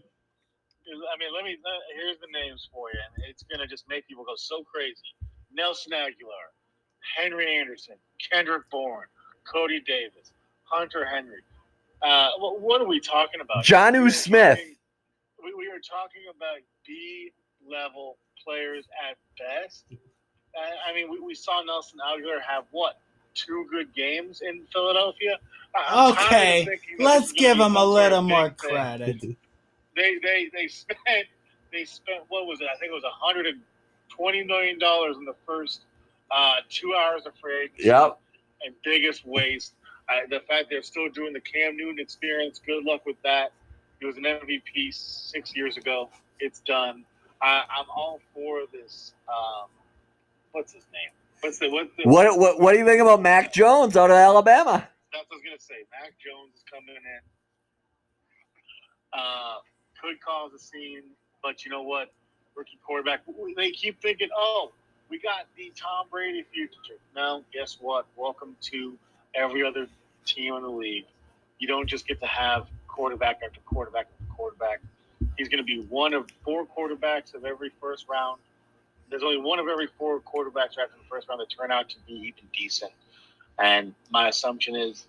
[1.19, 1.55] mean, let me.
[1.95, 4.95] Here's the names for you, and it's gonna just make people go so crazy.
[5.53, 6.49] Nelson Agholor,
[7.17, 7.95] Henry Anderson,
[8.31, 9.05] Kendrick Bourne,
[9.51, 10.31] Cody Davis,
[10.63, 11.41] Hunter Henry.
[12.01, 13.63] Uh, what, what are we talking about?
[13.63, 14.57] Jonnu Smith.
[14.57, 14.75] talking-
[15.43, 16.57] we, we are talking about
[16.87, 17.31] B
[17.69, 19.85] level players at best.
[20.55, 22.99] I mean, we, we saw Nelson Agholor have what
[23.33, 25.39] two good games in Philadelphia.
[25.75, 26.67] I- I'm Okay,
[26.99, 28.69] let's this is gonna give be him a some sort of little big more thing
[28.69, 29.21] credit.
[29.95, 31.27] they they they spent
[31.71, 32.67] they spent what was it?
[32.73, 33.59] I think it was hundred and
[34.09, 35.81] twenty million dollars in the first
[36.31, 37.85] uh, two hours of free agency.
[37.87, 38.19] Yep.
[38.65, 39.73] And biggest waste.
[40.09, 42.61] Uh, the fact they're still doing the Cam Newton experience.
[42.65, 43.51] Good luck with that.
[43.99, 46.09] He was an MVP six years ago.
[46.39, 47.05] It's done.
[47.41, 49.13] I, I'm all for this.
[49.27, 49.69] Um,
[50.53, 51.11] what's his name?
[51.41, 54.15] What's the what's the What, what what do you think about Mac Jones out of
[54.15, 54.87] Alabama?
[55.11, 55.85] That's what I was gonna say.
[55.91, 57.21] Mac Jones is coming in.
[59.11, 59.55] Uh,
[60.01, 61.03] could cause a scene,
[61.43, 62.11] but you know what?
[62.55, 63.21] Rookie quarterback.
[63.55, 64.71] They keep thinking, oh,
[65.09, 66.99] we got the Tom Brady future.
[67.15, 68.05] Now, guess what?
[68.15, 68.97] Welcome to
[69.35, 69.87] every other
[70.25, 71.05] team in the league.
[71.59, 74.81] You don't just get to have quarterback after quarterback after quarterback.
[75.37, 78.39] He's going to be one of four quarterbacks of every first round.
[79.13, 81.97] There's only one of every four quarterbacks after the first round that turn out to
[82.07, 82.91] be even decent.
[83.59, 85.05] And my assumption is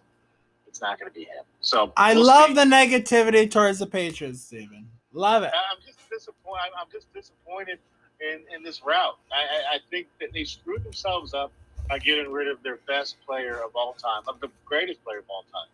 [0.66, 1.42] it's not going to be him.
[1.62, 2.52] So I we'll love see.
[2.52, 4.90] the negativity towards the Patriots, Stephen.
[5.14, 5.52] Love it.
[5.54, 6.72] I'm just disappointed.
[6.78, 7.78] I'm just disappointed
[8.20, 9.16] in, in this route.
[9.32, 11.50] I, I, I think that they screwed themselves up
[11.88, 15.24] by getting rid of their best player of all time, of the greatest player of
[15.30, 15.68] all time.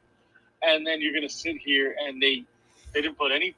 [0.63, 2.45] And then you're going to sit here and they
[2.93, 3.57] they didn't put any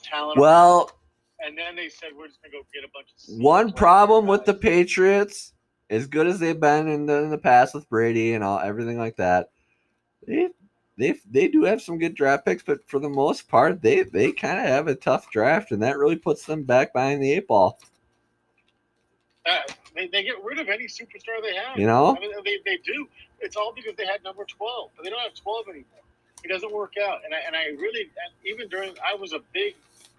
[0.00, 0.38] talent.
[0.38, 0.92] Well,
[1.40, 3.42] and then they said we're just going to go get a bunch of.
[3.42, 4.54] one problem with the.
[4.54, 5.52] Patriots,
[5.90, 8.98] as good as they've been in the in the past with Brady and all everything
[8.98, 9.50] like that,
[10.26, 10.48] they
[10.98, 14.32] they they do have some good draft picks, but for the most part, they they
[14.32, 17.46] kind of have a tough draft, and that really puts them back behind the eight
[17.46, 17.78] ball.
[19.46, 19.58] Uh,
[19.94, 21.78] they, they get rid of any superstar they have.
[21.78, 22.16] You know?
[22.16, 23.08] I mean, they, they do.
[23.40, 25.84] It's all because they had number 12, but they don't have 12 anymore.
[26.44, 27.20] It doesn't work out.
[27.24, 28.10] And I, and I really,
[28.44, 29.74] even during, I was a big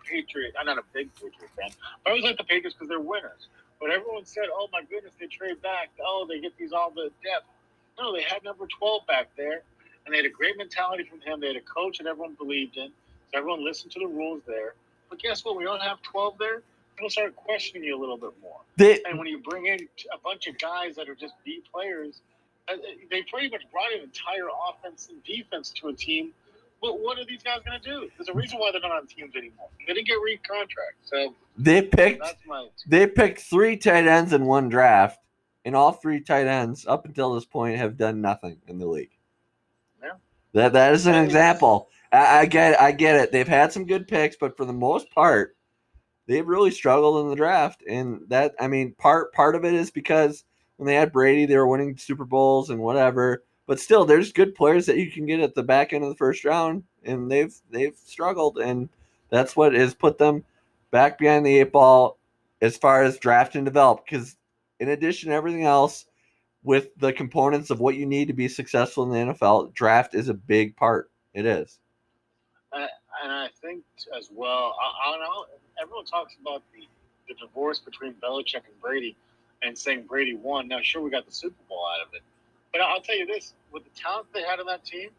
[0.10, 1.70] Patriot, I'm not a big Patriot fan,
[2.04, 3.48] but I was like the Patriots because they're winners.
[3.80, 5.90] But everyone said, oh my goodness, they trade back.
[6.04, 7.46] Oh, they get these all the depth.
[8.00, 9.62] No, they had number 12 back there,
[10.06, 11.40] and they had a great mentality from him.
[11.40, 12.90] They had a coach that everyone believed in.
[13.32, 14.74] So everyone listened to the rules there.
[15.10, 15.58] But guess what?
[15.58, 16.62] We don't have 12 there.
[16.96, 18.60] People start questioning you a little bit more.
[18.78, 22.22] They And when you bring in a bunch of guys that are just B players,
[22.68, 22.76] uh,
[23.12, 26.32] they pretty much brought an entire offense and defense to a team.
[26.82, 28.10] But what are these guys going to do?
[28.18, 29.70] There's a reason why they're not on teams anymore.
[29.88, 30.98] They didn't get re contract.
[31.04, 32.68] So they picked that's my.
[32.88, 35.20] they picked three tight ends in one draft,
[35.66, 39.18] and all three tight ends up until this point have done nothing in the league.
[40.02, 40.12] Yeah.
[40.54, 41.90] That that is an example.
[42.12, 43.32] I, I get I get it.
[43.32, 45.58] They've had some good picks, but for the most part,
[46.28, 47.84] they've really struggled in the draft.
[47.88, 50.44] And that I mean, part part of it is because
[50.78, 53.44] when they had Brady, they were winning Super Bowls and whatever.
[53.68, 56.16] But still, there's good players that you can get at the back end of the
[56.16, 58.90] first round, and they've they've struggled, and
[59.30, 60.44] that's what has put them
[60.90, 62.18] back behind the eight ball
[62.62, 64.06] as far as draft and develop.
[64.06, 64.38] Because
[64.80, 66.06] in addition to everything else,
[66.64, 70.30] with the components of what you need to be successful in the NFL, draft is
[70.30, 71.12] a big part.
[71.34, 71.80] It is.
[73.24, 73.84] And I think
[74.18, 75.46] as well, I, I don't know.
[75.82, 76.88] Everyone talks about the,
[77.28, 79.16] the divorce between Belichick and Brady
[79.62, 80.68] and saying Brady won.
[80.68, 82.22] Now, sure, we got the Super Bowl out of it.
[82.72, 85.10] But I'll tell you this with the talent they had on that team,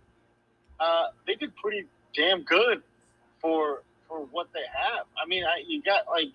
[0.80, 2.82] uh, they did pretty damn good
[3.40, 5.06] for for what they have.
[5.22, 6.32] I mean, I, you got like,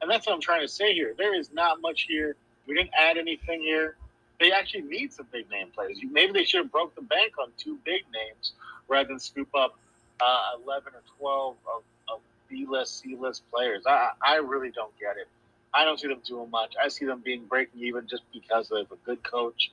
[0.00, 1.14] and that's what I'm trying to say here.
[1.16, 2.36] There is not much here.
[2.66, 3.96] We didn't add anything here.
[4.40, 5.98] They actually need some big name players.
[6.10, 8.52] Maybe they should have broke the bank on two big names
[8.88, 9.78] rather than scoop up
[10.20, 11.82] uh, 11 or 12 of,
[12.12, 13.84] of B list, C list players.
[13.86, 15.28] I, I really don't get it.
[15.72, 16.74] I don't see them doing much.
[16.82, 19.72] I see them being breaking even just because they have a good coach.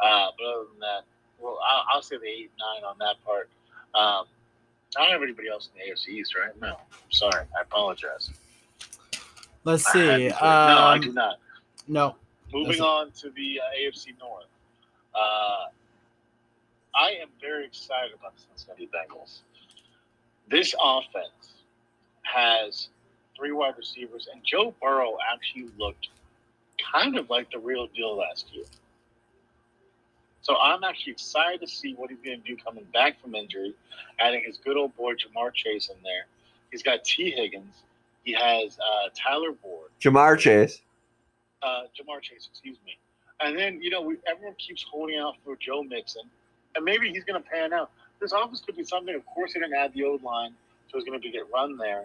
[0.00, 1.02] Uh, but other than that,
[1.40, 2.50] well, I'll, I'll say the 8
[2.82, 3.48] 9 on that part.
[3.94, 4.26] Um,
[4.96, 6.58] I don't have anybody else in the AFC East, right?
[6.60, 6.76] No.
[7.10, 7.44] Sorry.
[7.58, 8.30] I apologize.
[9.64, 9.98] Let's I see.
[9.98, 11.38] say- no, I do Um, not.
[11.88, 12.16] no.
[12.52, 12.80] Moving it.
[12.80, 14.44] on to the uh, AFC North.
[15.14, 15.66] Uh,
[16.94, 19.38] I am very excited about the Cincinnati Bengals.
[20.50, 21.52] This offense
[22.22, 22.88] has
[23.36, 26.08] three wide receivers, and Joe Burrow actually looked
[26.92, 28.64] kind of like the real deal last year.
[30.42, 33.74] So I'm actually excited to see what he's going to do coming back from injury,
[34.18, 36.26] adding his good old boy Ja'Marr Chase in there.
[36.70, 37.74] He's got Tee Higgins.
[38.24, 40.80] He has uh, Tyler Ward, Ja'Marr Chase.
[41.62, 42.98] uh, Ja'Marr Chase, excuse me.
[43.40, 46.22] And then, you know, we, everyone keeps holding out for Joe Mixon,
[46.76, 47.90] and maybe he's going to pan out.
[48.20, 49.14] This offense could be something.
[49.14, 50.52] Of course, they didn't add the old line,
[50.90, 52.04] so it's going to be get run there.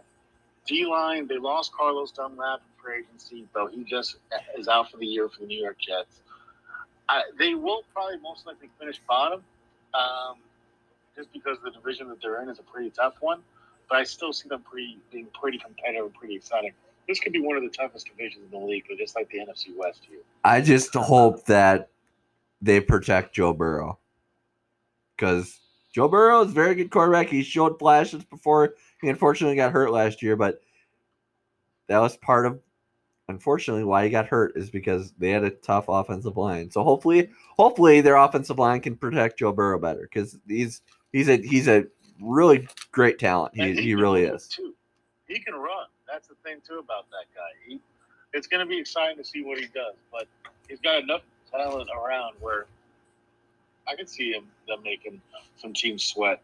[0.65, 4.17] D line, they lost Carlos Dunlap in free agency, though he just
[4.57, 6.21] is out for the year for the New York Jets.
[7.09, 9.43] I, they will probably most likely finish bottom,
[9.93, 10.37] um,
[11.15, 13.41] just because the division that they're in is a pretty tough one.
[13.89, 16.71] But I still see them pretty being pretty competitive and pretty exciting.
[17.07, 19.39] This could be one of the toughest divisions in the league, but just like the
[19.39, 20.19] NFC West here.
[20.43, 21.89] I just hope that
[22.61, 23.97] they protect Joe Burrow
[25.15, 25.59] because
[25.93, 27.29] Joe Burrow is a very good quarterback.
[27.29, 30.61] He showed flashes before he unfortunately got hurt last year, but
[31.87, 32.59] that was part of
[33.29, 36.71] unfortunately why he got hurt is because they had a tough offensive line.
[36.71, 40.81] So hopefully, hopefully their offensive line can protect Joe Burrow better because he's
[41.11, 41.85] he's a he's a
[42.21, 43.53] really great talent.
[43.55, 44.47] He And he really is.
[44.47, 44.73] Too.
[45.27, 45.87] He can run.
[46.11, 47.49] That's the thing too about that guy.
[47.67, 47.79] He,
[48.33, 50.27] it's going to be exciting to see what he does, but
[50.67, 51.21] he's got enough
[51.51, 52.65] talent around where
[53.87, 55.21] I can see him them making
[55.57, 56.41] some teams sweat.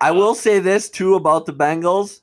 [0.00, 2.20] I will say this too about the Bengals.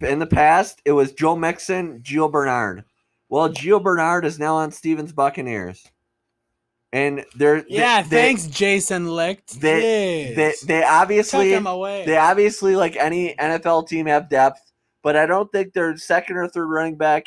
[0.00, 2.84] In the past, it was Joe Mixon, Gio Bernard.
[3.28, 5.84] Well, Gio Bernard is now on Stevens Buccaneers,
[6.92, 9.60] and they're Yeah, they, thanks, Jason Licht.
[9.60, 11.50] they- they they obviously
[12.06, 14.60] they obviously like any NFL team have depth,
[15.02, 17.26] but I don't think their second or third running back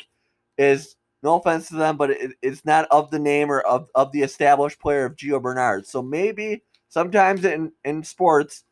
[0.58, 4.10] is no offense to them, but it, it's not of the name or of, of
[4.10, 5.86] the established player of Gio Bernard.
[5.86, 8.64] So maybe sometimes in, in sports,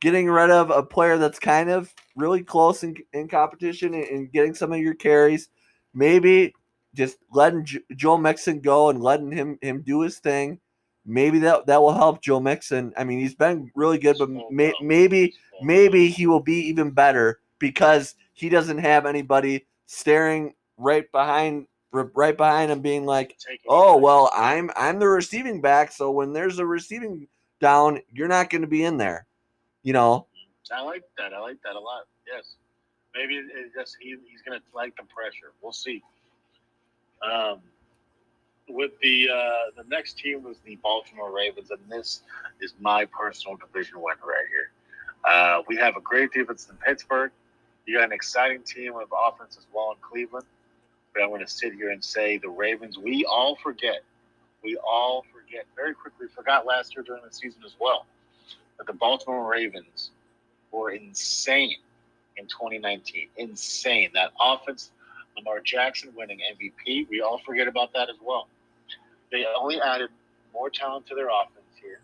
[0.00, 4.32] getting rid of a player that's kind of really close in, in competition and, and
[4.32, 5.48] getting some of your carries,
[5.94, 6.52] maybe
[6.94, 10.60] just letting J- Joe Mixon go and letting him him do his thing.
[11.04, 12.92] Maybe that that will help Joe Mixon.
[12.96, 17.40] I mean, he's been really good, but may, maybe maybe he will be even better
[17.58, 24.30] because he doesn't have anybody staring right behind right behind him being like oh well
[24.34, 25.92] i'm i'm the receiving back.
[25.92, 27.28] So when there's a receiving
[27.60, 29.26] down you're not going to be in there
[29.86, 30.26] you know
[30.72, 31.32] I like that.
[31.32, 32.06] I like that a lot.
[32.26, 32.56] Yes,
[33.14, 35.52] maybe it, it just he, he's going to like the pressure.
[35.62, 36.02] We'll see.
[37.22, 37.60] Um,
[38.68, 42.22] with the uh, the next team was the Baltimore Ravens, and this
[42.60, 44.70] is my personal division winner right here.
[45.24, 47.30] Uh, we have a great defense in Pittsburgh.
[47.86, 50.46] You got an exciting team of offense as well in Cleveland.
[51.14, 52.98] But I'm going to sit here and say the Ravens.
[52.98, 54.02] We all forget.
[54.64, 56.26] We all forget very quickly.
[56.34, 58.04] Forgot last year during the season as well
[58.78, 60.10] that the Baltimore Ravens
[60.70, 61.76] were insane
[62.36, 63.28] in 2019.
[63.36, 64.10] Insane.
[64.14, 64.90] That offense,
[65.36, 67.08] Lamar Jackson winning MVP.
[67.08, 68.48] We all forget about that as well.
[69.32, 70.10] They only added
[70.52, 72.00] more talent to their offense here,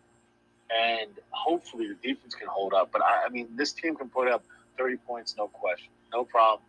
[0.70, 2.90] and hopefully the defense can hold up.
[2.92, 4.44] But I, I mean, this team can put up
[4.78, 6.62] 30 points, no question, no problem.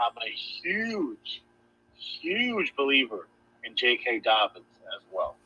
[0.00, 1.42] I'm a huge,
[1.94, 3.28] huge believer
[3.64, 4.20] in J.K.
[4.20, 4.64] Dobbins
[4.96, 5.36] as well.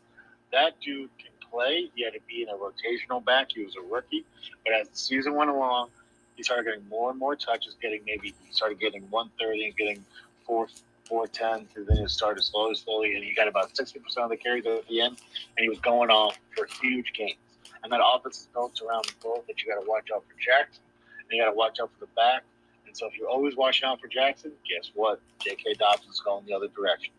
[0.53, 1.91] That dude can play.
[1.95, 3.51] He had to be in a rotational back.
[3.55, 4.25] He was a rookie,
[4.65, 5.89] but as the season went along,
[6.37, 7.77] he started getting more and more touches.
[7.81, 10.05] Getting maybe he started getting 130 and getting
[10.47, 10.67] four,
[11.07, 11.69] 410.
[11.77, 14.87] And then it started slowly, slowly, and he got about 60% of the carries at
[14.89, 15.17] the end,
[15.57, 17.37] and he was going off for huge gains.
[17.83, 20.41] And that offense is built around the goal that you got to watch out for
[20.41, 20.83] Jackson,
[21.21, 22.43] and you got to watch out for the back.
[22.87, 25.21] And so if you're always watching out for Jackson, guess what?
[25.41, 25.75] J.K.
[25.75, 27.13] Dobbins is going the other direction.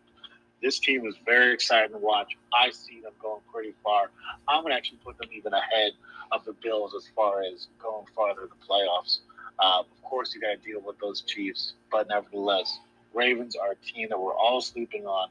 [0.62, 2.36] This team is very exciting to watch.
[2.52, 4.10] I see them going pretty far.
[4.48, 5.92] I'm going to actually put them even ahead
[6.32, 9.18] of the Bills as far as going farther in the playoffs.
[9.58, 12.78] Uh, of course, you got to deal with those Chiefs, but nevertheless,
[13.14, 15.28] Ravens are a team that we're all sleeping on,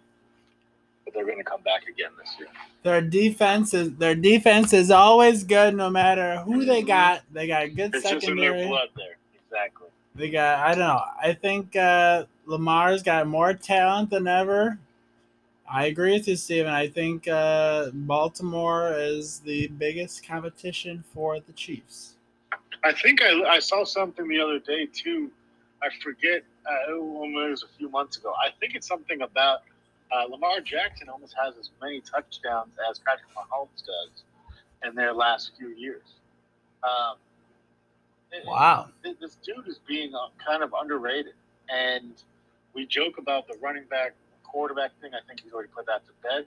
[1.03, 2.47] but they're going to come back again this year.
[2.83, 7.21] Their defense is their defense is always good, no matter who they got.
[7.31, 8.67] They got good It's just in their secondary.
[8.67, 9.17] blood there.
[9.45, 9.87] Exactly.
[10.15, 11.01] They got I don't know.
[11.21, 14.79] I think uh, Lamar's got more talent than ever.
[15.71, 16.71] I agree with you, Steven.
[16.71, 22.15] I think uh, Baltimore is the biggest competition for the Chiefs.
[22.83, 25.31] I think I, I saw something the other day too.
[25.81, 26.43] I forget.
[26.65, 28.33] Uh, it was a few months ago.
[28.33, 29.61] I think it's something about
[30.11, 34.23] uh, Lamar Jackson almost has as many touchdowns as Patrick Mahomes does
[34.87, 36.03] in their last few years.
[36.83, 37.15] Um,
[38.45, 38.89] Wow.
[39.03, 41.33] th- this dude is being uh, kind of underrated,
[41.69, 42.11] and
[42.73, 44.13] we joke about the running back
[44.55, 45.11] quarterback thing.
[45.13, 46.45] I think he's already put that to bed,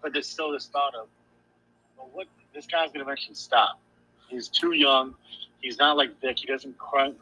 [0.00, 1.08] but there's still this thought of,
[1.96, 3.80] well, what this guy's going to eventually stop.
[4.28, 5.14] He's too young.
[5.60, 6.38] He's not like Vic.
[6.38, 6.76] He doesn't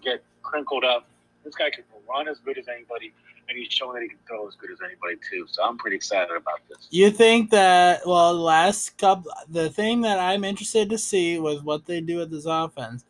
[0.05, 1.09] get crinkled up.
[1.43, 3.15] This guy can run as good as anybody,
[3.49, 5.47] and he's showing that he can throw as good as anybody too.
[5.49, 6.87] So I'm pretty excited about this.
[6.91, 11.87] You think that well, last couple, the thing that I'm interested to see was what
[11.87, 13.07] they do with this offense.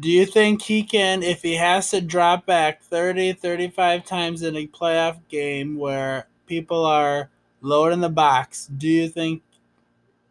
[0.00, 4.56] Do you think he can, if he has to drop back 30, 35 times in
[4.56, 7.30] a playoff game where people are
[7.60, 9.42] loading the box, do you think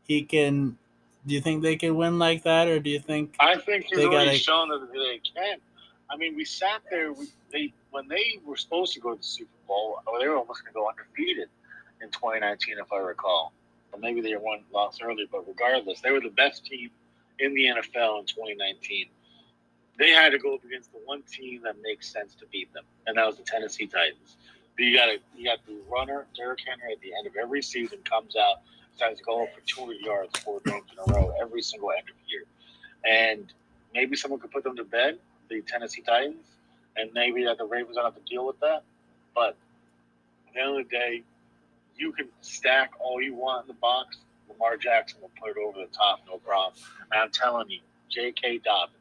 [0.06, 0.78] he can?
[1.26, 3.36] Do you think they can win like that, or do you think?
[3.40, 5.60] I think he's They already gotta- shown that they can.
[6.10, 7.14] I mean, we sat there.
[7.14, 10.62] We, they when they were supposed to go to the Super Bowl, they were almost
[10.64, 11.48] going to go undefeated
[12.02, 13.54] in 2019, if I recall.
[13.94, 16.90] Or maybe they won lost early, but regardless, they were the best team
[17.40, 19.08] in the NFL in 2019.
[19.98, 22.84] They had to go up against the one team that makes sense to beat them,
[23.06, 24.38] and that was the Tennessee Titans.
[24.78, 28.36] You got you got the runner Derrick Henry at the end of every season comes
[28.36, 28.62] out
[28.92, 32.16] decides to go for 200 yards four games in a row every single end of
[32.16, 32.44] the year,
[33.06, 33.54] and
[33.94, 36.46] maybe someone could put them to bed, the Tennessee Titans,
[36.98, 38.84] and maybe that the Ravens don't have to deal with that.
[39.36, 39.56] But
[40.48, 41.24] at the end of the day,
[41.98, 44.18] you can stack all you want in the box.
[44.50, 46.74] Lamar Jackson will put it over the top, no problem.
[47.12, 47.80] And I'm telling you,
[48.10, 48.60] J.K.
[48.60, 48.98] Dobbins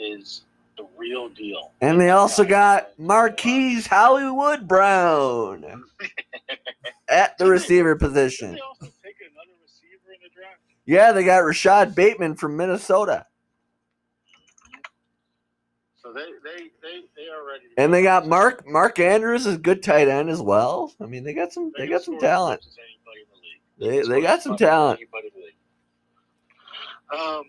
[0.00, 0.42] is
[0.76, 1.72] the real deal.
[1.80, 5.84] And they also got Marquise Hollywood Brown
[7.08, 8.52] at the receiver position.
[8.52, 10.56] they also take another receiver the?
[10.86, 13.26] Yeah, they got Rashod Bateman from Minnesota.
[15.96, 17.66] So they they they, they are ready.
[17.76, 20.92] And they got Mark Mark Andrews is a good tight end as well.
[21.00, 22.62] I mean, they got some they can got some talent.
[22.62, 24.08] much as anybody in the.
[24.08, 25.00] They they got some talent.
[27.12, 27.42] Um,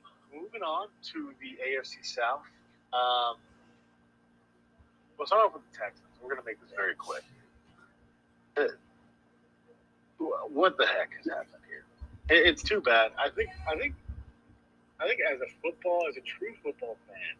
[0.51, 2.41] moving on to the AFC South.
[2.93, 3.35] Um,
[5.17, 6.07] we'll start off with the Texans.
[6.21, 7.23] We're going to make this very quick.
[8.57, 8.63] Uh,
[10.49, 11.83] What the heck has happened here?
[12.29, 13.11] It's too bad.
[13.17, 13.49] I think.
[13.69, 13.95] I think.
[14.99, 17.35] I think as a football, as a true football fan,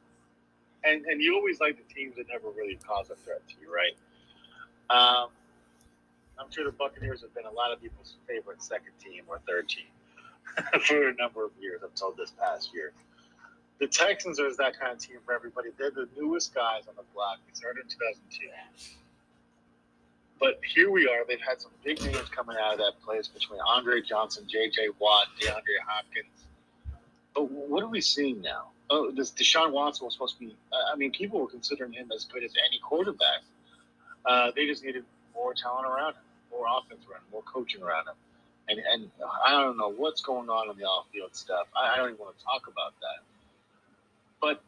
[0.84, 3.70] and and you always like the teams that never really cause a threat to you,
[3.74, 3.94] right?
[4.90, 5.30] Um,
[6.40, 9.70] I'm sure the Buccaneers have been a lot of people's favorite second team or third
[9.70, 9.86] team
[10.86, 12.94] for a number of years until this past year.
[13.80, 15.70] The Texans are that kind of team for everybody.
[15.78, 17.40] They're the newest guys on the block.
[17.48, 18.48] They started in 2002.
[20.40, 21.26] But here we are.
[21.28, 24.90] They've had some big names coming out of that place between Andre Johnson, J.J.
[25.00, 26.46] Watt, DeAndre Hopkins.
[27.36, 28.70] But what are we seeing now?
[28.90, 30.56] Oh, this Deshaun Watson was supposed to be.
[30.92, 33.42] I mean, people were considering him as good as any quarterback.
[34.26, 38.08] Uh, they just needed more talent around him, more offense around him, more coaching around
[38.08, 38.16] him.
[38.70, 39.12] And and
[39.46, 41.68] I don't know what's going on in the off field stuff.
[41.76, 43.24] I, I don't even want to talk about that.
[44.40, 44.62] But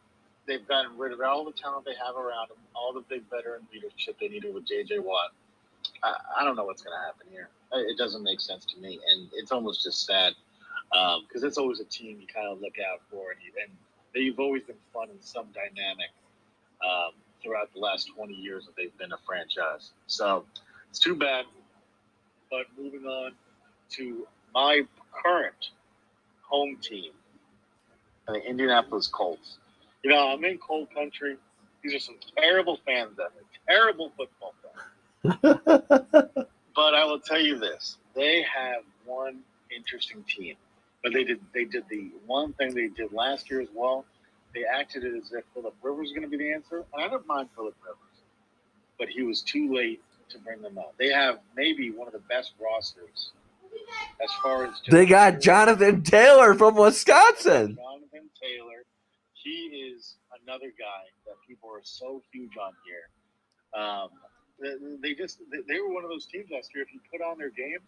[0.48, 3.61] they've gotten rid of all the talent they have around them, all the big veteran
[3.74, 4.99] leadership they needed with J.J.
[4.99, 5.32] Watt.
[6.03, 7.49] I, I don't know what's going to happen here.
[7.74, 10.34] It doesn't make sense to me, and it's almost just sad
[11.28, 13.72] because it's always a team you kind of look out for, and, you, and
[14.14, 16.10] they've always been fun in some dynamic
[16.84, 17.11] um,
[17.41, 19.91] throughout the last 20 years that they've been a franchise.
[20.07, 20.45] So
[20.90, 21.45] it's too bad.
[22.52, 23.32] But moving on
[23.98, 24.82] to my
[25.24, 25.70] current
[26.41, 27.11] home team,
[28.28, 29.57] the Indianapolis Colts.
[30.03, 31.38] You know, I'm in cold country.
[31.82, 36.48] These are some terrible fans out there, terrible football fans.
[36.76, 39.40] But I will tell you this: they have one
[39.76, 40.56] interesting team.
[41.03, 44.06] But they did they did the one thing they did last year as well.
[44.53, 47.26] They acted as if Philip Rivers was going to be the answer, and I don't
[47.28, 48.22] mind Philip Rivers,
[48.99, 50.94] but he was too late to bring them out.
[50.98, 53.32] They have maybe one of the best rosters
[54.23, 57.77] as far as just They got Jonathan Taylor from Wisconsin.
[57.77, 58.84] Jonathan Taylor.
[59.34, 63.81] He is another guy that people are so huge on here.
[63.81, 64.10] Um,
[65.01, 66.84] they, just they, were one of those teams last year.
[66.84, 67.80] If you put on their game,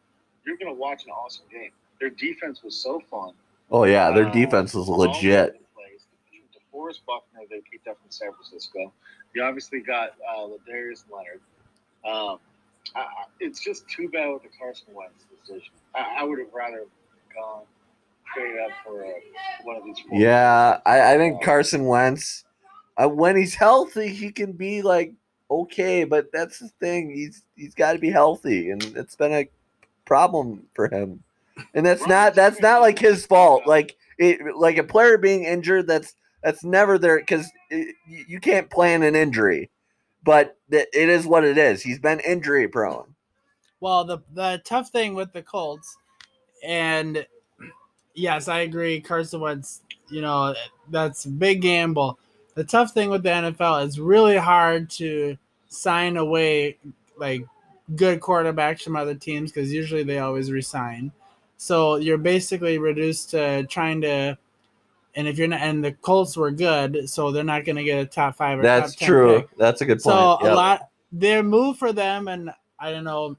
[0.45, 1.72] you're going to watch an awesome game.
[1.99, 3.34] Their defense was so fun.
[3.72, 5.61] Oh yeah, their Uh, defense was legit.
[6.76, 8.91] DeForest Buckner, they picked up from San Francisco.
[9.34, 11.41] You obviously got uh, Ladarius Leonard.
[12.03, 12.39] Um,
[12.95, 13.06] I,
[13.40, 15.74] it's just too bad with the Carson Wentz decision.
[15.95, 16.86] I, I would have rather
[17.36, 17.64] gone
[18.32, 19.10] straight up for uh,
[19.64, 19.99] one of these.
[19.99, 22.44] four Yeah, I, I think Uh, Carson Wentz,
[22.98, 25.14] uh, when he's healthy, he can be like
[25.49, 27.12] okay, but that's the thing.
[27.12, 29.49] He's he's got to be healthy, and it's been a
[30.06, 31.24] problem for him.
[31.74, 33.66] And that's not that's not like his fault.
[33.66, 39.03] Like it, like a player being injured, that's that's never there because you can't plan
[39.03, 39.70] an injury.
[40.26, 41.81] But th- it is what it is.
[41.81, 43.15] He's been injury prone.
[43.80, 45.97] Well, the the tough thing with the Colts,
[46.64, 47.26] and
[48.15, 48.99] yes, I agree.
[48.99, 50.53] Carson Wentz, you know,
[50.89, 52.19] that's a big gamble.
[52.56, 55.38] The tough thing with the NFL is really hard to
[55.68, 56.77] sign away
[57.18, 57.45] like
[57.95, 61.11] good quarterbacks from other teams because usually they always resign.
[61.57, 64.38] So you're basically reduced to trying to,
[65.15, 67.99] and if you're not, and the Colts were good, so they're not going to get
[67.99, 69.39] a top five or That's top 10 true.
[69.41, 69.57] pick.
[69.57, 70.13] That's a good point.
[70.15, 73.37] So a lot their move for them, and I don't know.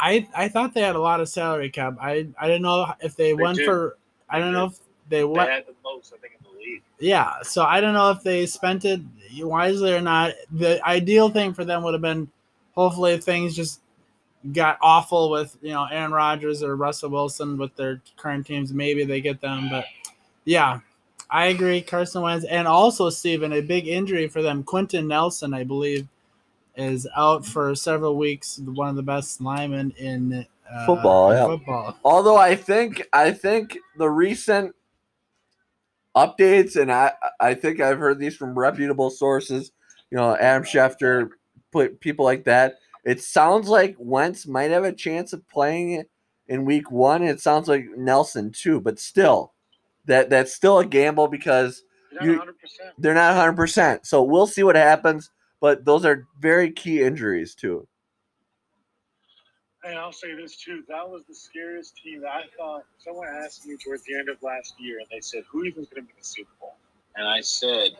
[0.00, 1.96] I I thought they had a lot of salary cap.
[2.00, 3.64] I I didn't know if they, They went do.
[3.64, 3.98] for.
[4.28, 4.58] I don't do.
[4.58, 4.78] know if
[5.08, 5.50] they They went.
[5.50, 6.82] had the most, I think, in the league.
[6.98, 9.00] Yeah, so I don't know if they spent it
[9.38, 10.32] wisely or not.
[10.50, 12.28] The ideal thing for them would have been
[12.74, 13.80] hopefully things just
[14.52, 18.72] got awful with, you know, Aaron Rodgers or Russell Wilson with their current teams.
[18.72, 19.84] Maybe they get them, but
[20.44, 20.80] yeah,
[21.30, 21.80] I agree.
[21.80, 24.62] Carson Wentz and also Steven, a big injury for them.
[24.62, 26.08] Quenton Nelson, I believe,
[26.76, 28.58] is out for several weeks.
[28.58, 31.46] One of the best linemen in uh, Football, yeah.
[31.46, 31.96] Football.
[32.04, 34.74] Although I think I think the recent
[36.16, 39.72] updates, and I I think I've heard these from reputable sources,
[40.10, 41.30] you know, Adam Schefter,
[41.72, 42.78] put people like that.
[43.04, 46.04] It sounds like Wentz might have a chance of playing
[46.48, 47.22] in week one.
[47.22, 49.52] It sounds like Nelson too, but still,
[50.06, 52.58] that that's still a gamble because You- not 100.
[52.60, 53.56] percent they're not 100.
[53.56, 55.30] percent So we'll see what happens.
[55.60, 57.86] But those are very key injuries too.
[59.84, 62.20] And I'll say this too: that was the scariest team.
[62.22, 65.44] that I thought someone asked me towards the end of last year, and they said,
[65.50, 66.74] "Who do you think going to be the Super Bowl?"
[67.16, 67.90] And I said,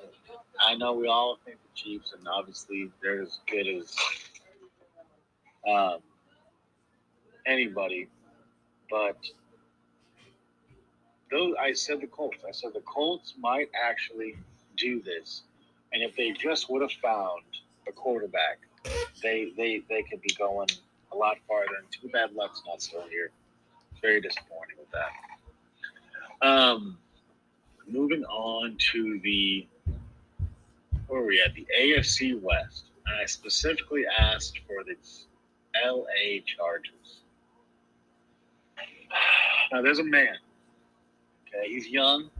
[0.61, 3.97] "I know we all think the Chiefs, and obviously they're as good as
[5.69, 5.99] um,
[7.47, 8.09] anybody,
[8.91, 9.17] but."
[11.33, 12.45] Those, I said the Colts.
[12.47, 14.37] I said the Colts might actually
[14.77, 15.43] do this,
[15.93, 17.43] and if they just would have found
[17.89, 18.59] a quarterback,
[19.23, 20.69] they they they could be going
[21.11, 21.75] a lot farther.
[21.79, 23.31] And too bad Luck's not still here.
[24.03, 26.47] Very disappointing with that.
[26.47, 26.99] Um,
[27.89, 29.67] moving on to the
[31.09, 31.55] where we at?
[31.55, 32.85] The AFC West.
[33.07, 34.97] And I specifically asked for the
[35.85, 37.21] LA Chargers.
[39.73, 40.37] Now there's a man.
[41.55, 42.31] Okay, he's young.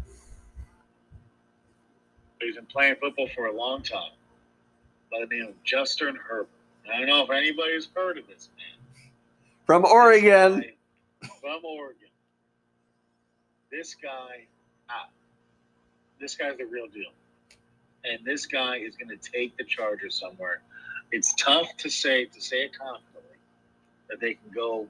[2.39, 4.13] But he's been playing football for a long time.
[5.11, 6.49] By the name of Justin Herbert.
[6.93, 8.83] I don't know if anybody's heard of this man.
[9.67, 12.09] From Oregon, guy From Oregon.
[13.71, 14.47] This guy,
[14.91, 15.09] ah,
[16.21, 17.11] this guy's the real deal.
[18.05, 20.61] And this guy is going to take the Chargers somewhere.
[21.13, 23.37] It's tough to say, to say it confidently,
[24.09, 24.89] that they can go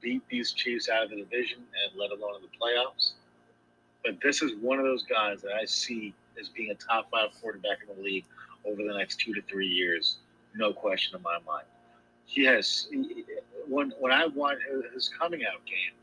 [0.00, 3.12] beat these Chiefs out of the division and let alone in the playoffs.
[4.06, 7.30] But this is one of those guys that I see as being a top five
[7.40, 8.24] quarterback in the league
[8.64, 10.18] over the next two to three years.
[10.54, 11.66] No question in my mind.
[12.24, 12.88] He has
[13.68, 14.62] when when I watched
[14.94, 15.94] his coming out game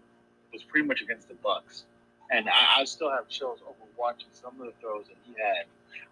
[0.51, 1.85] was pretty much against the Bucks,
[2.29, 5.65] and I, I still have chills over watching some of the throws that he had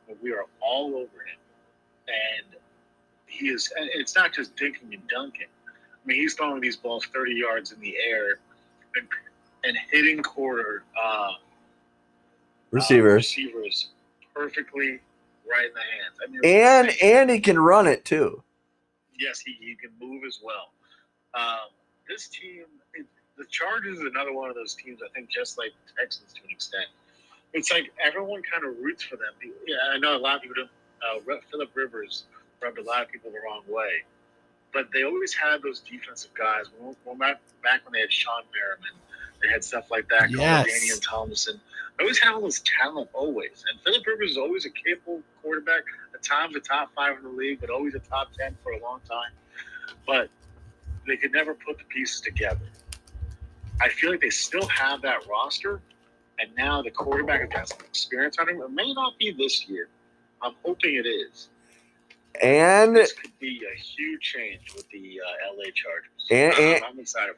[0.07, 1.39] when we are all over him,
[2.07, 2.55] and
[3.26, 3.72] he is.
[3.77, 5.47] and It's not just dinking and dunking.
[5.68, 8.39] I mean, he's throwing these balls thirty yards in the air
[8.95, 9.07] and,
[9.63, 11.31] and hitting quarter uh,
[12.72, 13.89] uh, receivers, receivers
[14.34, 14.99] perfectly
[15.49, 16.18] right in the hands.
[16.23, 18.43] I mean, and and he can run it too.
[19.19, 20.72] yes, he, he can move as well.
[21.34, 21.69] Um,
[22.10, 23.06] this team, it,
[23.38, 24.99] the Chargers is another one of those teams.
[25.06, 26.85] I think just like the Texans to an extent.
[27.53, 29.34] It's like everyone kind of roots for them.
[29.68, 30.69] Yeah, I know a lot of people don't.
[31.02, 32.26] Uh, Philip Rivers
[32.61, 34.03] rubbed a lot of people the wrong way,
[34.72, 36.65] but they always had those defensive guys.
[36.77, 38.95] When, when back, back when they had Shawne Merriman,
[39.41, 40.30] they had stuff like that.
[40.31, 40.68] Yes.
[40.68, 41.59] Daniel Thomason.
[41.97, 43.63] They always had all this talent, always.
[43.72, 45.84] And Philip Rivers is always a capable quarterback.
[46.13, 48.80] At times, a top five in the league, but always a top ten for a
[48.81, 49.31] long time.
[50.07, 50.30] But
[51.07, 52.65] they could never put the pieces together.
[53.81, 55.81] I feel like they still have that roster,
[56.39, 58.61] and now the quarterback has got some experience on him.
[58.61, 59.88] It may not be this year.
[60.41, 61.49] I'm hoping it is.
[62.41, 66.27] And This could be a huge change with the uh, LA Chargers.
[66.30, 67.35] And- I'm- and- I'm excited.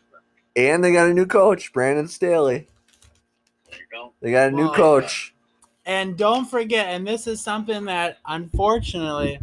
[0.55, 2.67] And they got a new coach, Brandon Staley.
[3.91, 4.13] Go.
[4.21, 5.34] They got a new Well, coach.
[5.85, 9.39] And don't forget, and this is something that unfortunately,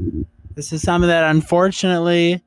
[0.54, 2.42] this is something that unfortunately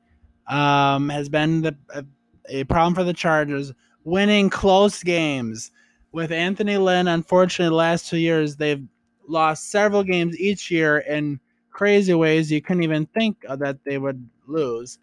[0.48, 2.04] um, has been the, a,
[2.48, 3.72] a problem for the Chargers
[4.04, 5.70] winning close games.
[6.12, 8.84] With Anthony Lynn, unfortunately, the last two years, they've
[9.26, 13.98] lost several games each year in crazy ways you couldn't even think of that they
[13.98, 14.98] would lose.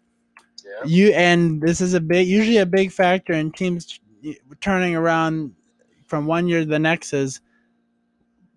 [0.64, 0.84] Yeah.
[0.86, 3.98] You and this is a big, usually a big factor in teams
[4.60, 5.54] turning around
[6.06, 7.40] from one year to the next is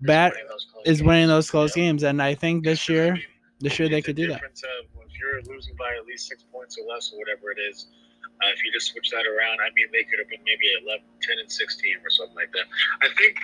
[0.01, 1.83] bat winning those close is winning those close Yeah.
[1.83, 3.17] games, and I think this year,
[3.59, 4.41] this year they it's could do that.
[4.43, 7.87] if you're losing by at least six points or less, or whatever it is,
[8.25, 11.05] uh, if you just switch that around, I mean, they could have been maybe 11,
[11.21, 12.65] 10 and 16 or something like that.
[13.01, 13.39] I think,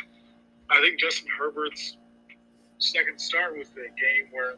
[0.69, 1.97] I think Justin Herbert's
[2.77, 4.55] second start was the game where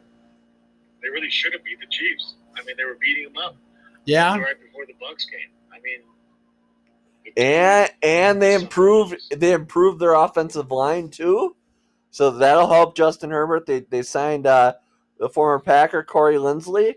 [1.02, 2.34] they really should have beat the Chiefs.
[2.58, 3.56] I mean, they were beating them up
[4.06, 5.50] Yeah, right before the Bucks game.
[5.72, 6.00] I mean,
[7.36, 11.56] And and they improved they improved their offensive line too.
[12.10, 13.66] So that'll help Justin Herbert.
[13.66, 14.74] They they signed uh,
[15.18, 16.94] the former Packer Corey Linsley,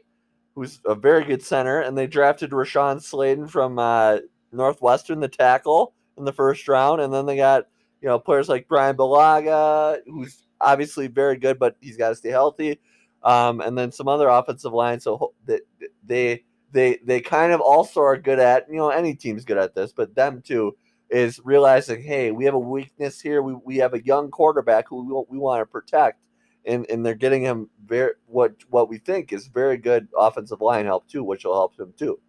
[0.53, 4.19] who's a very good center, and they drafted Rashawn Slater from uh,
[4.51, 7.01] Northwestern, the tackle, in the first round.
[7.01, 7.65] And then they got
[8.01, 12.29] you know players like Bryan Bulaga, who's obviously very good, but he's got to stay
[12.29, 12.79] healthy.
[13.23, 14.99] Um, and then some other offensive line.
[14.99, 15.61] So ho- that
[16.05, 19.75] they they they kind of also are good at you know any team's good at
[19.75, 20.75] this, but them too
[21.09, 23.41] is realizing hey we have a weakness here.
[23.41, 26.19] We we have a young quarterback who we, we want to protect.
[26.65, 30.85] And, and they're getting him very what what we think is very good offensive line
[30.85, 32.19] help too, which will help him too.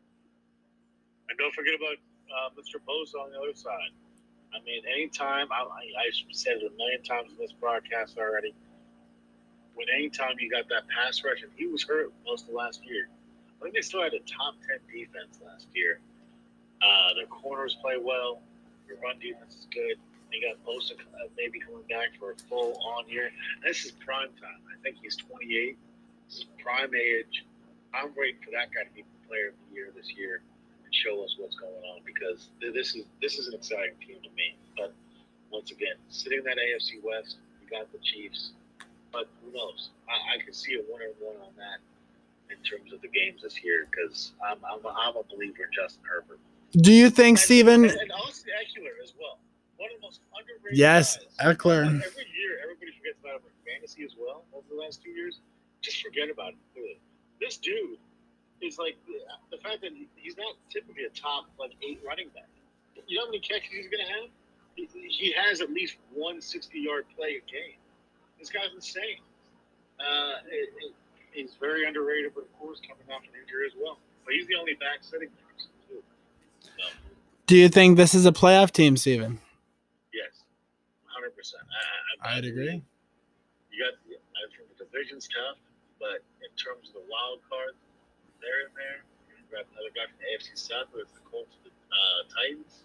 [1.28, 1.96] And don't forget about
[2.30, 2.78] uh, Mr.
[2.86, 3.90] Bosa on the other side.
[4.54, 8.54] I mean, anytime, I, I, I said it a million times in this broadcast already,
[9.74, 13.08] when anytime you got that pass rush, and he was hurt most of last year,
[13.58, 16.00] I think they still had a top 10 defense last year.
[16.80, 18.40] Uh, their corners play well,
[18.86, 19.98] their run defense is good.
[20.30, 23.30] They got Bosa uh, maybe coming back for a full on year.
[23.64, 24.60] This is prime time.
[24.70, 25.76] I think he's 28.
[26.28, 27.44] This is prime age.
[27.94, 30.40] I'm waiting for that guy to be player of the year this year
[30.84, 34.30] and show us what's going on because this is this is an exciting team to
[34.36, 34.56] me.
[34.76, 34.94] But
[35.50, 38.52] once again, sitting in that AFC West, we got the Chiefs,
[39.12, 39.90] but who knows?
[40.08, 41.80] I, I can see a one and one on that
[42.50, 45.70] in terms of the games this year because I'm I'm a, I'm a believer in
[45.74, 46.38] Justin Herbert.
[46.72, 47.84] Do you think, And- Steven?
[47.84, 49.38] and, and Austin Ekeler as well,
[49.76, 50.78] one of the most underrated.
[50.78, 51.56] Yes, guys.
[51.56, 51.84] Ekeler.
[51.86, 54.44] Every year, everybody forgets about him in fantasy as well.
[54.52, 55.40] Over the last two years,
[55.80, 57.00] just forget about completely.
[57.40, 57.96] This dude
[58.60, 58.96] is like
[59.50, 62.48] the fact that he's not typically a top like eight running back.
[63.06, 64.28] You know how many catches he's going to have?
[64.74, 67.78] He, he has at least one 60 yard play a game.
[68.38, 69.22] This guy's insane.
[69.98, 70.92] Uh, it, it,
[71.38, 73.98] he's very underrated, but of course, coming off an injury as well.
[74.24, 75.54] But he's the only back sitting there.
[75.88, 76.02] Too.
[76.60, 76.70] So,
[77.46, 79.38] Do you think this is a playoff team, Steven?
[80.12, 80.42] yes,
[81.06, 81.30] 100%.
[81.54, 82.82] I, I, I I'd agree.
[83.70, 85.56] You got, I think the division's tough,
[86.02, 87.78] but in terms of the wild card,
[88.42, 89.06] they're in there.
[89.30, 92.20] You grab another guy from the AFC South, whether it's the Colts or the uh,
[92.34, 92.82] Titans.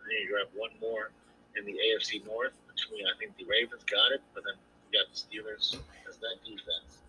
[0.00, 1.08] And then you grab one more
[1.56, 4.56] in the AFC North between, I think the Ravens got it, but then
[4.92, 7.03] you got the Steelers as that defense,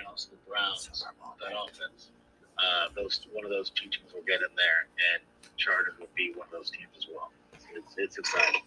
[0.00, 2.10] and also the Browns, that offense.
[2.58, 5.22] Uh, those one of those two teams will get in there, and
[5.56, 7.30] Chargers will be one of those teams as well.
[7.74, 8.62] It's, it's exciting.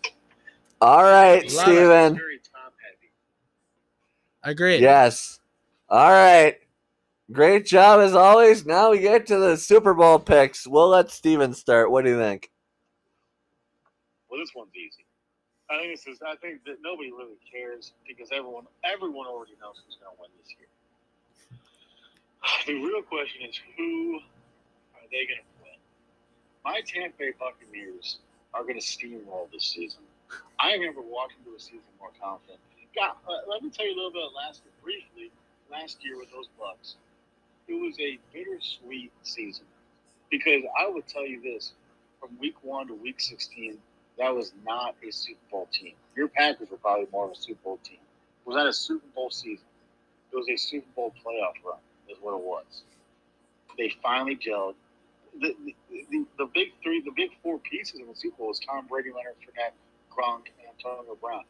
[0.82, 1.52] All right, Love.
[1.52, 2.16] Steven.
[2.16, 3.12] Very top heavy.
[4.44, 4.82] Agreed.
[4.82, 5.40] Yes.
[5.90, 6.58] All right.
[7.32, 8.66] Great job as always.
[8.66, 10.68] Now we get to the Super Bowl picks.
[10.68, 11.92] We'll let Steven start.
[11.92, 12.52] What do you think?
[14.30, 15.06] Well, this one's easy.
[15.70, 16.20] I think this is.
[16.26, 20.30] I think that nobody really cares because everyone, everyone already knows who's going to win
[20.42, 20.68] this year.
[22.65, 24.20] The real question is who
[24.95, 25.78] are they going to play?
[26.64, 28.20] My Tampa Bay Buccaneers
[28.53, 30.02] are going to steamroll this season.
[30.60, 32.60] I have never walking into a season more confident.
[32.95, 35.32] God, uh, let me tell you a little bit last year, briefly.
[35.72, 36.95] Last year with those Bucks,
[37.68, 39.65] it was a bittersweet season
[40.30, 41.74] because I would tell you this:
[42.20, 43.80] from week one to week sixteen,
[44.20, 45.94] that was not a Super Bowl team.
[46.15, 47.98] Your Packers were probably more of a Super Bowl team.
[47.98, 49.65] It was not a Super Bowl season.
[50.32, 51.80] It was a Super Bowl playoff run,
[52.14, 52.84] is what it was.
[53.77, 54.76] They finally gelled.
[55.40, 55.76] The, the,
[56.11, 59.10] the, the big three, the big four pieces in the Super Bowl was Tom Brady,
[59.10, 59.73] Leonard Fournette,
[60.15, 61.44] Gronk, and Antonio Brown.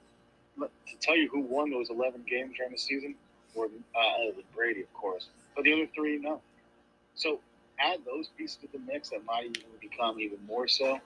[0.58, 3.16] But to tell you who won those 11 games during the season
[3.56, 5.28] were uh, Brady, of course.
[5.56, 6.42] But the other three, no.
[7.16, 7.40] So
[7.80, 11.00] add those pieces to the mix that might even become even more so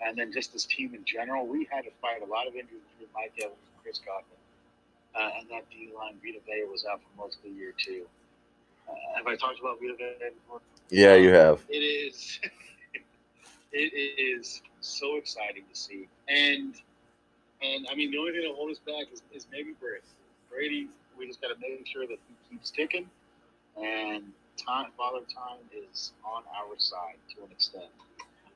[0.00, 2.80] and then just this team in general, we had to fight a lot of injuries
[2.92, 4.40] between Mike Evans and Chris Godwin.
[5.14, 8.06] Uh, and that D line, Vita Vea was out for most of the year too.
[9.16, 10.60] Have I talked about Vita Vea before?
[10.90, 11.62] Yeah, you have.
[11.68, 12.40] It is.
[13.72, 16.74] it is so exciting to see, and
[17.62, 20.04] and I mean the only thing that holds us back is, is maybe Brady.
[20.50, 20.88] Brady,
[21.18, 23.06] we just got to make sure that he keeps ticking,
[23.76, 24.24] and
[24.56, 27.90] time, Father Time is on our side to an extent.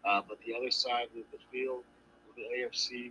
[0.05, 1.82] Uh, but the other side of the field,
[2.36, 3.11] the AFC,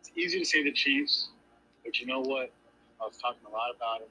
[0.00, 1.28] it's easy to say the Chiefs,
[1.84, 2.50] but you know what?
[3.00, 4.10] I was talking a lot about it.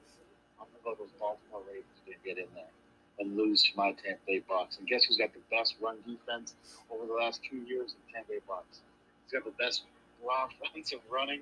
[0.60, 2.72] I'm going to go those Baltimore Ravens to get in there
[3.18, 4.78] and lose to my Tampa Bay Bucks.
[4.78, 6.54] And guess who's got the best run defense
[6.90, 7.94] over the last two years?
[7.94, 8.80] The Tampa Bay Bucks.
[9.24, 9.82] He's got the best
[10.24, 11.40] raw offensive running.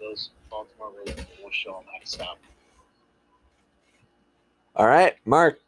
[0.00, 2.40] Those Baltimore Ravens will show them how to stop.
[2.40, 2.50] them.
[4.74, 5.60] All right, Mark.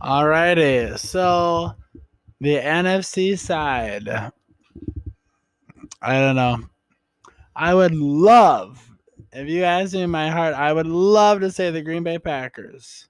[0.00, 1.74] Alrighty, so
[2.40, 4.08] the NFC side.
[6.00, 6.60] I don't know.
[7.54, 8.87] I would love,
[9.38, 12.18] if you ask me in my heart, I would love to say the Green Bay
[12.18, 13.08] Packers.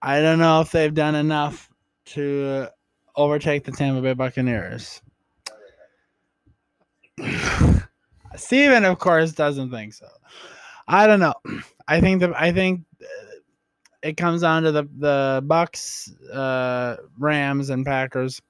[0.00, 1.68] I don't know if they've done enough
[2.06, 2.68] to
[3.14, 5.02] overtake the Tampa Bay Buccaneers.
[8.36, 10.08] Steven, of course, doesn't think so.
[10.88, 11.34] I don't know.
[11.86, 13.06] I think that I think uh,
[14.02, 18.40] it comes down to the the Bucks, uh, Rams, and Packers.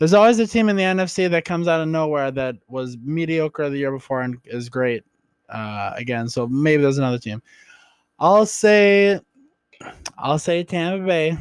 [0.00, 3.70] There's always a team in the NFC that comes out of nowhere that was mediocre
[3.70, 5.04] the year before and is great
[5.48, 6.28] uh, again.
[6.28, 7.42] So maybe there's another team.
[8.18, 9.20] I'll say,
[10.16, 11.36] I'll say Tampa Bay.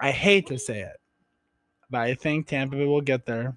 [0.00, 1.00] I hate to say it,
[1.90, 3.54] but I think Tampa Bay will get there.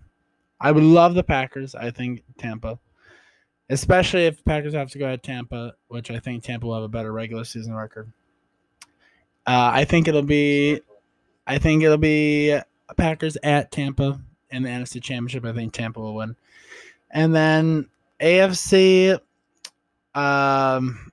[0.60, 1.76] I would love the Packers.
[1.76, 2.80] I think Tampa,
[3.70, 6.88] especially if Packers have to go at Tampa, which I think Tampa will have a
[6.88, 8.12] better regular season record.
[9.46, 10.82] Uh, I think it'll be,
[11.46, 12.60] I think it'll be
[12.98, 14.20] Packers at Tampa
[14.50, 15.46] in the NFC Championship.
[15.46, 16.36] I think Tampa will win,
[17.12, 17.88] and then
[18.20, 19.20] AFC.
[20.18, 21.12] Um,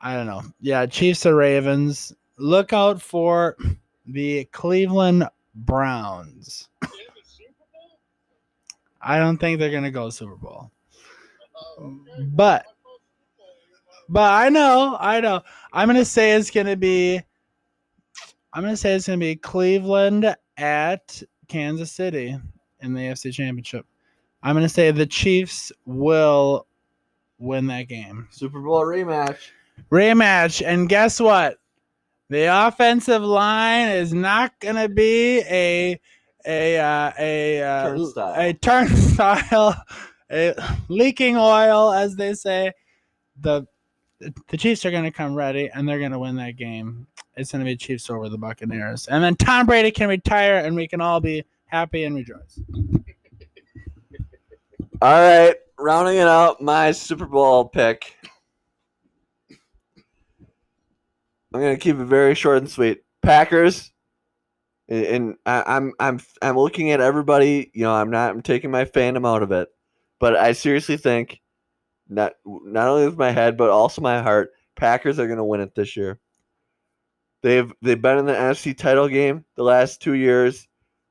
[0.00, 0.42] I don't know.
[0.60, 2.12] Yeah, Chiefs or Ravens.
[2.36, 3.56] Look out for
[4.06, 5.24] the Cleveland
[5.54, 6.68] Browns.
[9.00, 10.70] I don't think they're gonna go Super Bowl.
[12.34, 12.66] But-
[14.08, 15.42] But I know, I know.
[15.72, 17.20] I'm gonna say it's gonna be.
[18.54, 22.36] I'm gonna say it's gonna be Cleveland at Kansas City
[22.80, 23.84] in the AFC Championship.
[24.42, 26.66] I'm gonna say the Chiefs will
[27.38, 28.28] win that game.
[28.30, 29.38] Super Bowl rematch.
[29.90, 31.58] Rematch, and guess what?
[32.30, 35.98] The offensive line is not gonna be a
[36.46, 38.34] a uh, a uh, Turnstile.
[38.36, 39.84] a turnstile,
[40.30, 40.54] a
[40.88, 42.72] leaking oil, as they say.
[43.40, 43.66] The
[44.48, 47.06] the Chiefs are gonna come ready, and they're gonna win that game.
[47.36, 50.88] It's gonna be Chiefs over the Buccaneers, and then Tom Brady can retire, and we
[50.88, 52.60] can all be happy and rejoice.
[55.00, 58.16] All right, rounding it out, my Super Bowl pick.
[61.52, 63.02] I'm gonna keep it very short and sweet.
[63.22, 63.92] Packers,
[64.88, 67.70] and- I, I'm I'm I'm looking at everybody.
[67.74, 69.68] You know, I'm not I'm taking my fandom out of it,
[70.18, 71.40] but I seriously think
[72.08, 75.74] not not only with my head but also my heart, Packers are gonna win it
[75.74, 76.20] this year.
[77.42, 80.66] They've they've been in the NFC title game the last two years.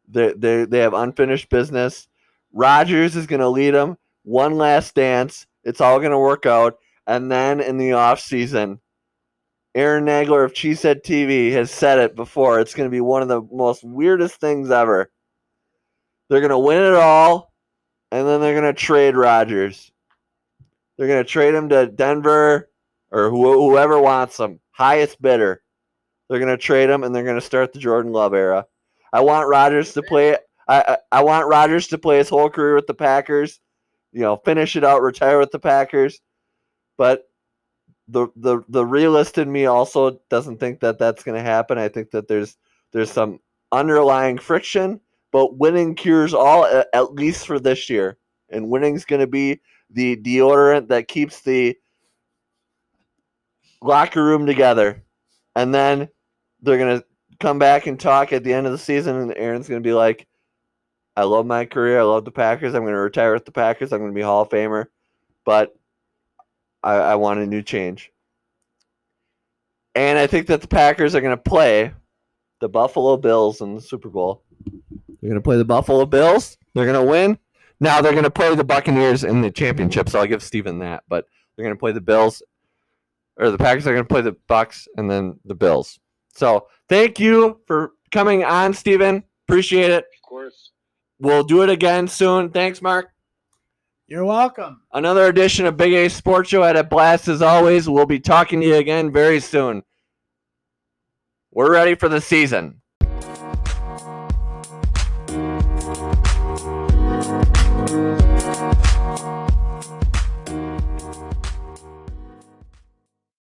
[0.08, 2.08] They they they have unfinished business.
[2.54, 5.48] Rodgers is to lead them one last dance.
[5.64, 6.78] It's all going to work out.
[7.08, 8.80] And then in the offseason,
[9.74, 12.60] Aaron Nagler of Cheesehead TV has said it before.
[12.60, 15.10] It's going to be one of the most weirdest things ever.
[16.30, 17.54] They're going to win it all,
[18.12, 19.92] and then they're going to trade Rodgers.
[20.98, 22.70] They're going to trade him to Denver
[23.12, 24.60] or who, whoever wants him.
[24.72, 25.62] Highest bidder.
[26.30, 28.66] They're going to trade him, and they're going to start the Jordan Love era.
[29.14, 30.36] I want Rodgers to play
[30.68, 33.60] I, I I want Rodgers to play his whole career with the Packers,
[34.18, 36.20] you know, finish it out, retire with the Packers.
[36.98, 37.30] But
[38.08, 41.78] the the the realist in me also doesn't think that that's going to happen.
[41.78, 42.58] I think that there's
[42.94, 43.40] there's some
[43.72, 45.00] underlying friction,
[45.32, 48.18] but winning cures all at least for this year.
[48.50, 49.62] And winning's going to be
[49.92, 51.78] the deodorant that keeps the
[53.84, 55.04] locker room together.
[55.56, 56.08] And then
[56.62, 57.06] they're going to
[57.40, 59.94] come back and talk at the end of the season and Aaron's going to be
[59.94, 60.26] like
[61.18, 62.00] I love my career.
[62.00, 62.76] I love the Packers.
[62.76, 63.92] I'm going to retire with the Packers.
[63.92, 64.86] I'm going to be Hall of Famer,
[65.46, 65.76] but
[66.84, 68.12] I, I want a new change.
[69.96, 71.92] And I think that the Packers are going to play
[72.62, 74.44] the Buffalo Bills in the Super Bowl.
[74.64, 76.56] They're going to play the Buffalo Bills.
[76.76, 77.40] They're going to win.
[77.80, 80.10] Now they're going to play the Buccaneers in the championship.
[80.10, 81.04] So I'll give Steven that.
[81.10, 81.26] But
[81.56, 82.44] they're going to play the Bills,
[83.38, 86.00] or the Packers are going to play the Bucks, and then the Bills.
[86.36, 89.24] So thank you for coming on, Steven.
[89.48, 90.06] Appreciate it.
[90.16, 90.74] Of course.
[91.20, 92.50] We'll do it again soon.
[92.50, 93.12] Thanks, Mark.
[94.08, 94.82] You're welcome.
[94.94, 97.90] Another edition of Big A Sports Show at a blast as always.
[97.90, 99.84] We'll be talking to you again very soon.
[101.52, 102.82] We're ready for the season.